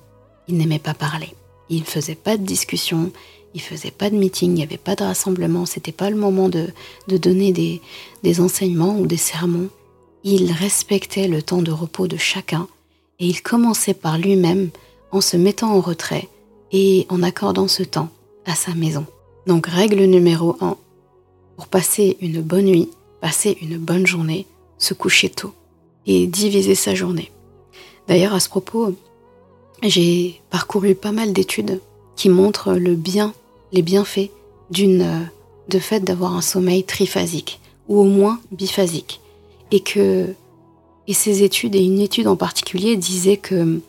il 0.49 0.57
n'aimait 0.57 0.79
pas 0.79 0.93
parler. 0.93 1.33
Il 1.69 1.79
ne 1.79 1.85
faisait 1.85 2.15
pas 2.15 2.35
de 2.35 2.43
discussion, 2.43 3.13
il 3.53 3.61
faisait 3.61 3.91
pas 3.91 4.09
de 4.09 4.15
meeting, 4.15 4.51
il 4.51 4.55
n'y 4.55 4.63
avait 4.63 4.77
pas 4.77 4.95
de 4.95 5.03
rassemblement, 5.03 5.65
c'était 5.65 5.91
pas 5.91 6.09
le 6.09 6.15
moment 6.15 6.49
de, 6.49 6.69
donner 7.07 7.51
des, 7.51 7.81
des 8.23 8.41
enseignements 8.41 8.97
ou 8.97 9.07
des 9.07 9.17
sermons. 9.17 9.69
Il 10.23 10.51
respectait 10.51 11.27
le 11.27 11.41
temps 11.41 11.61
de 11.61 11.71
repos 11.71 12.07
de 12.07 12.17
chacun 12.17 12.67
et 13.19 13.27
il 13.27 13.41
commençait 13.41 13.93
par 13.93 14.17
lui-même 14.17 14.69
en 15.11 15.21
se 15.21 15.37
mettant 15.37 15.73
en 15.75 15.81
retrait 15.81 16.29
et 16.71 17.05
en 17.09 17.21
accordant 17.21 17.67
ce 17.67 17.83
temps 17.83 18.09
à 18.45 18.55
sa 18.55 18.73
maison. 18.73 19.05
Donc 19.45 19.67
règle 19.67 20.03
numéro 20.05 20.57
1, 20.61 20.77
pour 21.57 21.67
passer 21.67 22.17
une 22.21 22.41
bonne 22.41 22.65
nuit, 22.65 22.89
passer 23.21 23.57
une 23.61 23.77
bonne 23.77 24.07
journée, 24.07 24.47
se 24.77 24.93
coucher 24.93 25.29
tôt 25.29 25.53
et 26.05 26.27
diviser 26.27 26.75
sa 26.75 26.95
journée. 26.95 27.31
D'ailleurs 28.07 28.33
à 28.33 28.39
ce 28.39 28.49
propos, 28.49 28.95
j'ai 29.81 30.41
parcouru 30.49 30.95
pas 30.95 31.11
mal 31.11 31.33
d'études 31.33 31.79
qui 32.15 32.29
montrent 32.29 32.73
le 32.73 32.95
bien 32.95 33.33
les 33.73 33.81
bienfaits 33.81 34.29
d'une 34.69 35.01
euh, 35.01 35.19
de 35.69 35.79
fait 35.79 36.01
d'avoir 36.01 36.35
un 36.35 36.41
sommeil 36.41 36.83
triphasique 36.83 37.59
ou 37.87 37.99
au 37.99 38.05
moins 38.05 38.39
biphasique. 38.51 39.19
Et 39.71 39.81
que 39.81 40.33
et 41.07 41.13
ces 41.13 41.43
études 41.43 41.75
et 41.75 41.83
une 41.83 41.99
étude 41.99 42.27
en 42.27 42.37
particulier 42.37 42.95
disaient 42.95 43.37
que 43.37 43.81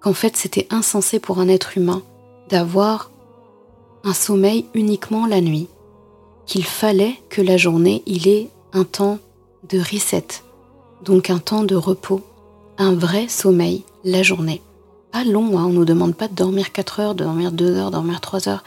qu'en 0.00 0.14
fait 0.14 0.36
c'était 0.36 0.66
insensé 0.70 1.18
pour 1.18 1.40
un 1.40 1.48
être 1.48 1.76
humain 1.76 2.02
d'avoir 2.48 3.10
un 4.04 4.14
sommeil 4.14 4.66
uniquement 4.74 5.26
la 5.26 5.40
nuit 5.40 5.66
qu'il 6.46 6.64
fallait 6.64 7.16
que 7.28 7.42
la 7.42 7.56
journée 7.56 8.02
il 8.06 8.28
ait 8.28 8.48
un 8.72 8.84
temps 8.84 9.18
de 9.68 9.78
reset 9.78 10.26
donc 11.04 11.28
un 11.28 11.38
temps 11.38 11.64
de 11.64 11.74
repos 11.74 12.22
un 12.78 12.94
vrai 12.94 13.28
sommeil 13.28 13.82
la 14.04 14.22
journée 14.22 14.62
pas 15.16 15.24
long, 15.24 15.58
hein. 15.58 15.64
on 15.64 15.70
ne 15.70 15.74
nous 15.76 15.84
demande 15.86 16.14
pas 16.14 16.28
de 16.28 16.34
dormir 16.34 16.72
4 16.72 17.00
heures, 17.00 17.14
de 17.14 17.24
dormir 17.24 17.50
2 17.50 17.76
heures, 17.76 17.86
de 17.86 17.92
dormir 17.92 18.20
3 18.20 18.48
heures, 18.48 18.64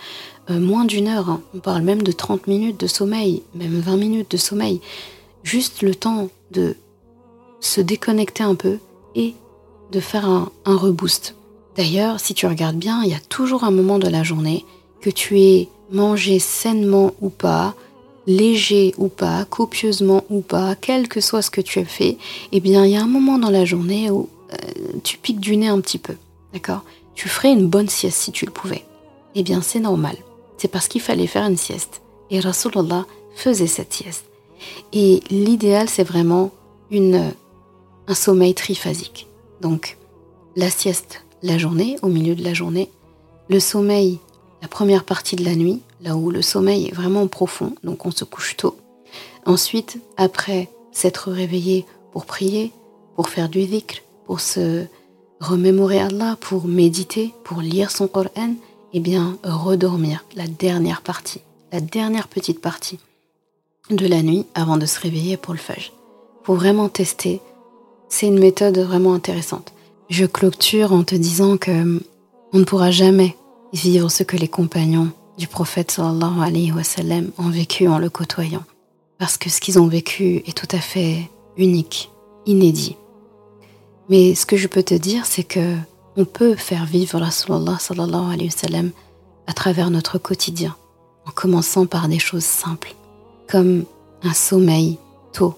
euh, 0.50 0.60
moins 0.60 0.84
d'une 0.84 1.08
heure. 1.08 1.30
Hein. 1.30 1.42
On 1.54 1.60
parle 1.60 1.84
même 1.84 2.02
de 2.02 2.12
30 2.12 2.48
minutes 2.48 2.80
de 2.80 2.88
sommeil, 2.88 3.44
même 3.54 3.80
20 3.80 3.98
minutes 3.98 4.32
de 4.32 4.38
sommeil. 4.38 4.82
Juste 5.44 5.84
le 5.84 5.94
temps 5.94 6.30
de 6.50 6.76
se 7.60 7.82
déconnecter 7.82 8.42
un 8.42 8.56
peu 8.56 8.80
et 9.14 9.36
de 9.92 10.00
faire 10.00 10.28
un, 10.28 10.50
reboost. 10.66 11.36
D'ailleurs, 11.76 12.20
si 12.20 12.34
tu 12.34 12.48
regardes 12.48 12.78
bien, 12.78 13.04
il 13.04 13.12
y 13.12 13.16
a 13.16 13.20
toujours 13.30 13.64
un 13.64 13.72
moment 13.72 14.00
de 14.00 14.08
la 14.08 14.24
journée 14.24 14.66
que 15.02 15.12
tu 15.12 15.40
aies 15.40 15.70
mangé 15.92 16.40
sainement 16.40 17.12
ou 17.22 17.30
pas, 17.30 17.76
léger 18.26 18.96
ou 18.98 19.08
pas, 19.08 19.46
copieusement 19.46 20.24
ou 20.32 20.42
pas, 20.42 20.74
quel 20.76 21.10
que 21.10 21.22
soit 21.22 21.44
ce 21.44 21.52
que 21.52 21.62
tu 21.62 21.78
as 21.78 21.86
fait, 21.86 22.18
eh 22.52 22.60
bien, 22.60 22.86
il 22.86 22.92
y 22.94 22.98
a 22.98 23.04
un 23.04 23.08
moment 23.08 23.38
dans 23.38 23.52
la 23.52 23.66
journée 23.66 24.10
où 24.10 24.30
euh, 24.52 24.58
tu 25.04 25.20
piques 25.20 25.40
du 25.40 25.56
nez 25.56 25.68
un 25.68 25.80
petit 25.80 26.00
peu. 26.00 26.16
D'accord 26.54 26.84
Tu 27.16 27.30
ferais 27.30 27.52
une 27.52 27.68
bonne 27.68 27.90
sieste 27.90 28.18
si 28.18 28.32
tu 28.32 28.46
le 28.46 28.52
pouvais. 28.52 28.86
Eh 29.36 29.44
bien, 29.44 29.62
c'est 29.62 29.80
normal. 29.80 30.16
c'est 30.58 30.68
parce 30.68 30.88
qu'il 30.88 31.02
fallait 31.02 31.28
faire 31.28 31.46
une 31.46 31.58
sieste. 31.58 32.02
Et 32.30 32.40
Rasulullah 32.40 33.06
faisait 33.36 33.68
cette 33.68 33.94
sieste. 33.94 34.26
Et 34.92 35.22
l'idéal, 35.30 35.88
c'est 35.88 36.04
vraiment 36.04 36.52
une, 36.92 37.34
un 38.08 38.16
sommeil 38.16 38.54
triphasique. 38.54 39.28
Donc, 39.62 39.98
la 40.56 40.70
sieste 40.70 41.24
la 41.42 41.58
journée, 41.58 41.98
au 42.02 42.08
milieu 42.08 42.36
de 42.36 42.44
la 42.44 42.54
journée, 42.54 42.90
le 43.50 43.60
sommeil 43.60 44.20
la 44.62 44.68
première 44.68 45.06
partie 45.06 45.36
de 45.36 45.46
la 45.46 45.56
nuit, 45.56 45.82
là 46.02 46.18
où 46.18 46.32
le 46.32 46.42
sommeil 46.42 46.88
est 46.88 46.94
vraiment 46.94 47.28
profond, 47.28 47.76
donc 47.84 48.06
on 48.06 48.12
se 48.12 48.26
couche 48.26 48.58
tôt. 48.58 48.76
Ensuite, 49.46 50.00
après 50.18 50.70
s'être 50.92 51.32
réveillé 51.32 51.86
pour 52.12 52.26
prier, 52.26 52.74
pour 53.16 53.30
faire 53.30 53.48
du 53.48 53.66
dhikr, 53.66 54.02
pour 54.26 54.42
se 54.42 54.86
remémorer 55.40 56.00
Allah, 56.00 56.38
pour 56.40 56.68
méditer, 56.68 57.34
pour 57.44 57.62
lire 57.62 57.92
son 57.92 58.08
Coran, 58.08 58.54
eh 58.94 59.00
bien, 59.00 59.38
redormir 59.44 60.26
la 60.36 60.48
dernière 60.48 61.02
partie, 61.02 61.42
la 61.72 61.82
dernière 61.82 62.28
petite 62.28 62.62
partie 62.62 63.00
de 63.90 64.06
la 64.08 64.22
nuit 64.22 64.46
avant 64.54 64.78
de 64.78 64.86
se 64.86 65.00
réveiller 65.00 65.38
pour 65.38 65.54
le 65.54 65.60
fajr. 65.60 65.92
Pour 66.44 66.56
vraiment 66.56 66.90
tester, 66.90 67.42
c'est 68.08 68.28
une 68.28 68.40
méthode 68.40 68.78
vraiment 68.80 69.14
intéressante. 69.14 69.74
Je 70.10 70.26
clôture 70.26 70.94
en 70.94 71.04
te 71.04 71.16
disant 71.16 71.58
que 71.58 72.02
on 72.52 72.58
ne 72.58 72.64
pourra 72.64 72.90
jamais 72.90 73.36
vivre 73.74 74.10
ce 74.10 74.24
que 74.24 74.38
les 74.38 74.48
compagnons 74.48 75.12
du 75.38 75.48
prophète 75.48 75.92
sallallahu 75.92 76.42
alayhi 76.42 76.72
wa 76.72 76.84
sallam 76.84 77.30
ont 77.38 77.50
vécu 77.50 77.88
en 77.88 78.00
le 78.00 78.10
côtoyant. 78.10 78.64
Parce 79.20 79.38
que 79.38 79.50
ce 79.50 79.62
qu'ils 79.62 79.80
ont 79.80 79.88
vécu 79.88 80.38
est 80.48 80.58
tout 80.58 80.76
à 80.76 80.80
fait 80.80 81.30
unique, 81.58 82.10
inédit. 82.46 82.98
Mais 84.10 84.34
ce 84.34 84.46
que 84.46 84.58
je 84.58 84.68
peux 84.68 84.84
te 84.84 84.96
dire, 84.96 85.26
c'est 85.26 85.44
que 85.44 85.76
on 86.18 86.26
peut 86.26 86.56
faire 86.56 86.86
vivre 86.86 87.20
Rasulallah 87.20 87.78
sallallahu 87.80 88.34
alayhi 88.34 88.50
wa 88.64 88.80
à 89.48 89.54
travers 89.54 89.90
notre 89.92 90.18
quotidien, 90.18 90.76
en 91.26 91.32
commençant 91.32 91.86
par 91.86 92.08
des 92.08 92.20
choses 92.20 92.44
simples, 92.44 92.96
comme 93.48 93.86
un 94.24 94.34
sommeil 94.34 94.98
tôt 95.32 95.56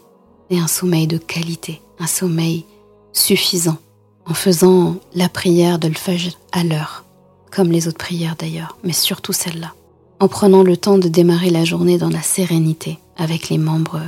et 0.49 0.59
un 0.59 0.67
sommeil 0.67 1.07
de 1.07 1.17
qualité, 1.17 1.81
un 1.99 2.07
sommeil 2.07 2.65
suffisant, 3.13 3.77
en 4.25 4.33
faisant 4.33 4.97
la 5.15 5.29
prière 5.29 5.79
de 5.79 5.87
l'Fajr 5.87 6.37
à 6.51 6.63
l'heure, 6.63 7.05
comme 7.51 7.71
les 7.71 7.87
autres 7.87 7.97
prières 7.97 8.35
d'ailleurs, 8.37 8.77
mais 8.83 8.93
surtout 8.93 9.33
celle-là, 9.33 9.73
en 10.19 10.27
prenant 10.27 10.63
le 10.63 10.77
temps 10.77 10.97
de 10.97 11.07
démarrer 11.07 11.49
la 11.49 11.65
journée 11.65 11.97
dans 11.97 12.09
la 12.09 12.21
sérénité 12.21 12.99
avec 13.17 13.49
les 13.49 13.57
membres 13.57 14.01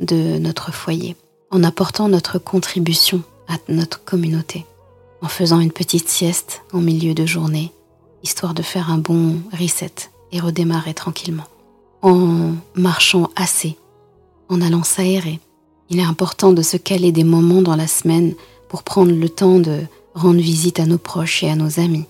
de 0.00 0.38
notre 0.38 0.72
foyer, 0.72 1.16
en 1.50 1.62
apportant 1.62 2.08
notre 2.08 2.38
contribution 2.38 3.22
notre 3.68 4.04
communauté, 4.04 4.66
en 5.22 5.28
faisant 5.28 5.60
une 5.60 5.72
petite 5.72 6.08
sieste 6.08 6.62
en 6.72 6.80
milieu 6.80 7.14
de 7.14 7.26
journée, 7.26 7.72
histoire 8.22 8.54
de 8.54 8.62
faire 8.62 8.90
un 8.90 8.98
bon 8.98 9.40
reset 9.58 10.10
et 10.32 10.40
redémarrer 10.40 10.94
tranquillement, 10.94 11.46
en 12.02 12.52
marchant 12.74 13.30
assez, 13.36 13.76
en 14.48 14.60
allant 14.60 14.82
s'aérer. 14.82 15.40
Il 15.88 15.98
est 15.98 16.04
important 16.04 16.52
de 16.52 16.62
se 16.62 16.76
caler 16.76 17.12
des 17.12 17.24
moments 17.24 17.62
dans 17.62 17.76
la 17.76 17.86
semaine 17.86 18.34
pour 18.68 18.82
prendre 18.82 19.12
le 19.12 19.28
temps 19.28 19.58
de 19.58 19.80
rendre 20.14 20.40
visite 20.40 20.80
à 20.80 20.86
nos 20.86 20.98
proches 20.98 21.42
et 21.42 21.50
à 21.50 21.56
nos 21.56 21.80
amis, 21.80 22.06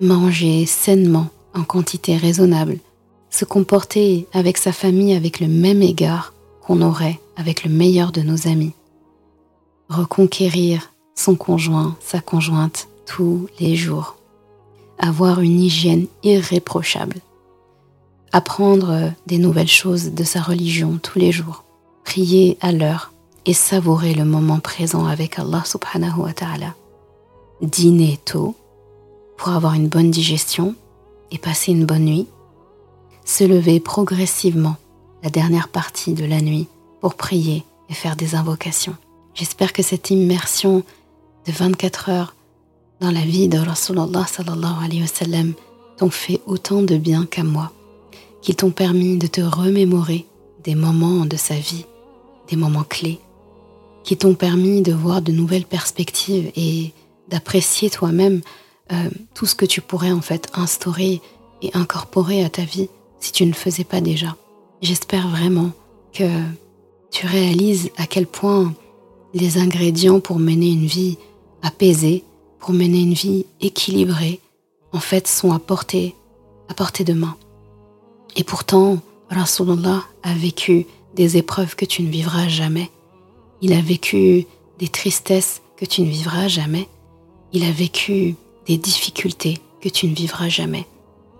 manger 0.00 0.66
sainement 0.66 1.28
en 1.54 1.64
quantité 1.64 2.16
raisonnable, 2.16 2.78
se 3.30 3.44
comporter 3.44 4.26
avec 4.32 4.56
sa 4.56 4.72
famille 4.72 5.14
avec 5.14 5.40
le 5.40 5.48
même 5.48 5.82
égard 5.82 6.32
qu'on 6.62 6.82
aurait 6.82 7.18
avec 7.36 7.64
le 7.64 7.70
meilleur 7.70 8.12
de 8.12 8.20
nos 8.20 8.46
amis, 8.46 8.72
reconquérir 9.90 10.92
son 11.16 11.34
conjoint, 11.34 11.96
sa 12.00 12.20
conjointe 12.20 12.88
tous 13.06 13.48
les 13.58 13.74
jours, 13.74 14.16
avoir 14.98 15.40
une 15.40 15.60
hygiène 15.60 16.06
irréprochable, 16.22 17.16
apprendre 18.32 19.12
des 19.26 19.38
nouvelles 19.38 19.68
choses 19.68 20.12
de 20.12 20.24
sa 20.24 20.40
religion 20.40 21.00
tous 21.02 21.18
les 21.18 21.32
jours, 21.32 21.64
prier 22.04 22.56
à 22.60 22.70
l'heure 22.70 23.12
et 23.46 23.52
savourer 23.52 24.14
le 24.14 24.24
moment 24.24 24.60
présent 24.60 25.06
avec 25.06 25.38
Allah 25.38 25.64
subhanahu 25.64 26.20
wa 26.20 26.32
ta'ala, 26.32 26.74
dîner 27.60 28.18
tôt 28.24 28.54
pour 29.36 29.48
avoir 29.48 29.74
une 29.74 29.88
bonne 29.88 30.12
digestion 30.12 30.76
et 31.32 31.38
passer 31.38 31.72
une 31.72 31.86
bonne 31.86 32.04
nuit, 32.04 32.28
se 33.24 33.42
lever 33.42 33.80
progressivement 33.80 34.76
la 35.24 35.30
dernière 35.30 35.68
partie 35.68 36.14
de 36.14 36.24
la 36.24 36.40
nuit 36.40 36.68
pour 37.00 37.14
prier 37.14 37.64
et 37.88 37.94
faire 37.94 38.14
des 38.14 38.36
invocations. 38.36 38.96
J'espère 39.34 39.72
que 39.72 39.82
cette 39.82 40.10
immersion 40.10 40.84
de 41.46 41.52
24 41.52 42.10
heures 42.10 42.34
dans 43.00 43.10
la 43.10 43.20
vie 43.22 43.48
de 43.48 43.58
Rasulallah 43.58 44.26
sallallahu 44.26 44.84
alayhi 44.84 45.02
wa 45.02 45.06
sallam 45.06 45.54
t'ont 45.96 46.10
fait 46.10 46.40
autant 46.46 46.82
de 46.82 46.96
bien 46.96 47.26
qu'à 47.26 47.44
moi, 47.44 47.72
qu'ils 48.42 48.56
t'ont 48.56 48.70
permis 48.70 49.16
de 49.16 49.26
te 49.26 49.40
remémorer 49.40 50.26
des 50.64 50.74
moments 50.74 51.24
de 51.24 51.36
sa 51.36 51.54
vie, 51.54 51.86
des 52.48 52.56
moments 52.56 52.84
clés, 52.84 53.20
qui 54.04 54.16
t'ont 54.16 54.34
permis 54.34 54.82
de 54.82 54.92
voir 54.92 55.22
de 55.22 55.32
nouvelles 55.32 55.64
perspectives 55.64 56.50
et 56.56 56.92
d'apprécier 57.28 57.90
toi-même 57.90 58.40
euh, 58.92 59.08
tout 59.34 59.46
ce 59.46 59.54
que 59.54 59.66
tu 59.66 59.80
pourrais 59.80 60.12
en 60.12 60.20
fait 60.20 60.48
instaurer 60.54 61.20
et 61.62 61.70
incorporer 61.74 62.44
à 62.44 62.50
ta 62.50 62.62
vie 62.62 62.88
si 63.20 63.32
tu 63.32 63.44
ne 63.44 63.50
le 63.50 63.54
faisais 63.54 63.84
pas 63.84 64.00
déjà. 64.00 64.36
J'espère 64.82 65.28
vraiment 65.28 65.70
que 66.12 66.42
tu 67.10 67.26
réalises 67.26 67.90
à 67.96 68.06
quel 68.06 68.26
point 68.26 68.72
les 69.34 69.58
ingrédients 69.58 70.20
pour 70.20 70.38
mener 70.38 70.70
une 70.70 70.86
vie 70.86 71.18
apaisée, 71.62 72.24
pour 72.58 72.72
mener 72.72 73.00
une 73.00 73.14
vie 73.14 73.46
équilibrée, 73.60 74.40
en 74.92 75.00
fait 75.00 75.26
sont 75.26 75.52
à 75.52 75.58
portée, 75.58 76.14
à 76.68 76.74
portée 76.74 77.04
de 77.04 77.12
main. 77.12 77.36
Et 78.36 78.44
pourtant, 78.44 78.98
Rasulullah 79.28 80.02
a 80.22 80.34
vécu 80.34 80.86
des 81.14 81.36
épreuves 81.36 81.76
que 81.76 81.84
tu 81.84 82.02
ne 82.02 82.10
vivras 82.10 82.48
jamais. 82.48 82.90
Il 83.60 83.72
a 83.72 83.80
vécu 83.80 84.46
des 84.78 84.88
tristesses 84.88 85.62
que 85.76 85.84
tu 85.84 86.02
ne 86.02 86.10
vivras 86.10 86.48
jamais. 86.48 86.88
Il 87.52 87.64
a 87.64 87.72
vécu 87.72 88.36
des 88.66 88.76
difficultés 88.76 89.58
que 89.80 89.88
tu 89.88 90.06
ne 90.06 90.14
vivras 90.14 90.48
jamais. 90.48 90.86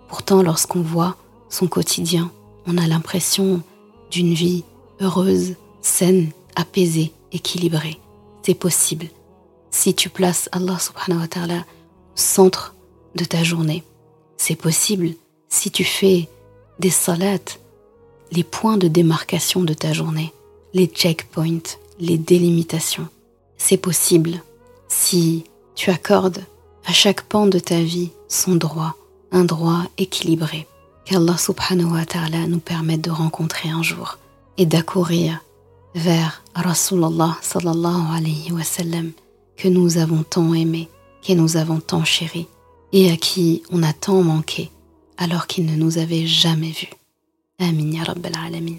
Pourtant, 0.07 0.41
lorsqu'on 0.41 0.81
voit 0.81 1.15
son 1.49 1.67
quotidien, 1.67 2.31
on 2.65 2.77
a 2.77 2.87
l'impression 2.87 3.61
d'une 4.09 4.33
vie 4.33 4.63
heureuse, 4.99 5.55
saine, 5.81 6.31
apaisée, 6.55 7.13
équilibrée. 7.31 7.99
C'est 8.43 8.55
possible. 8.55 9.07
Si 9.69 9.93
tu 9.93 10.09
places 10.09 10.49
Allah 10.51 10.77
subhanahu 10.79 11.21
wa 11.21 11.27
ta'ala 11.27 11.59
au 11.59 11.61
centre 12.15 12.75
de 13.15 13.23
ta 13.23 13.43
journée, 13.43 13.83
c'est 14.37 14.55
possible 14.55 15.11
si 15.49 15.71
tu 15.71 15.83
fais 15.83 16.27
des 16.79 16.89
salats, 16.89 17.57
les 18.31 18.43
points 18.43 18.77
de 18.77 18.87
démarcation 18.87 19.63
de 19.63 19.73
ta 19.73 19.93
journée, 19.93 20.33
les 20.73 20.87
checkpoints, 20.87 21.77
les 21.99 22.17
délimitations. 22.17 23.07
C'est 23.57 23.77
possible 23.77 24.41
si 24.87 25.43
tu 25.75 25.89
accordes 25.89 26.43
à 26.85 26.93
chaque 26.93 27.21
pan 27.21 27.45
de 27.45 27.59
ta 27.59 27.79
vie 27.81 28.11
son 28.27 28.55
droit, 28.55 28.95
un 29.31 29.43
droit 29.43 29.83
équilibré. 29.97 30.67
Qu'Allah 31.05 31.37
subhanahu 31.37 31.93
wa 31.93 32.05
ta'ala 32.05 32.47
nous 32.47 32.59
permette 32.59 33.01
de 33.01 33.11
rencontrer 33.11 33.69
un 33.69 33.83
jour 33.83 34.17
et 34.57 34.65
d'accourir 34.65 35.39
vers 35.95 36.43
Rasulallah 36.55 37.37
sallallahu 37.41 38.15
alayhi 38.15 38.51
wa 38.51 38.63
sallam 38.63 39.11
que 39.57 39.67
nous 39.67 39.97
avons 39.97 40.23
tant 40.23 40.53
aimé, 40.53 40.89
que 41.21 41.33
nous 41.33 41.57
avons 41.57 41.79
tant 41.79 42.03
chéri 42.03 42.47
et 42.93 43.11
à 43.11 43.17
qui 43.17 43.63
on 43.71 43.83
a 43.83 43.93
tant 43.93 44.23
manqué 44.23 44.71
alors 45.17 45.47
qu'il 45.47 45.65
ne 45.65 45.75
nous 45.75 45.97
avait 45.97 46.25
jamais 46.25 46.71
vus. 46.71 46.89
Amin 47.59 47.91
ya 47.91 48.03
Rabbal 48.03 48.33
Alamin. 48.43 48.77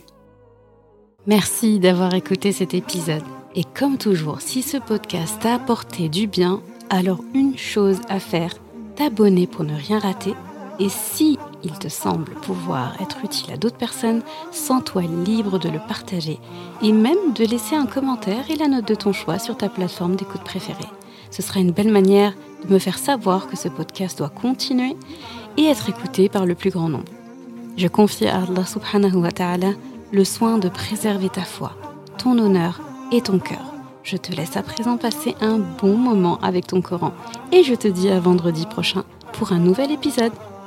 Merci 1.26 1.78
d'avoir 1.78 2.14
écouté 2.14 2.50
cet 2.50 2.74
épisode. 2.74 3.22
Et 3.54 3.62
comme 3.62 3.96
toujours, 3.96 4.40
si 4.40 4.62
ce 4.62 4.76
podcast 4.76 5.36
t'a 5.40 5.54
apporté 5.54 6.08
du 6.08 6.26
bien, 6.26 6.60
alors 6.90 7.20
une 7.32 7.56
chose 7.56 8.00
à 8.08 8.18
faire, 8.18 8.54
t'abonner 8.96 9.46
pour 9.46 9.62
ne 9.62 9.74
rien 9.74 10.00
rater. 10.00 10.34
Et 10.80 10.88
si 10.88 11.38
il 11.64 11.78
te 11.78 11.88
semble 11.88 12.32
pouvoir 12.32 13.00
être 13.00 13.18
utile 13.24 13.52
à 13.52 13.56
d'autres 13.56 13.76
personnes, 13.76 14.22
sens-toi 14.50 15.02
libre 15.02 15.58
de 15.58 15.68
le 15.68 15.78
partager 15.78 16.38
et 16.82 16.92
même 16.92 17.32
de 17.34 17.44
laisser 17.44 17.76
un 17.76 17.86
commentaire 17.86 18.50
et 18.50 18.56
la 18.56 18.68
note 18.68 18.88
de 18.88 18.94
ton 18.94 19.12
choix 19.12 19.38
sur 19.38 19.56
ta 19.56 19.68
plateforme 19.68 20.16
d'écoute 20.16 20.42
préférée. 20.42 20.88
Ce 21.30 21.42
sera 21.42 21.60
une 21.60 21.72
belle 21.72 21.90
manière 21.90 22.34
de 22.66 22.72
me 22.72 22.78
faire 22.78 22.98
savoir 22.98 23.46
que 23.46 23.56
ce 23.56 23.68
podcast 23.68 24.18
doit 24.18 24.28
continuer 24.28 24.96
et 25.56 25.64
être 25.64 25.88
écouté 25.88 26.28
par 26.28 26.46
le 26.46 26.54
plus 26.54 26.70
grand 26.70 26.88
nombre. 26.88 27.12
Je 27.76 27.88
confie 27.88 28.26
à 28.26 28.42
Allah 28.42 28.66
subhanahu 28.66 29.16
wa 29.16 29.32
ta'ala 29.32 29.72
le 30.12 30.24
soin 30.24 30.58
de 30.58 30.68
préserver 30.68 31.30
ta 31.30 31.42
foi, 31.42 31.72
ton 32.18 32.38
honneur 32.38 32.80
et 33.12 33.22
ton 33.22 33.38
cœur. 33.38 33.72
Je 34.02 34.16
te 34.16 34.32
laisse 34.32 34.56
à 34.56 34.62
présent 34.62 34.96
passer 34.96 35.34
un 35.40 35.58
bon 35.58 35.96
moment 35.96 36.38
avec 36.42 36.66
ton 36.66 36.82
Coran 36.82 37.12
et 37.52 37.62
je 37.62 37.74
te 37.74 37.88
dis 37.88 38.10
à 38.10 38.20
vendredi 38.20 38.66
prochain 38.66 39.04
pour 39.32 39.52
un 39.52 39.58
nouvel 39.58 39.90
épisode. 39.90 40.32